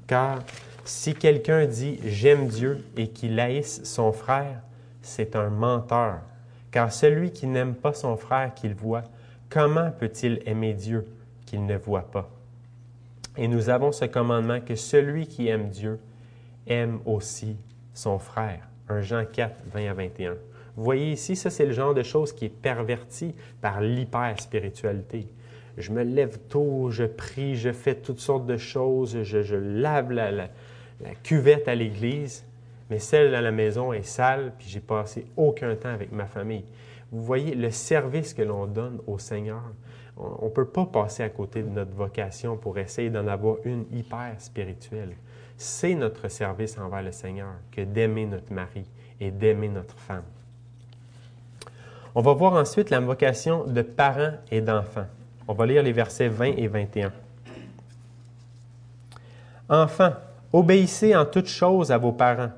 Car 0.05 0.39
si 0.85 1.13
quelqu'un 1.13 1.65
dit 1.65 1.99
j'aime 2.05 2.47
Dieu 2.47 2.83
et 2.97 3.07
qu'il 3.07 3.39
haïsse 3.39 3.83
son 3.83 4.11
frère, 4.11 4.61
c'est 5.01 5.35
un 5.35 5.49
menteur. 5.49 6.21
Car 6.71 6.91
celui 6.91 7.31
qui 7.31 7.47
n'aime 7.47 7.75
pas 7.75 7.93
son 7.93 8.17
frère 8.17 8.53
qu'il 8.53 8.73
voit, 8.73 9.03
comment 9.49 9.91
peut-il 9.91 10.41
aimer 10.45 10.73
Dieu 10.73 11.05
qu'il 11.45 11.65
ne 11.65 11.77
voit 11.77 12.09
pas? 12.11 12.29
Et 13.37 13.47
nous 13.47 13.69
avons 13.69 13.91
ce 13.91 14.05
commandement 14.05 14.59
que 14.59 14.75
celui 14.75 15.27
qui 15.27 15.47
aime 15.47 15.69
Dieu 15.69 15.99
aime 16.67 16.99
aussi 17.05 17.57
son 17.93 18.19
frère. 18.19 18.67
1 18.89 19.01
Jean 19.01 19.25
4, 19.25 19.63
20 19.73 19.89
à 19.89 19.93
21. 19.93 20.33
Vous 20.75 20.83
voyez 20.83 21.11
ici, 21.11 21.35
ça 21.35 21.49
c'est 21.49 21.65
le 21.65 21.71
genre 21.71 21.93
de 21.93 22.03
choses 22.03 22.33
qui 22.33 22.45
est 22.45 22.49
perverti 22.49 23.35
par 23.61 23.81
l'hyper-spiritualité. 23.81 25.27
Je 25.77 25.91
me 25.91 26.03
lève 26.03 26.37
tôt, 26.49 26.89
je 26.89 27.03
prie, 27.03 27.55
je 27.55 27.71
fais 27.71 27.95
toutes 27.95 28.19
sortes 28.19 28.45
de 28.45 28.57
choses, 28.57 29.23
je, 29.23 29.55
lave 29.55 30.11
la, 30.11 30.31
la 30.31 30.49
cuvette 31.23 31.67
à 31.67 31.75
l'église, 31.75 32.45
mais 32.89 32.99
celle 32.99 33.33
à 33.35 33.41
la 33.41 33.51
maison 33.51 33.93
est 33.93 34.03
sale, 34.03 34.53
puis 34.57 34.67
j'ai 34.69 34.79
passé 34.79 35.25
aucun 35.37 35.75
temps 35.75 35.89
avec 35.89 36.11
ma 36.11 36.25
famille. 36.25 36.65
Vous 37.11 37.23
voyez 37.23 37.55
le 37.55 37.71
service 37.71 38.33
que 38.33 38.41
l'on 38.41 38.65
donne 38.65 38.99
au 39.07 39.19
Seigneur. 39.19 39.61
On 40.17 40.45
ne 40.45 40.49
peut 40.49 40.67
pas 40.67 40.85
passer 40.85 41.23
à 41.23 41.29
côté 41.29 41.63
de 41.63 41.69
notre 41.69 41.93
vocation 41.93 42.57
pour 42.57 42.77
essayer 42.77 43.09
d'en 43.09 43.27
avoir 43.27 43.57
une 43.65 43.85
hyper 43.91 44.35
spirituelle. 44.39 45.15
C'est 45.57 45.95
notre 45.95 46.27
service 46.27 46.77
envers 46.77 47.03
le 47.03 47.11
Seigneur 47.11 47.53
que 47.71 47.81
d'aimer 47.81 48.25
notre 48.25 48.51
mari 48.51 48.85
et 49.19 49.31
d'aimer 49.31 49.69
notre 49.69 49.97
femme. 49.97 50.23
On 52.15 52.21
va 52.21 52.33
voir 52.33 52.53
ensuite 52.53 52.89
la 52.89 52.99
vocation 52.99 53.63
de 53.63 53.81
parents 53.81 54.33
et 54.51 54.61
d'enfants. 54.61 55.07
On 55.47 55.53
va 55.53 55.65
lire 55.65 55.81
les 55.81 55.91
versets 55.91 56.27
20 56.29 56.45
et 56.57 56.67
21. 56.67 57.11
Enfants, 59.69 60.13
obéissez 60.53 61.15
en 61.15 61.25
toutes 61.25 61.47
choses 61.47 61.91
à 61.91 61.97
vos 61.97 62.11
parents, 62.11 62.51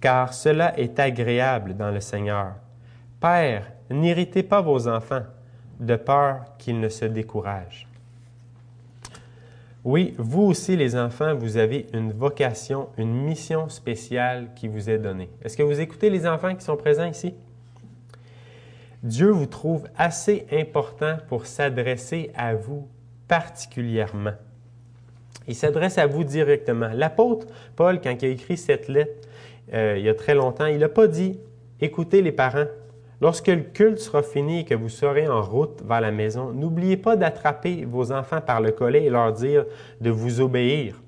car 0.00 0.34
cela 0.34 0.76
est 0.78 0.98
agréable 0.98 1.76
dans 1.76 1.90
le 1.90 2.00
Seigneur. 2.00 2.54
Père, 3.20 3.70
n'irritez 3.90 4.42
pas 4.42 4.60
vos 4.60 4.88
enfants, 4.88 5.22
de 5.78 5.96
peur 5.96 6.56
qu'ils 6.58 6.80
ne 6.80 6.88
se 6.88 7.04
découragent. 7.04 7.86
Oui, 9.84 10.14
vous 10.16 10.42
aussi 10.42 10.76
les 10.76 10.96
enfants, 10.96 11.34
vous 11.34 11.56
avez 11.56 11.86
une 11.92 12.12
vocation, 12.12 12.88
une 12.98 13.14
mission 13.14 13.68
spéciale 13.68 14.50
qui 14.54 14.68
vous 14.68 14.88
est 14.88 14.98
donnée. 14.98 15.28
Est-ce 15.42 15.56
que 15.56 15.62
vous 15.62 15.80
écoutez 15.80 16.08
les 16.08 16.26
enfants 16.26 16.54
qui 16.54 16.64
sont 16.64 16.76
présents 16.76 17.06
ici? 17.06 17.34
Dieu 19.02 19.30
vous 19.30 19.46
trouve 19.46 19.88
assez 19.96 20.46
important 20.52 21.16
pour 21.28 21.46
s'adresser 21.46 22.30
à 22.36 22.54
vous 22.54 22.86
particulièrement. 23.26 24.34
Il 25.48 25.54
s'adresse 25.54 25.98
à 25.98 26.06
vous 26.06 26.24
directement. 26.24 26.90
L'apôtre 26.94 27.46
Paul, 27.76 28.00
quand 28.00 28.14
il 28.22 28.24
a 28.24 28.28
écrit 28.28 28.56
cette 28.56 28.88
lettre 28.88 29.28
euh, 29.72 29.96
il 29.98 30.04
y 30.04 30.08
a 30.08 30.14
très 30.14 30.34
longtemps, 30.34 30.66
il 30.66 30.78
n'a 30.78 30.88
pas 30.88 31.06
dit 31.06 31.38
écoutez 31.80 32.22
les 32.22 32.32
parents. 32.32 32.66
Lorsque 33.20 33.48
le 33.48 33.62
culte 33.62 33.98
sera 33.98 34.22
fini 34.22 34.60
et 34.60 34.64
que 34.64 34.74
vous 34.74 34.88
serez 34.88 35.28
en 35.28 35.42
route 35.42 35.80
vers 35.84 36.00
la 36.00 36.10
maison, 36.10 36.50
n'oubliez 36.50 36.96
pas 36.96 37.16
d'attraper 37.16 37.84
vos 37.84 38.10
enfants 38.10 38.40
par 38.40 38.60
le 38.60 38.72
collet 38.72 39.04
et 39.04 39.10
leur 39.10 39.32
dire 39.32 39.64
de 40.00 40.10
vous 40.10 40.40
obéir. 40.40 41.00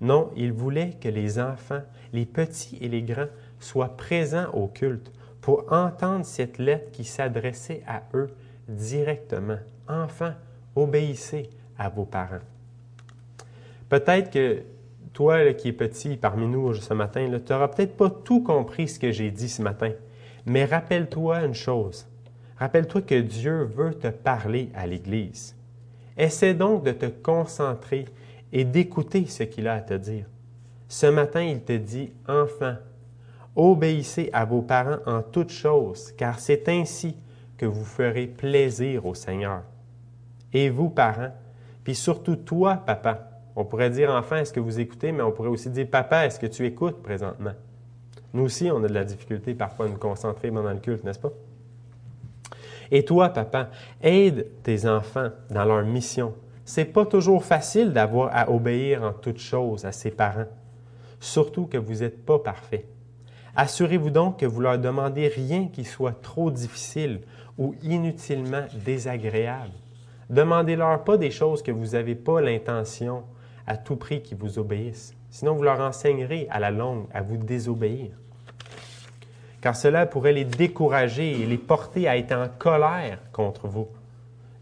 Non, 0.00 0.30
il 0.36 0.52
voulait 0.52 0.94
que 1.00 1.08
les 1.08 1.38
enfants, 1.38 1.82
les 2.14 2.24
petits 2.24 2.78
et 2.80 2.88
les 2.88 3.02
grands, 3.02 3.28
soient 3.58 3.94
présents 3.96 4.48
au 4.54 4.68
culte 4.68 5.12
pour 5.42 5.70
entendre 5.70 6.24
cette 6.24 6.56
lettre 6.56 6.90
qui 6.92 7.04
s'adressait 7.04 7.82
à 7.86 8.02
eux 8.14 8.30
directement. 8.66 9.58
Enfants, 9.86 10.32
obéissez 10.74 11.50
à 11.78 11.90
vos 11.90 12.06
parents. 12.06 12.40
Peut-être 13.90 14.30
que 14.30 14.62
toi 15.12 15.52
qui 15.52 15.68
es 15.68 15.72
petit 15.72 16.16
parmi 16.16 16.46
nous 16.46 16.72
ce 16.72 16.94
matin, 16.94 17.26
tu 17.44 17.52
n'auras 17.52 17.68
peut-être 17.68 17.96
pas 17.96 18.08
tout 18.08 18.42
compris 18.42 18.88
ce 18.88 18.98
que 18.98 19.12
j'ai 19.12 19.30
dit 19.30 19.50
ce 19.50 19.60
matin, 19.60 19.90
mais 20.46 20.64
rappelle-toi 20.64 21.44
une 21.44 21.54
chose. 21.54 22.06
Rappelle-toi 22.56 23.02
que 23.02 23.20
Dieu 23.20 23.64
veut 23.64 23.92
te 23.94 24.08
parler 24.08 24.70
à 24.74 24.86
l'Église. 24.86 25.56
Essaie 26.16 26.54
donc 26.54 26.84
de 26.84 26.92
te 26.92 27.06
concentrer 27.06 28.06
et 28.52 28.64
d'écouter 28.64 29.26
ce 29.26 29.42
qu'il 29.42 29.68
a 29.68 29.74
à 29.74 29.80
te 29.80 29.94
dire. 29.94 30.26
Ce 30.88 31.06
matin, 31.06 31.42
il 31.42 31.60
te 31.62 31.72
dit, 31.76 32.12
enfant, 32.26 32.76
Obéissez 33.56 34.30
à 34.32 34.44
vos 34.44 34.62
parents 34.62 34.98
en 35.06 35.22
toutes 35.22 35.50
choses, 35.50 36.12
car 36.12 36.38
c'est 36.38 36.68
ainsi 36.68 37.16
que 37.56 37.66
vous 37.66 37.84
ferez 37.84 38.26
plaisir 38.28 39.06
au 39.06 39.14
Seigneur. 39.14 39.62
Et 40.52 40.70
vous, 40.70 40.88
parents, 40.88 41.34
puis 41.82 41.96
surtout 41.96 42.36
toi, 42.36 42.76
papa, 42.76 43.29
on 43.60 43.64
pourrait 43.64 43.90
dire 43.90 44.10
enfant, 44.10 44.36
est-ce 44.36 44.52
que 44.52 44.60
vous 44.60 44.80
écoutez, 44.80 45.12
mais 45.12 45.22
on 45.22 45.32
pourrait 45.32 45.50
aussi 45.50 45.68
dire 45.68 45.86
papa, 45.86 46.24
est-ce 46.24 46.40
que 46.40 46.46
tu 46.46 46.64
écoutes 46.64 47.02
présentement? 47.02 47.52
Nous 48.32 48.44
aussi, 48.44 48.70
on 48.70 48.82
a 48.82 48.88
de 48.88 48.94
la 48.94 49.04
difficulté 49.04 49.54
parfois 49.54 49.86
à 49.86 49.88
nous 49.88 49.98
concentrer 49.98 50.50
pendant 50.50 50.70
le 50.70 50.78
culte, 50.78 51.04
n'est-ce 51.04 51.18
pas? 51.18 51.32
Et 52.90 53.04
toi, 53.04 53.28
papa, 53.28 53.70
aide 54.02 54.46
tes 54.62 54.88
enfants 54.88 55.28
dans 55.50 55.64
leur 55.64 55.84
mission. 55.84 56.34
C'est 56.64 56.86
pas 56.86 57.04
toujours 57.04 57.44
facile 57.44 57.92
d'avoir 57.92 58.30
à 58.32 58.50
obéir 58.50 59.02
en 59.02 59.12
toutes 59.12 59.40
choses 59.40 59.84
à 59.84 59.92
ses 59.92 60.10
parents, 60.10 60.48
surtout 61.18 61.66
que 61.66 61.76
vous 61.76 61.96
n'êtes 61.96 62.24
pas 62.24 62.38
parfait. 62.38 62.86
Assurez-vous 63.56 64.10
donc 64.10 64.38
que 64.38 64.46
vous 64.46 64.60
leur 64.60 64.78
demandez 64.78 65.28
rien 65.28 65.68
qui 65.68 65.84
soit 65.84 66.20
trop 66.22 66.50
difficile 66.50 67.20
ou 67.58 67.74
inutilement 67.82 68.64
désagréable. 68.84 69.72
Demandez-leur 70.30 71.02
pas 71.04 71.16
des 71.16 71.32
choses 71.32 71.62
que 71.62 71.72
vous 71.72 71.88
n'avez 71.88 72.14
pas 72.14 72.40
l'intention 72.40 73.24
à 73.70 73.76
tout 73.76 73.94
prix 73.94 74.20
qu'ils 74.20 74.36
vous 74.36 74.58
obéissent. 74.58 75.14
Sinon, 75.30 75.54
vous 75.54 75.62
leur 75.62 75.78
enseignerez 75.78 76.48
à 76.50 76.58
la 76.58 76.72
longue 76.72 77.06
à 77.14 77.22
vous 77.22 77.36
désobéir. 77.36 78.10
Car 79.60 79.76
cela 79.76 80.06
pourrait 80.06 80.32
les 80.32 80.44
décourager 80.44 81.40
et 81.40 81.46
les 81.46 81.56
porter 81.56 82.08
à 82.08 82.16
être 82.16 82.32
en 82.32 82.48
colère 82.48 83.20
contre 83.30 83.68
vous. 83.68 83.86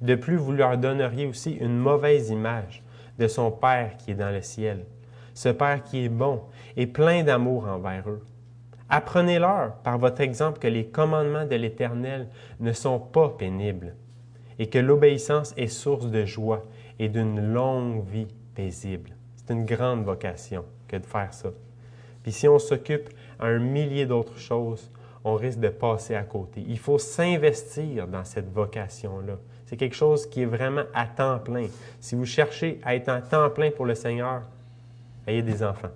De 0.03 0.15
plus, 0.15 0.37
vous 0.37 0.53
leur 0.53 0.77
donneriez 0.77 1.25
aussi 1.25 1.53
une 1.53 1.79
mauvaise 1.79 2.29
image 2.29 2.83
de 3.19 3.27
son 3.29 3.51
Père 3.51 3.97
qui 3.97 4.11
est 4.11 4.15
dans 4.15 4.31
le 4.31 4.43
ciel. 4.43 4.85
Ce 5.33 5.49
Père 5.49 5.83
qui 5.85 6.05
est 6.05 6.11
bon 6.11 6.43
et 6.77 6.87
plein 6.87 7.23
d'amour 7.23 7.67
envers 7.67 8.11
eux. 8.11 8.23
Apprenez-leur 8.91 9.77
par 9.77 9.97
votre 9.97 10.21
exemple 10.21 10.59
que 10.59 10.69
les 10.69 10.85
commandements 10.85 11.47
de 11.47 11.57
l'Éternel 11.57 12.29
ne 12.61 12.73
sont 12.73 12.99
pas 13.01 13.31
pénibles 13.31 13.95
et 14.59 14.69
que 14.69 14.79
l'obéissance 14.79 15.55
est 15.57 15.69
source 15.69 16.11
de 16.11 16.27
joie 16.27 16.67
et 16.99 17.09
d'une 17.09 17.55
longue 17.55 18.05
vie 18.05 18.29
C'est 18.71 19.01
une 19.51 19.65
grande 19.65 20.05
vocation 20.05 20.65
que 20.89 20.97
de 20.97 21.07
faire 21.07 21.33
ça. 21.33 21.51
Puis 22.23 22.33
si 22.33 22.49
on 22.49 22.59
s'occupe 22.59 23.09
à 23.39 23.47
un 23.47 23.59
millier 23.59 24.05
d'autres 24.05 24.39
choses, 24.39 24.91
on 25.25 25.35
risque 25.35 25.61
de 25.61 25.69
passer 25.69 26.15
à 26.15 26.23
côté. 26.23 26.65
Il 26.67 26.79
faut 26.79 26.99
s'investir 26.99 28.09
dans 28.09 28.25
cette 28.25 28.53
vocation-là. 28.53 29.35
C'est 29.67 29.77
quelque 29.77 29.95
chose 29.95 30.27
qui 30.27 30.43
est 30.43 30.47
vraiment 30.47 30.85
à 30.93 31.07
temps 31.07 31.39
plein. 31.39 31.67
Si 32.01 32.15
vous 32.15 32.25
cherchez 32.25 32.81
à 32.85 32.97
être 32.97 33.09
à 33.09 33.21
temps 33.21 33.51
plein 33.51 33.71
pour 33.71 33.87
le 33.87 33.95
Seigneur, 33.95 34.43
ayez 35.27 35.43
des 35.43 35.63
enfants. 35.63 35.91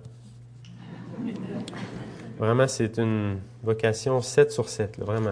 Vraiment, 2.37 2.67
c'est 2.67 2.97
une 2.97 3.39
vocation 3.61 4.21
7 4.21 4.51
sur 4.51 4.69
7, 4.69 4.99
vraiment. 4.99 5.31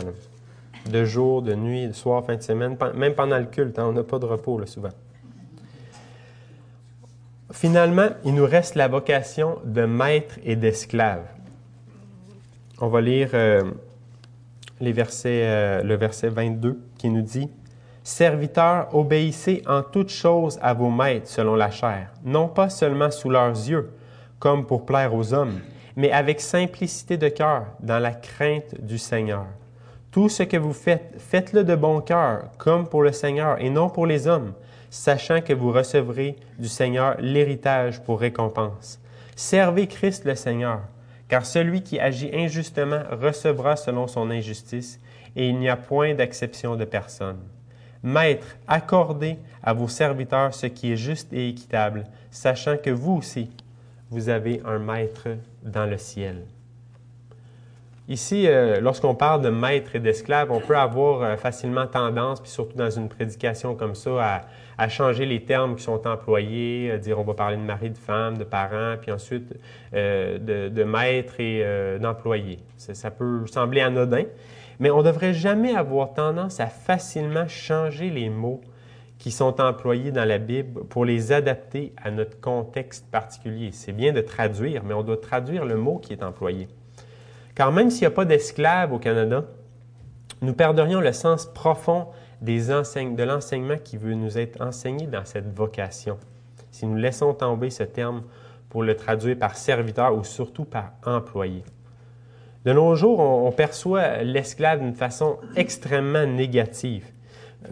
De 0.90 1.06
jour, 1.06 1.42
de 1.42 1.54
nuit, 1.54 1.88
de 1.88 1.94
soir, 1.94 2.26
fin 2.26 2.36
de 2.36 2.42
semaine, 2.42 2.78
même 2.96 3.14
pendant 3.14 3.38
le 3.38 3.46
culte, 3.46 3.78
hein, 3.80 3.86
on 3.88 3.94
n'a 3.94 4.04
pas 4.04 4.20
de 4.20 4.26
repos 4.26 4.66
souvent. 4.66 4.90
Finalement, 7.52 8.10
il 8.24 8.34
nous 8.34 8.46
reste 8.46 8.76
la 8.76 8.88
vocation 8.88 9.60
de 9.66 9.86
maître 9.86 10.36
et 10.44 10.56
d'esclave. 10.56 11.24
On 12.80 12.88
va 12.88 13.02
lire 13.02 13.30
euh, 13.34 13.62
les 14.80 14.92
versets, 14.92 15.44
euh, 15.44 15.84
le 15.84 15.96
verset 15.96 16.30
22 16.30 16.80
qui 16.98 17.10
nous 17.10 17.22
dit 17.22 17.50
Serviteurs, 18.04 18.96
obéissez 18.96 19.62
en 19.68 19.84
toutes 19.84 20.10
choses 20.10 20.58
à 20.62 20.74
vos 20.74 20.90
maîtres 20.90 21.28
selon 21.28 21.56
la 21.56 21.70
chair, 21.70 22.12
non 22.24 22.48
pas 22.48 22.70
seulement 22.70 23.12
sous 23.12 23.30
leurs 23.30 23.52
yeux, 23.52 23.92
comme 24.40 24.66
pour 24.66 24.86
plaire 24.86 25.14
aux 25.14 25.34
hommes 25.34 25.60
mais 25.96 26.12
avec 26.12 26.42
simplicité 26.42 27.18
de 27.18 27.30
cœur, 27.30 27.66
dans 27.80 28.00
la 28.00 28.12
crainte 28.12 28.80
du 28.80 28.98
Seigneur. 28.98 29.46
Tout 30.12 30.30
ce 30.30 30.44
que 30.44 30.58
vous 30.58 30.74
faites, 30.74 31.16
faites-le 31.18 31.64
de 31.64 31.76
bon 31.76 32.02
cœur, 32.02 32.46
comme 32.58 32.88
pour 32.88 33.02
le 33.02 33.12
Seigneur 33.12 33.62
et 33.62 33.70
non 33.70 33.90
pour 33.90 34.06
les 34.06 34.28
hommes, 34.28 34.54
sachant 34.92 35.42
que 35.42 35.54
vous 35.54 35.72
recevrez 35.72 36.36
du 36.60 36.68
Seigneur 36.68 37.16
l'héritage 37.20 38.04
pour 38.04 38.20
récompense. 38.20 39.00
Servez 39.36 39.88
Christ 39.88 40.26
le 40.26 40.36
Seigneur, 40.36 40.82
Car 41.30 41.46
celui 41.46 41.82
qui 41.82 41.98
agit 41.98 42.30
injustement 42.34 43.04
recevra 43.10 43.78
selon 43.78 44.06
son 44.06 44.30
injustice, 44.30 45.00
et 45.38 45.48
il 45.48 45.58
n'y 45.58 45.70
a 45.70 45.78
point 45.78 46.14
d'acception 46.14 46.76
de 46.76 46.84
personne. 46.84 47.40
Maître, 48.04 48.58
accordez 48.68 49.38
à 49.64 49.72
vos 49.74 49.88
serviteurs 49.88 50.54
ce 50.54 50.66
qui 50.66 50.92
est 50.92 50.98
juste 50.98 51.32
et 51.32 51.48
équitable, 51.48 52.04
sachant 52.32 52.76
que 52.76 52.90
vous 52.90 53.14
aussi, 53.14 53.50
vous 54.10 54.28
avez 54.28 54.62
un 54.66 54.80
maître 54.80 55.30
dans 55.64 55.86
le 55.86 55.98
ciel. 55.98 56.44
Ici, 58.10 58.48
euh, 58.48 58.82
lorsqu'on 58.82 59.14
parle 59.14 59.42
de 59.42 59.50
maître 59.50 59.96
et 59.96 60.00
d'esclave, 60.00 60.52
on 60.52 60.60
peut 60.60 60.76
avoir 60.76 61.22
euh, 61.22 61.38
facilement 61.38 61.86
tendance, 61.86 62.42
puis 62.42 62.50
surtout 62.50 62.76
dans 62.76 62.90
une 62.90 63.08
prédication 63.10 63.76
comme 63.76 63.94
ça, 63.94 64.44
à, 64.78 64.90
changer 64.90 65.28
les 65.28 65.46
termes 65.46 65.76
qui 65.76 65.84
sont 65.84 66.08
employés, 66.08 66.92
à 66.92 66.98
dire 66.98 67.20
on 67.20 67.24
va 67.24 67.36
parler 67.36 67.58
de 67.58 67.62
mari, 67.62 67.92
de 67.92 67.98
femme, 67.98 68.40
de 68.40 68.44
parents, 68.44 68.96
puis 69.00 69.12
ensuite 69.12 69.54
euh, 69.94 70.40
de, 70.40 70.84
maître 70.84 71.40
et 71.40 71.64
d'employé. 72.00 72.58
Ça, 72.78 73.12
peut 73.12 73.46
sembler 73.46 73.82
anodin, 73.82 74.24
mais 74.80 74.90
on 74.90 74.98
ne 74.98 75.04
devrait 75.04 75.36
jamais 75.36 75.76
avoir 75.76 76.16
tendance 76.16 76.60
à 76.60 76.66
facilement 76.66 77.48
changer 77.48 78.10
les 78.10 78.30
mots 78.30 78.62
qui 79.20 79.30
sont 79.30 79.62
employés 79.62 80.12
dans 80.12 80.26
la 80.26 80.40
Bible 80.40 80.84
pour 80.86 81.06
les 81.06 81.32
adapter 81.32 81.94
à 82.04 82.10
notre 82.10 82.42
contexte 82.42 83.06
particulier. 83.12 83.70
C'est 83.72 83.94
bien 83.94 84.14
de 84.14 84.22
traduire, 84.22 84.84
mais 84.84 84.96
on 84.96 85.04
doit 85.04 85.18
traduire 85.18 85.64
le 85.64 85.76
mot 85.76 86.00
qui 86.00 86.14
est 86.14 86.24
employé. 86.24 86.68
Car 87.56 87.72
même 87.72 87.90
s'il 87.90 88.02
n'y 88.02 88.08
a 88.08 88.12
pas 88.12 88.26
d'esclaves 88.26 88.94
au 88.94 89.00
Canada, 89.00 89.46
nous 90.42 90.54
perdrions 90.54 91.02
le 91.02 91.14
sens 91.14 91.46
profond 91.46 92.08
de 92.42 93.24
l'enseignement 93.24 93.78
qui 93.78 93.98
veut 93.98 94.16
nous 94.16 94.38
être 94.38 94.62
enseigné 94.62 95.06
dans 95.06 95.26
cette 95.26 95.54
vocation. 95.56 96.18
Si 96.72 96.86
nous 96.86 96.96
laissons 96.96 97.34
tomber 97.34 97.70
ce 97.70 97.84
terme 97.84 98.24
pour 98.70 98.84
le 98.84 98.96
traduire 98.96 99.38
par 99.38 99.56
serviteur 99.56 100.16
ou 100.16 100.24
surtout 100.24 100.66
par 100.66 100.94
employé. 101.06 101.64
De 102.66 102.74
nos 102.74 102.96
jours, 102.96 103.20
on, 103.20 103.52
perçoit 103.52 104.24
l'esclave 104.24 104.80
d'une 104.80 104.94
façon 104.94 105.38
extrêmement 105.56 106.26
négative, 106.26 107.06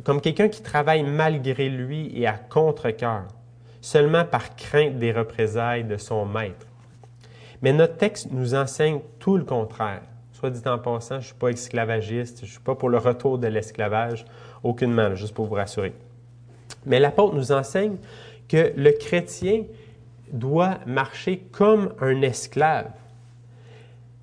comme 0.04 0.20
quelqu'un 0.20 0.50
qui 0.50 0.62
travaille 0.62 1.04
malgré 1.04 1.70
lui 1.70 2.12
et 2.20 2.28
à 2.28 2.34
contre-cœur, 2.34 3.28
seulement 3.82 4.26
par 4.26 4.56
crainte 4.56 4.98
des 4.98 5.12
représailles 5.12 5.84
de 5.84 5.98
son 5.98 6.26
maître. 6.26 6.68
Mais 7.62 7.74
notre 7.74 7.97
texte 7.97 8.30
nous 8.32 8.55
enseigne 8.55 9.01
tout 9.20 9.38
le 9.38 9.43
contraire. 9.43 10.01
Soit 10.32 10.51
dit 10.51 10.68
en 10.68 10.78
passant, 10.78 11.16
je 11.16 11.20
ne 11.20 11.24
suis 11.26 11.34
pas 11.34 11.49
esclavagiste, 11.49 12.39
je 12.39 12.45
ne 12.45 12.49
suis 12.51 12.60
pas 12.60 12.76
pour 12.76 12.89
le 12.89 12.97
retour 12.97 13.38
de 13.38 13.47
l'esclavage, 13.47 14.26
aucunement, 14.64 15.14
juste 15.16 15.34
pour 15.34 15.47
vous 15.47 15.55
rassurer. 15.55 15.93
Mais 16.86 16.99
l'apôtre 16.99 17.36
nous 17.36 17.51
enseigne 17.51 17.97
que 18.47 18.72
le 18.76 18.91
chrétien 18.91 19.64
doit 20.32 20.78
marcher 20.86 21.39
comme 21.51 21.93
un 21.99 22.22
esclave. 22.22 22.91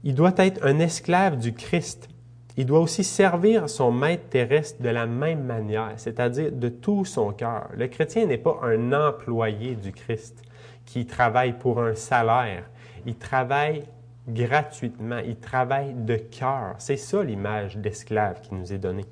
Il 0.04 0.14
doit 0.14 0.34
être 0.38 0.64
un 0.64 0.78
esclave 0.78 1.36
du 1.36 1.52
Christ. 1.52 2.08
Il 2.56 2.64
doit 2.64 2.80
aussi 2.80 3.04
servir 3.04 3.68
son 3.68 3.92
maître 3.92 4.28
terrestre 4.30 4.80
de 4.80 4.88
la 4.88 5.04
même 5.04 5.44
manière, 5.44 5.92
c'est-à-dire 5.96 6.50
de 6.52 6.68
tout 6.70 7.04
son 7.04 7.32
cœur. 7.32 7.68
Le 7.76 7.86
chrétien 7.88 8.24
n'est 8.24 8.38
pas 8.38 8.58
un 8.62 8.92
employé 8.92 9.74
du 9.74 9.92
Christ 9.92 10.42
qui 10.86 11.04
travaille 11.04 11.52
pour 11.52 11.82
un 11.82 11.94
salaire 11.94 12.64
il 13.06 13.16
travaille 13.16 13.84
gratuitement, 14.28 15.18
il 15.18 15.36
travaille 15.36 15.94
de 15.94 16.16
cœur. 16.16 16.74
C'est 16.78 16.96
ça 16.96 17.22
l'image 17.22 17.76
d'esclave 17.76 18.40
qui 18.40 18.54
nous 18.54 18.72
est 18.72 18.78
donnée. 18.78 19.04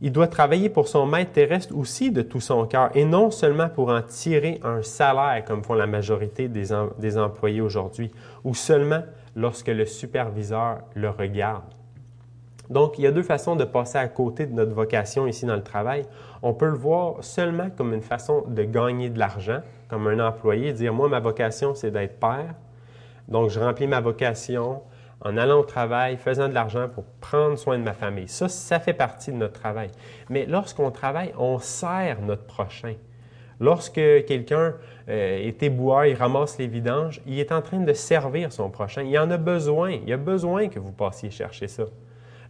Il 0.00 0.10
doit 0.10 0.26
travailler 0.26 0.68
pour 0.68 0.88
son 0.88 1.06
maître 1.06 1.32
terrestre 1.32 1.74
aussi 1.76 2.10
de 2.10 2.22
tout 2.22 2.40
son 2.40 2.66
cœur 2.66 2.90
et 2.94 3.04
non 3.04 3.30
seulement 3.30 3.68
pour 3.68 3.90
en 3.90 4.02
tirer 4.02 4.60
un 4.62 4.82
salaire 4.82 5.44
comme 5.44 5.62
font 5.62 5.74
la 5.74 5.86
majorité 5.86 6.48
des 6.48 7.18
employés 7.18 7.60
aujourd'hui 7.60 8.10
ou 8.42 8.54
seulement 8.54 9.02
lorsque 9.36 9.68
le 9.68 9.86
superviseur 9.86 10.80
le 10.94 11.10
regarde. 11.10 11.64
Donc, 12.70 12.98
il 12.98 13.02
y 13.02 13.06
a 13.06 13.12
deux 13.12 13.22
façons 13.22 13.56
de 13.56 13.64
passer 13.64 13.98
à 13.98 14.08
côté 14.08 14.46
de 14.46 14.54
notre 14.54 14.72
vocation 14.72 15.26
ici 15.26 15.44
dans 15.44 15.56
le 15.56 15.62
travail. 15.62 16.04
On 16.42 16.54
peut 16.54 16.68
le 16.68 16.76
voir 16.76 17.22
seulement 17.22 17.68
comme 17.70 17.92
une 17.92 18.02
façon 18.02 18.44
de 18.48 18.62
gagner 18.62 19.10
de 19.10 19.18
l'argent, 19.18 19.60
comme 19.94 20.08
un 20.08 20.18
employé, 20.18 20.72
dire 20.72 20.92
moi, 20.92 21.08
ma 21.08 21.20
vocation, 21.20 21.76
c'est 21.76 21.92
d'être 21.92 22.18
père. 22.18 22.54
Donc, 23.28 23.50
je 23.50 23.60
remplis 23.60 23.86
ma 23.86 24.00
vocation 24.00 24.82
en 25.20 25.36
allant 25.36 25.60
au 25.60 25.62
travail, 25.62 26.16
faisant 26.16 26.48
de 26.48 26.52
l'argent 26.52 26.88
pour 26.92 27.04
prendre 27.20 27.56
soin 27.56 27.78
de 27.78 27.84
ma 27.84 27.92
famille. 27.92 28.26
Ça, 28.26 28.48
ça 28.48 28.80
fait 28.80 28.92
partie 28.92 29.30
de 29.30 29.36
notre 29.36 29.52
travail. 29.60 29.90
Mais 30.30 30.46
lorsqu'on 30.46 30.90
travaille, 30.90 31.32
on 31.38 31.60
sert 31.60 32.20
notre 32.22 32.42
prochain. 32.42 32.94
Lorsque 33.60 33.94
quelqu'un 33.94 34.74
euh, 35.08 35.46
est 35.46 35.62
éboueur, 35.62 36.06
il 36.06 36.16
ramasse 36.16 36.58
les 36.58 36.66
vidanges, 36.66 37.22
il 37.24 37.38
est 37.38 37.52
en 37.52 37.62
train 37.62 37.78
de 37.78 37.92
servir 37.92 38.52
son 38.52 38.70
prochain. 38.70 39.02
Il 39.02 39.16
en 39.16 39.30
a 39.30 39.36
besoin. 39.36 39.92
Il 40.04 40.12
a 40.12 40.16
besoin 40.16 40.68
que 40.68 40.80
vous 40.80 40.90
passiez 40.90 41.30
chercher 41.30 41.68
ça. 41.68 41.84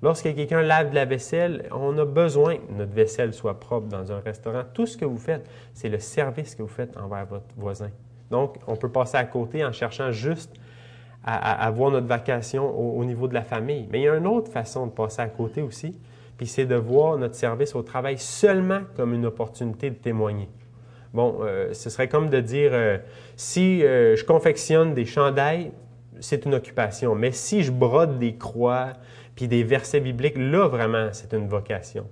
Lorsque 0.05 0.34
quelqu'un 0.34 0.61
lave 0.61 0.90
de 0.90 0.94
la 0.96 1.07
vaisselle, 1.07 1.66
on 1.72 1.96
a 1.96 2.05
besoin 2.05 2.57
que 2.57 2.72
notre 2.76 2.92
vaisselle 2.92 3.32
soit 3.32 3.59
propre 3.59 3.88
dans 3.88 4.12
un 4.12 4.20
restaurant. 4.20 4.61
Tout 4.74 4.84
ce 4.84 4.98
que 4.98 5.07
vous 5.07 5.16
faites, 5.16 5.48
c'est 5.72 5.88
le 5.88 5.98
service 5.98 6.55
que 6.55 6.61
vous 6.61 6.68
faites 6.68 6.94
envers 6.98 7.24
votre 7.24 7.46
voisin. 7.57 7.88
Donc, 8.30 8.57
on 8.66 8.76
peut 8.76 8.90
passer 8.90 9.16
à 9.16 9.24
côté 9.24 9.64
en 9.64 9.72
cherchant 9.72 10.12
juste 10.12 10.52
à, 11.24 11.64
avoir 11.66 11.90
notre 11.90 12.07
vacation 12.07 12.68
au, 12.98 13.02
niveau 13.02 13.28
de 13.28 13.32
la 13.32 13.44
famille. 13.44 13.88
Mais 13.90 14.00
il 14.00 14.02
y 14.02 14.09
a 14.11 14.14
une 14.14 14.26
autre 14.26 14.52
façon 14.52 14.88
de 14.88 14.92
passer 14.92 15.22
à 15.22 15.28
côté 15.28 15.62
aussi, 15.62 15.98
puis 16.36 16.46
c'est 16.46 16.66
de 16.66 16.74
voir 16.74 17.16
notre 17.16 17.34
service 17.34 17.74
au 17.74 17.80
travail 17.80 18.18
seulement 18.18 18.80
comme 18.98 19.14
une 19.14 19.24
opportunité 19.24 19.88
de 19.88 19.96
témoigner. 19.96 20.50
Bon, 21.14 21.38
euh, 21.40 21.72
ce 21.72 21.88
serait 21.88 22.09
comme 22.09 22.28
de 22.28 22.40
dire, 22.40 22.72
euh, 22.74 22.98
si 23.36 23.82
euh, 23.82 24.16
je 24.16 24.24
confectionne 24.26 24.92
des 24.92 25.07
chandails, 25.07 25.72
c'est 26.20 26.44
une 26.44 26.55
occupation. 26.55 27.14
Mais 27.14 27.32
si 27.32 27.62
je 27.62 27.72
brode 27.72 28.18
des 28.18 28.36
croix, 28.36 28.92
puis 29.35 29.49
des 29.49 29.64
versets 29.64 30.01
bibliques, 30.01 30.39
là 30.39 30.68
vraiment, 30.68 31.09
c'est 31.12 31.32
une 31.32 31.49
vocation. 31.49 32.07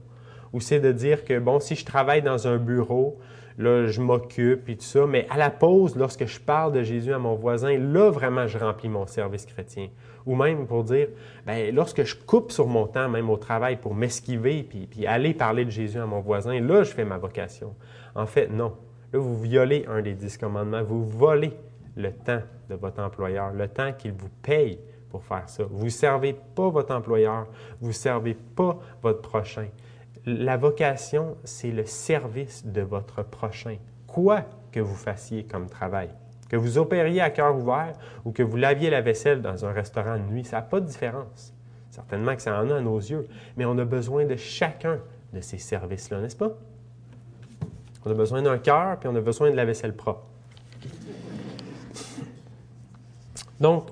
Ou 0.52 0.60
c'est 0.60 0.80
de 0.80 0.92
dire 0.92 1.24
que, 1.24 1.38
bon, 1.38 1.60
si 1.60 1.74
je 1.74 1.84
travaille 1.84 2.22
dans 2.22 2.46
un 2.46 2.56
bureau, 2.58 3.18
là, 3.58 3.86
je 3.86 4.00
m'occupe 4.00 4.68
et 4.68 4.76
tout 4.76 4.84
ça, 4.84 5.06
mais 5.06 5.26
à 5.30 5.36
la 5.36 5.50
pause, 5.50 5.96
lorsque 5.96 6.26
je 6.26 6.40
parle 6.40 6.72
de 6.72 6.82
Jésus 6.82 7.12
à 7.12 7.18
mon 7.18 7.34
voisin, 7.34 7.78
là, 7.78 8.10
vraiment, 8.10 8.46
je 8.46 8.58
remplis 8.58 8.88
mon 8.88 9.06
service 9.06 9.46
chrétien. 9.46 9.88
Ou 10.26 10.36
même 10.36 10.66
pour 10.66 10.84
dire, 10.84 11.08
bien, 11.46 11.70
lorsque 11.72 12.04
je 12.04 12.14
coupe 12.14 12.52
sur 12.52 12.66
mon 12.66 12.86
temps, 12.86 13.08
même 13.08 13.30
au 13.30 13.36
travail, 13.36 13.76
pour 13.76 13.94
m'esquiver 13.94 14.62
puis, 14.62 14.86
puis 14.86 15.06
aller 15.06 15.34
parler 15.34 15.64
de 15.64 15.70
Jésus 15.70 15.98
à 15.98 16.06
mon 16.06 16.20
voisin, 16.20 16.60
là, 16.60 16.82
je 16.82 16.90
fais 16.90 17.04
ma 17.04 17.18
vocation. 17.18 17.74
En 18.14 18.26
fait, 18.26 18.48
non. 18.48 18.74
Là, 19.12 19.18
vous 19.18 19.40
violez 19.40 19.84
un 19.88 20.00
des 20.00 20.14
dix 20.14 20.38
commandements, 20.38 20.82
vous 20.82 21.04
volez 21.04 21.52
le 21.96 22.12
temps 22.12 22.40
de 22.70 22.74
votre 22.74 23.02
employeur, 23.02 23.52
le 23.52 23.68
temps 23.68 23.92
qu'il 23.92 24.12
vous 24.12 24.30
paye 24.42 24.78
faire 25.18 25.48
ça. 25.48 25.64
Vous 25.70 25.84
ne 25.84 25.90
servez 25.90 26.32
pas 26.54 26.68
votre 26.68 26.94
employeur, 26.94 27.46
vous 27.80 27.88
ne 27.88 27.92
servez 27.92 28.34
pas 28.34 28.78
votre 29.02 29.20
prochain. 29.20 29.68
La 30.24 30.56
vocation, 30.56 31.36
c'est 31.44 31.70
le 31.70 31.84
service 31.84 32.64
de 32.64 32.80
votre 32.80 33.22
prochain, 33.22 33.76
quoi 34.06 34.44
que 34.70 34.80
vous 34.80 34.94
fassiez 34.94 35.44
comme 35.44 35.68
travail. 35.68 36.08
Que 36.48 36.56
vous 36.56 36.78
opériez 36.78 37.20
à 37.20 37.30
cœur 37.30 37.56
ouvert 37.56 37.94
ou 38.24 38.32
que 38.32 38.42
vous 38.42 38.56
laviez 38.56 38.90
la 38.90 39.00
vaisselle 39.00 39.42
dans 39.42 39.64
un 39.64 39.72
restaurant 39.72 40.16
de 40.16 40.22
nuit, 40.22 40.44
ça 40.44 40.56
n'a 40.56 40.62
pas 40.62 40.80
de 40.80 40.86
différence. 40.86 41.54
Certainement 41.90 42.34
que 42.36 42.42
ça 42.42 42.58
en 42.62 42.70
a 42.70 42.76
à 42.76 42.80
nos 42.80 42.98
yeux, 42.98 43.26
mais 43.56 43.64
on 43.64 43.76
a 43.78 43.84
besoin 43.84 44.24
de 44.24 44.36
chacun 44.36 44.98
de 45.32 45.40
ces 45.40 45.58
services-là, 45.58 46.20
n'est-ce 46.20 46.36
pas? 46.36 46.52
On 48.04 48.10
a 48.10 48.14
besoin 48.14 48.42
d'un 48.42 48.58
cœur, 48.58 48.98
puis 48.98 49.08
on 49.08 49.14
a 49.14 49.20
besoin 49.20 49.50
de 49.50 49.56
la 49.56 49.64
vaisselle 49.64 49.94
propre. 49.94 50.26
Donc, 53.60 53.90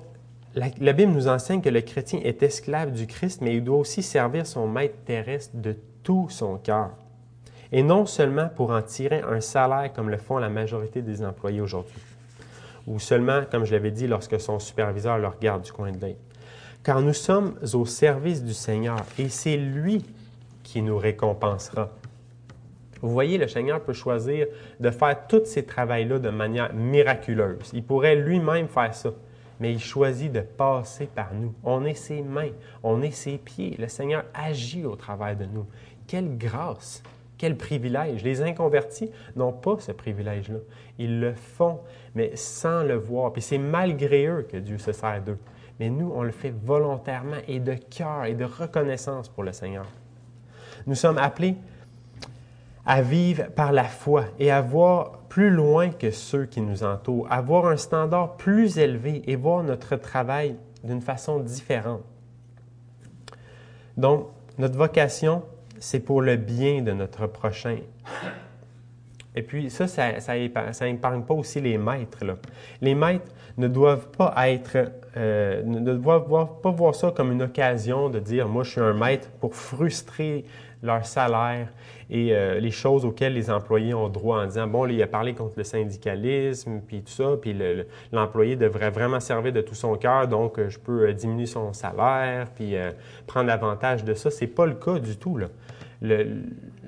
la, 0.55 0.93
Bible 0.93 1.13
nous 1.13 1.27
enseigne 1.27 1.61
que 1.61 1.69
le 1.69 1.81
chrétien 1.81 2.19
est 2.23 2.43
esclave 2.43 2.91
du 2.91 3.07
Christ, 3.07 3.41
mais 3.41 3.55
il 3.55 3.63
doit 3.63 3.77
aussi 3.77 4.03
servir 4.03 4.45
son 4.45 4.67
maître 4.67 4.97
terrestre 5.05 5.55
de 5.55 5.75
tout 6.03 6.27
son 6.29 6.57
cœur. 6.57 6.91
Et 7.71 7.83
non 7.83 8.05
seulement 8.05 8.49
pour 8.49 8.71
en 8.71 8.81
tirer 8.81 9.21
un 9.21 9.39
salaire 9.39 9.93
comme 9.93 10.09
le 10.09 10.17
font 10.17 10.37
la 10.37 10.49
majorité 10.49 11.01
des 11.01 11.23
employés 11.23 11.61
aujourd'hui, 11.61 12.01
ou 12.85 12.99
seulement, 12.99 13.43
comme 13.49 13.65
je 13.65 13.71
l'avais 13.71 13.91
dit, 13.91 14.07
lorsque 14.07 14.39
son 14.41 14.59
superviseur 14.59 15.17
le 15.19 15.27
regarde 15.27 15.61
du 15.61 15.71
coin 15.71 15.91
de 15.91 16.01
l'œil. 16.01 16.17
Car 16.83 17.01
nous 17.01 17.13
sommes 17.13 17.55
au 17.73 17.85
service 17.85 18.43
du 18.43 18.53
Seigneur 18.53 18.97
et 19.17 19.29
c'est 19.29 19.55
lui 19.55 20.03
qui 20.63 20.81
nous 20.81 20.97
récompensera. 20.97 21.91
Vous 23.01 23.11
voyez, 23.11 23.37
le 23.37 23.47
Seigneur 23.47 23.81
peut 23.81 23.93
choisir 23.93 24.47
de 24.79 24.89
faire 24.91 25.27
tous 25.27 25.45
ces 25.45 25.63
travaux-là 25.63 26.19
de 26.19 26.29
manière 26.29 26.73
miraculeuse. 26.73 27.71
Il 27.73 27.83
pourrait 27.83 28.15
lui-même 28.15 28.67
faire 28.67 28.93
ça 28.93 29.11
mais 29.61 29.71
il 29.71 29.79
choisit 29.79 30.31
de 30.31 30.41
passer 30.41 31.05
par 31.05 31.35
nous. 31.35 31.53
On 31.63 31.85
est 31.85 31.93
ses 31.93 32.23
mains, 32.23 32.49
on 32.81 33.03
est 33.03 33.11
ses 33.11 33.37
pieds. 33.37 33.75
Le 33.77 33.87
Seigneur 33.87 34.25
agit 34.33 34.85
au 34.85 34.95
travers 34.95 35.37
de 35.37 35.45
nous. 35.45 35.67
Quelle 36.07 36.35
grâce, 36.35 37.03
quel 37.37 37.55
privilège. 37.55 38.23
Les 38.23 38.41
inconvertis 38.41 39.11
n'ont 39.35 39.53
pas 39.53 39.77
ce 39.77 39.91
privilège-là. 39.91 40.57
Ils 40.97 41.19
le 41.19 41.33
font, 41.33 41.79
mais 42.15 42.35
sans 42.35 42.81
le 42.81 42.95
voir. 42.95 43.31
Puis 43.33 43.43
c'est 43.43 43.59
malgré 43.59 44.25
eux 44.25 44.47
que 44.51 44.57
Dieu 44.57 44.79
se 44.79 44.91
sert 44.91 45.21
d'eux. 45.21 45.37
Mais 45.79 45.91
nous, 45.91 46.11
on 46.13 46.23
le 46.23 46.31
fait 46.31 46.53
volontairement 46.63 47.37
et 47.47 47.59
de 47.59 47.75
cœur 47.75 48.25
et 48.25 48.33
de 48.33 48.45
reconnaissance 48.45 49.29
pour 49.29 49.43
le 49.43 49.51
Seigneur. 49.51 49.85
Nous 50.87 50.95
sommes 50.95 51.19
appelés 51.19 51.55
à 52.85 53.01
vivre 53.01 53.45
par 53.55 53.71
la 53.71 53.83
foi 53.83 54.25
et 54.39 54.51
à 54.51 54.61
voir 54.61 55.19
plus 55.29 55.49
loin 55.49 55.89
que 55.89 56.11
ceux 56.11 56.45
qui 56.45 56.61
nous 56.61 56.83
entourent, 56.83 57.27
à 57.29 57.41
voir 57.41 57.67
un 57.67 57.77
standard 57.77 58.37
plus 58.37 58.77
élevé 58.77 59.21
et 59.27 59.35
voir 59.35 59.63
notre 59.63 59.95
travail 59.95 60.55
d'une 60.83 61.01
façon 61.01 61.39
différente. 61.39 62.01
Donc, 63.97 64.27
notre 64.57 64.77
vocation, 64.77 65.43
c'est 65.79 65.99
pour 65.99 66.21
le 66.21 66.35
bien 66.35 66.81
de 66.81 66.91
notre 66.91 67.27
prochain. 67.27 67.77
Et 69.35 69.43
puis 69.43 69.69
ça, 69.69 69.87
ça, 69.87 70.19
ça, 70.19 70.37
épargne 70.87 71.21
pas 71.21 71.33
aussi 71.33 71.61
les 71.61 71.77
maîtres. 71.77 72.19
Les 72.81 72.95
maîtres 72.95 73.31
ne 73.57 73.67
doivent 73.67 74.07
pas 74.09 74.33
être, 74.49 74.91
euh, 75.15 75.63
ne 75.63 75.93
doivent 75.93 76.59
pas 76.61 76.71
voir 76.71 76.95
ça 76.95 77.11
comme 77.11 77.31
une 77.31 77.43
occasion 77.43 78.09
de 78.09 78.19
dire, 78.19 78.47
moi 78.49 78.63
je 78.63 78.71
suis 78.71 78.81
un 78.81 78.93
maître 78.93 79.29
pour 79.39 79.55
frustrer 79.55 80.45
leur 80.83 81.05
salaire 81.05 81.67
et 82.09 82.35
euh, 82.35 82.59
les 82.59 82.71
choses 82.71 83.05
auxquelles 83.05 83.33
les 83.33 83.49
employés 83.49 83.93
ont 83.93 84.09
droit 84.09 84.43
en 84.43 84.45
disant, 84.45 84.67
bon, 84.67 84.85
il 84.87 85.01
a 85.01 85.07
parlé 85.07 85.33
contre 85.33 85.53
le 85.57 85.63
syndicalisme, 85.63 86.81
puis 86.85 87.01
tout 87.01 87.11
ça, 87.11 87.37
puis 87.41 87.55
l'employé 88.11 88.57
devrait 88.57 88.89
vraiment 88.89 89.21
servir 89.21 89.53
de 89.53 89.61
tout 89.61 89.75
son 89.75 89.95
cœur, 89.95 90.27
donc 90.27 90.59
euh, 90.59 90.69
je 90.69 90.77
peux 90.77 91.07
euh, 91.07 91.13
diminuer 91.13 91.45
son 91.45 91.71
salaire, 91.71 92.47
puis 92.53 92.75
prendre 93.27 93.49
avantage 93.49 94.03
de 94.03 94.13
ça. 94.13 94.29
C'est 94.29 94.47
pas 94.47 94.65
le 94.65 94.73
cas 94.73 94.99
du 94.99 95.15
tout. 95.17 95.39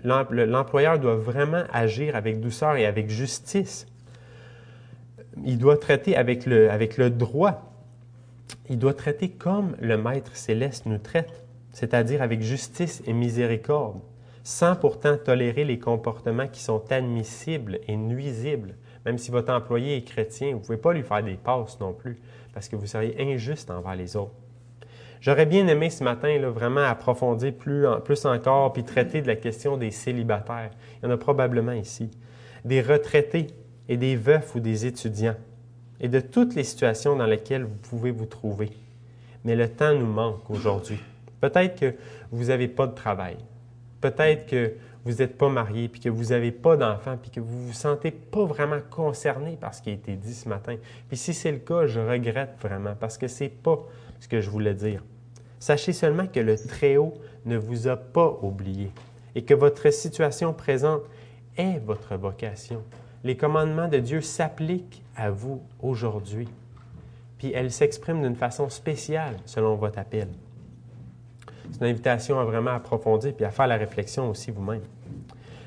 L'employeur 0.04 1.00
doit 1.00 1.16
vraiment 1.16 1.64
agir 1.72 2.16
avec 2.16 2.42
douceur 2.42 2.76
et 2.76 2.86
avec 2.86 3.10
justice. 3.10 3.88
Il 5.46 5.58
doit 5.58 5.78
traiter 5.78 6.16
avec 6.16 6.46
le, 6.46 6.70
avec 6.70 6.98
le 6.98 7.10
droit. 7.10 7.74
Il 8.70 8.78
doit 8.78 8.94
traiter 8.94 9.30
comme 9.30 9.76
le 9.80 9.98
Maître 9.98 10.36
céleste 10.36 10.86
nous 10.86 10.98
traite 10.98 11.43
c'est-à-dire 11.74 12.22
avec 12.22 12.42
justice 12.42 13.04
et 13.06 13.14
miséricorde, 13.14 14.00
sans 14.44 14.76
pourtant 14.76 15.18
tolérer 15.18 15.66
les 15.66 15.80
comportements 15.80 16.48
qui 16.48 16.62
sont 16.62 16.84
admissibles 16.92 17.80
et 17.88 17.98
nuisibles. 17.98 18.76
Même 19.06 19.18
si 19.18 19.32
votre 19.32 19.52
employé 19.52 19.98
est 19.98 20.04
chrétien, 20.04 20.52
vous 20.52 20.60
ne 20.60 20.64
pouvez 20.64 20.78
pas 20.78 20.94
lui 20.94 21.04
faire 21.04 21.24
des 21.24 21.36
passes 21.36 21.80
non 21.80 21.94
plus, 21.94 22.22
parce 22.54 22.70
que 22.70 22.76
vous 22.76 22.86
seriez 22.86 23.16
injuste 23.20 23.72
envers 23.72 23.96
les 23.96 24.16
autres. 24.16 24.36
J'aurais 25.20 25.46
bien 25.46 25.68
aimé 25.68 25.90
ce 25.90 26.04
matin 26.04 26.38
là, 26.38 26.50
vraiment 26.50 26.84
approfondir 26.84 27.54
plus, 27.54 27.86
plus 28.04 28.26
encore, 28.26 28.74
puis 28.74 28.84
traiter 28.84 29.22
de 29.22 29.28
la 29.28 29.36
question 29.36 29.78
des 29.78 29.92
célibataires. 29.92 30.72
Il 31.02 31.06
y 31.06 31.08
en 31.10 31.14
a 31.14 31.18
probablement 31.18 31.72
ici. 31.72 32.12
Des 32.66 32.82
retraités 32.82 33.48
et 33.90 33.98
des 33.98 34.16
veufs 34.16 34.54
ou 34.56 34.60
des 34.60 34.86
étudiants, 34.86 35.36
et 36.00 36.10
de 36.10 36.20
toutes 36.20 36.56
les 36.56 36.64
situations 36.64 37.16
dans 37.16 37.26
lesquelles 37.26 37.64
vous 37.64 37.78
pouvez 37.90 38.12
vous 38.12 38.26
trouver. 38.26 38.72
Mais 39.46 39.56
le 39.56 39.70
temps 39.70 39.94
nous 39.94 40.06
manque 40.06 40.50
aujourd'hui. 40.50 41.00
Peut-être 41.44 41.78
que 41.78 41.94
vous 42.32 42.46
n'avez 42.46 42.70
pas 42.70 42.88
de 42.88 42.96
travail. 42.96 43.36
Peut-être 44.00 44.46
que 44.46 44.76
vous 45.04 45.16
n'êtes 45.16 45.38
pas 45.38 45.50
marié, 45.50 45.90
puis 45.90 46.00
que 46.00 46.08
vous 46.08 46.28
n'avez 46.28 46.54
pas 46.54 46.78
d'enfant, 46.78 47.18
puis 47.22 47.32
que 47.32 47.42
vous 47.42 47.64
ne 47.64 47.68
vous 47.68 47.74
sentez 47.74 48.12
pas 48.12 48.46
vraiment 48.46 48.80
concerné 48.90 49.58
par 49.58 49.74
ce 49.74 49.82
qui 49.82 49.90
a 49.90 49.92
été 49.92 50.14
dit 50.14 50.34
ce 50.34 50.48
matin. 50.48 50.78
Puis 51.10 51.18
si 51.18 51.34
c'est 51.34 51.52
le 51.52 51.58
cas, 51.58 51.86
je 51.86 52.00
regrette 52.00 52.56
vraiment, 52.62 52.94
parce 52.98 53.18
que 53.18 53.28
ce 53.28 53.44
n'est 53.44 53.50
pas 53.50 53.78
ce 54.22 54.30
que 54.30 54.40
je 54.40 54.50
voulais 54.50 54.74
dire. 54.74 55.04
Sachez 55.60 55.92
seulement 55.92 56.28
que 56.28 56.40
le 56.40 56.56
Très-Haut 56.56 57.16
ne 57.46 57.58
vous 57.58 57.90
a 57.90 57.98
pas 57.98 58.40
oublié 58.42 58.90
et 59.36 59.44
que 59.44 59.54
votre 59.54 59.92
situation 59.92 60.54
présente 60.54 61.02
est 61.58 61.78
votre 61.80 62.16
vocation. 62.16 62.84
Les 63.26 63.36
commandements 63.36 63.90
de 63.90 63.98
Dieu 63.98 64.22
s'appliquent 64.22 65.04
à 65.18 65.30
vous 65.30 65.62
aujourd'hui, 65.82 66.48
puis 67.38 67.52
elles 67.54 67.72
s'expriment 67.72 68.22
d'une 68.22 68.38
façon 68.38 68.70
spéciale 68.70 69.36
selon 69.46 69.76
votre 69.76 70.00
appel. 70.00 70.30
C'est 71.72 71.80
une 71.82 71.88
invitation 71.88 72.40
à 72.40 72.44
vraiment 72.44 72.72
approfondir 72.72 73.34
puis 73.34 73.46
à 73.46 73.52
faire 73.52 73.68
la 73.68 73.78
réflexion 73.78 74.30
aussi 74.30 74.52
vous-même. 74.52 74.82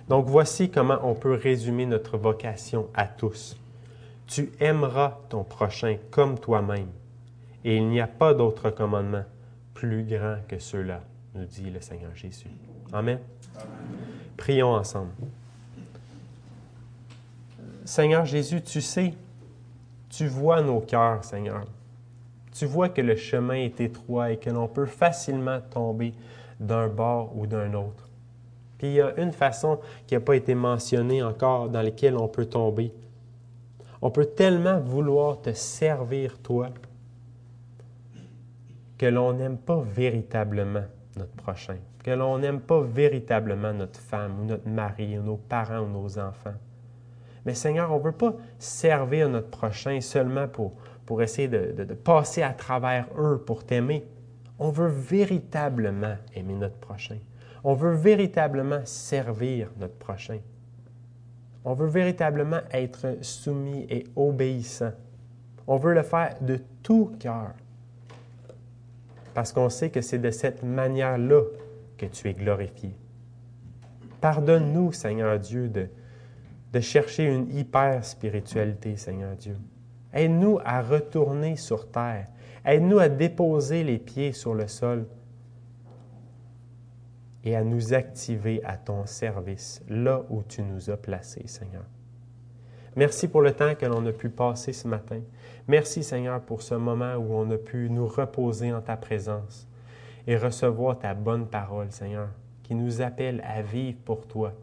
Donc 0.08 0.26
voici 0.26 0.70
comment 0.70 0.98
on 1.02 1.14
peut 1.14 1.34
résumer 1.34 1.86
notre 1.86 2.16
vocation 2.16 2.88
à 2.94 3.06
tous. 3.06 3.56
Tu 4.26 4.50
aimeras 4.60 5.18
ton 5.28 5.44
prochain 5.44 5.96
comme 6.10 6.38
toi-même, 6.38 6.88
et 7.64 7.76
il 7.76 7.88
n'y 7.88 8.00
a 8.00 8.06
pas 8.06 8.34
d'autre 8.34 8.70
commandement 8.70 9.24
plus 9.74 10.04
grand 10.04 10.38
que 10.48 10.58
ceux-là, 10.58 11.00
nous 11.34 11.44
dit 11.44 11.70
le 11.70 11.80
Seigneur 11.80 12.14
Jésus. 12.14 12.48
Amen. 12.92 13.18
Prions 14.36 14.74
ensemble. 14.74 15.10
Seigneur 17.84 18.24
Jésus, 18.24 18.62
tu 18.62 18.80
sais, 18.80 19.14
tu 20.10 20.26
vois 20.26 20.62
nos 20.62 20.80
cœurs, 20.80 21.24
Seigneur 21.24 21.64
tu 22.58 22.64
vois 22.64 22.88
que 22.88 23.02
le 23.02 23.16
chemin 23.16 23.56
est 23.56 23.80
étroit 23.80 24.32
et 24.32 24.38
que 24.38 24.50
l'on 24.50 24.66
peut 24.66 24.86
facilement 24.86 25.60
tomber 25.60 26.14
d'un 26.58 26.88
bord 26.88 27.36
ou 27.36 27.46
d'un 27.46 27.74
autre. 27.74 28.08
Puis 28.78 28.88
il 28.88 28.94
y 28.94 29.00
a 29.00 29.18
une 29.20 29.32
façon 29.32 29.78
qui 30.06 30.14
n'a 30.14 30.20
pas 30.20 30.36
été 30.36 30.54
mentionnée 30.54 31.22
encore 31.22 31.68
dans 31.68 31.82
laquelle 31.82 32.16
on 32.16 32.28
peut 32.28 32.46
tomber. 32.46 32.92
On 34.00 34.10
peut 34.10 34.26
tellement 34.26 34.80
vouloir 34.80 35.40
te 35.40 35.52
servir, 35.52 36.38
toi, 36.38 36.68
que 38.98 39.06
l'on 39.06 39.34
n'aime 39.34 39.58
pas 39.58 39.80
véritablement 39.80 40.84
notre 41.16 41.32
prochain, 41.32 41.76
que 42.02 42.10
l'on 42.10 42.38
n'aime 42.38 42.60
pas 42.60 42.80
véritablement 42.80 43.72
notre 43.72 44.00
femme 44.00 44.40
ou 44.40 44.44
notre 44.44 44.68
mari 44.68 45.18
ou 45.18 45.22
nos 45.22 45.36
parents 45.36 45.80
ou 45.80 45.88
nos 45.88 46.18
enfants. 46.18 46.54
Mais 47.44 47.54
Seigneur, 47.54 47.92
on 47.92 47.98
ne 47.98 48.02
veut 48.02 48.12
pas 48.12 48.34
servir 48.58 49.28
notre 49.28 49.50
prochain 49.50 50.00
seulement 50.00 50.48
pour, 50.48 50.72
pour 51.06 51.22
essayer 51.22 51.48
de, 51.48 51.84
passer 51.94 52.42
à 52.42 52.52
travers 52.52 53.06
eux 53.16 53.42
pour 53.46 53.64
t'aimer. 53.64 54.04
On 54.58 54.70
veut 54.70 54.88
véritablement 54.88 56.16
aimer 56.34 56.54
notre 56.54 56.76
prochain. 56.76 57.18
On 57.64 57.74
veut 57.74 57.94
véritablement 57.94 58.84
servir 58.84 59.70
notre 59.78 59.94
prochain. 59.94 60.38
On 61.64 61.74
veut 61.74 61.88
véritablement 61.88 62.60
être 62.72 63.18
soumis 63.22 63.86
et 63.88 64.04
obéissant. 64.14 64.92
On 65.66 65.76
veut 65.78 65.94
le 65.94 66.02
faire 66.02 66.36
de 66.40 66.60
tout 66.82 67.16
cœur. 67.18 67.54
Parce 69.34 69.52
qu'on 69.52 69.68
sait 69.68 69.90
que 69.90 70.00
c'est 70.00 70.18
de 70.18 70.30
cette 70.30 70.62
manière-là 70.62 71.42
que 71.98 72.06
tu 72.06 72.28
es 72.28 72.34
glorifié. 72.34 72.94
Pardonne-nous, 74.20 74.92
Seigneur 74.92 75.38
Dieu, 75.38 75.68
de, 75.68 75.88
chercher 76.80 77.24
une 77.24 77.50
hyper 77.56 78.04
spiritualité, 78.04 78.96
Seigneur 78.96 79.34
Dieu. 79.34 79.56
Aide-nous 80.16 80.58
à 80.64 80.80
retourner 80.80 81.56
sur 81.56 81.90
terre. 81.90 82.26
Aide-nous 82.64 82.98
à 82.98 83.10
déposer 83.10 83.84
les 83.84 83.98
pieds 83.98 84.32
sur 84.32 84.54
le 84.54 84.66
sol 84.66 85.06
et 87.44 87.54
à 87.54 87.62
nous 87.62 87.92
activer 87.92 88.64
à 88.64 88.78
ton 88.78 89.04
service, 89.04 89.82
là 89.88 90.22
où 90.30 90.42
tu 90.42 90.62
nous 90.62 90.90
as 90.90 90.96
placés, 90.96 91.46
Seigneur. 91.46 91.84
Merci 92.96 93.28
pour 93.28 93.42
le 93.42 93.52
temps 93.52 93.74
que 93.74 93.84
l'on 93.84 94.04
a 94.06 94.12
pu 94.12 94.30
passer 94.30 94.72
ce 94.72 94.88
matin. 94.88 95.20
Merci, 95.68 96.02
Seigneur, 96.02 96.40
pour 96.40 96.62
ce 96.62 96.74
moment 96.74 97.14
où 97.16 97.34
on 97.34 97.50
a 97.50 97.58
pu 97.58 97.90
nous 97.90 98.08
reposer 98.08 98.72
en 98.72 98.80
ta 98.80 98.96
présence 98.96 99.68
et 100.26 100.38
recevoir 100.38 100.98
ta 100.98 101.12
bonne 101.12 101.46
parole, 101.46 101.92
Seigneur, 101.92 102.28
qui 102.62 102.74
nous 102.74 103.02
appelle 103.02 103.42
à 103.46 103.60
vivre 103.60 103.98
pour 104.02 104.26
toi 104.26 104.54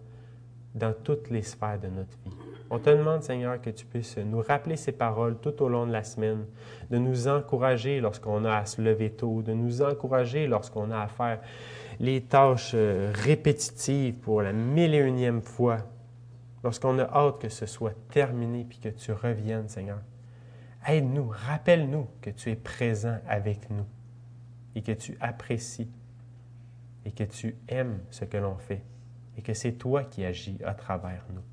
dans 0.74 0.94
toutes 0.94 1.30
les 1.30 1.44
sphères 1.44 1.80
de 1.80 1.88
notre 1.88 2.18
vie. 2.26 2.43
On 2.76 2.80
te 2.80 2.90
demande, 2.90 3.22
Seigneur, 3.22 3.62
que 3.62 3.70
tu 3.70 3.86
puisses 3.86 4.18
nous 4.18 4.42
rappeler 4.42 4.78
ces 4.78 4.94
paroles 4.94 5.38
tout 5.38 5.62
au 5.62 5.70
long 5.70 5.86
de 5.86 5.92
la 5.92 6.04
semaine, 6.04 6.48
de 6.90 6.98
nous 6.98 7.28
encourager 7.28 8.02
lorsqu'on 8.02 8.46
a 8.46 8.56
à 8.56 8.66
se 8.66 8.82
lever 8.82 9.12
tôt, 9.12 9.44
de 9.44 9.54
nous 9.54 9.84
encourager 9.84 10.48
lorsqu'on 10.48 10.90
a 10.90 11.02
à 11.02 11.08
faire 11.08 11.40
les 12.00 12.22
tâches 12.22 12.72
euh, 12.74 13.12
répétitives 13.14 14.16
pour 14.16 14.42
la 14.42 14.54
mille 14.54 14.96
et 14.96 15.02
unième 15.02 15.44
fois, 15.44 15.78
lorsqu'on 16.64 16.98
a 16.98 17.04
hâte 17.04 17.38
que 17.42 17.50
ce 17.50 17.68
soit 17.68 17.94
terminé 18.10 18.66
puis 18.68 18.80
que 18.80 18.90
tu 18.90 19.12
reviennes, 19.12 19.70
Seigneur. 19.70 20.00
Aide-nous, 20.88 21.30
rappelle-nous 21.30 22.08
que 22.22 22.32
tu 22.32 22.50
es 22.50 22.56
présent 22.56 23.20
avec 23.28 23.70
nous 23.70 23.86
et 24.74 24.82
que 24.82 24.94
tu 24.94 25.16
apprécies 25.22 25.92
et 27.06 27.12
que 27.12 27.24
tu 27.24 27.56
aimes 27.68 28.00
ce 28.10 28.26
que 28.26 28.38
l'on 28.38 28.58
fait 28.58 28.82
et 29.38 29.44
que 29.44 29.54
c'est 29.54 29.74
toi 29.74 30.04
qui 30.04 30.26
agis 30.26 30.58
à 30.66 30.74
travers 30.74 31.24
nous. 31.32 31.53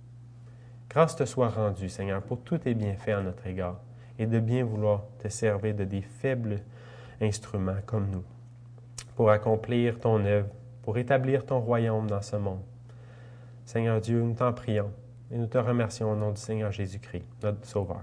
Grâce 0.91 1.15
te 1.15 1.25
soit 1.25 1.49
rendue, 1.49 1.89
Seigneur, 1.89 2.21
pour 2.21 2.41
tous 2.41 2.59
tes 2.59 2.75
bienfaits 2.75 3.11
à 3.11 3.23
notre 3.23 3.47
égard 3.47 3.77
et 4.19 4.27
de 4.27 4.41
bien 4.41 4.65
vouloir 4.65 5.05
te 5.21 5.29
servir 5.29 5.75
de 5.75 5.85
des 5.85 6.03
faibles 6.03 6.61
instruments 7.21 7.79
comme 7.87 8.11
nous 8.11 8.25
pour 9.15 9.31
accomplir 9.31 10.01
ton 10.01 10.25
œuvre, 10.25 10.49
pour 10.83 10.99
établir 10.99 11.47
ton 11.47 11.61
royaume 11.61 12.09
dans 12.09 12.23
ce 12.23 12.37
monde. 12.37 12.61
Seigneur 13.65 14.01
Dieu, 14.01 14.21
nous 14.21 14.35
t'en 14.35 14.53
prions 14.53 14.91
et 15.31 15.37
nous 15.37 15.47
te 15.47 15.59
remercions 15.59 16.11
au 16.11 16.17
nom 16.17 16.33
du 16.33 16.41
Seigneur 16.41 16.73
Jésus-Christ, 16.73 17.25
notre 17.43 17.65
Sauveur. 17.67 18.03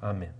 Amen. 0.00 0.32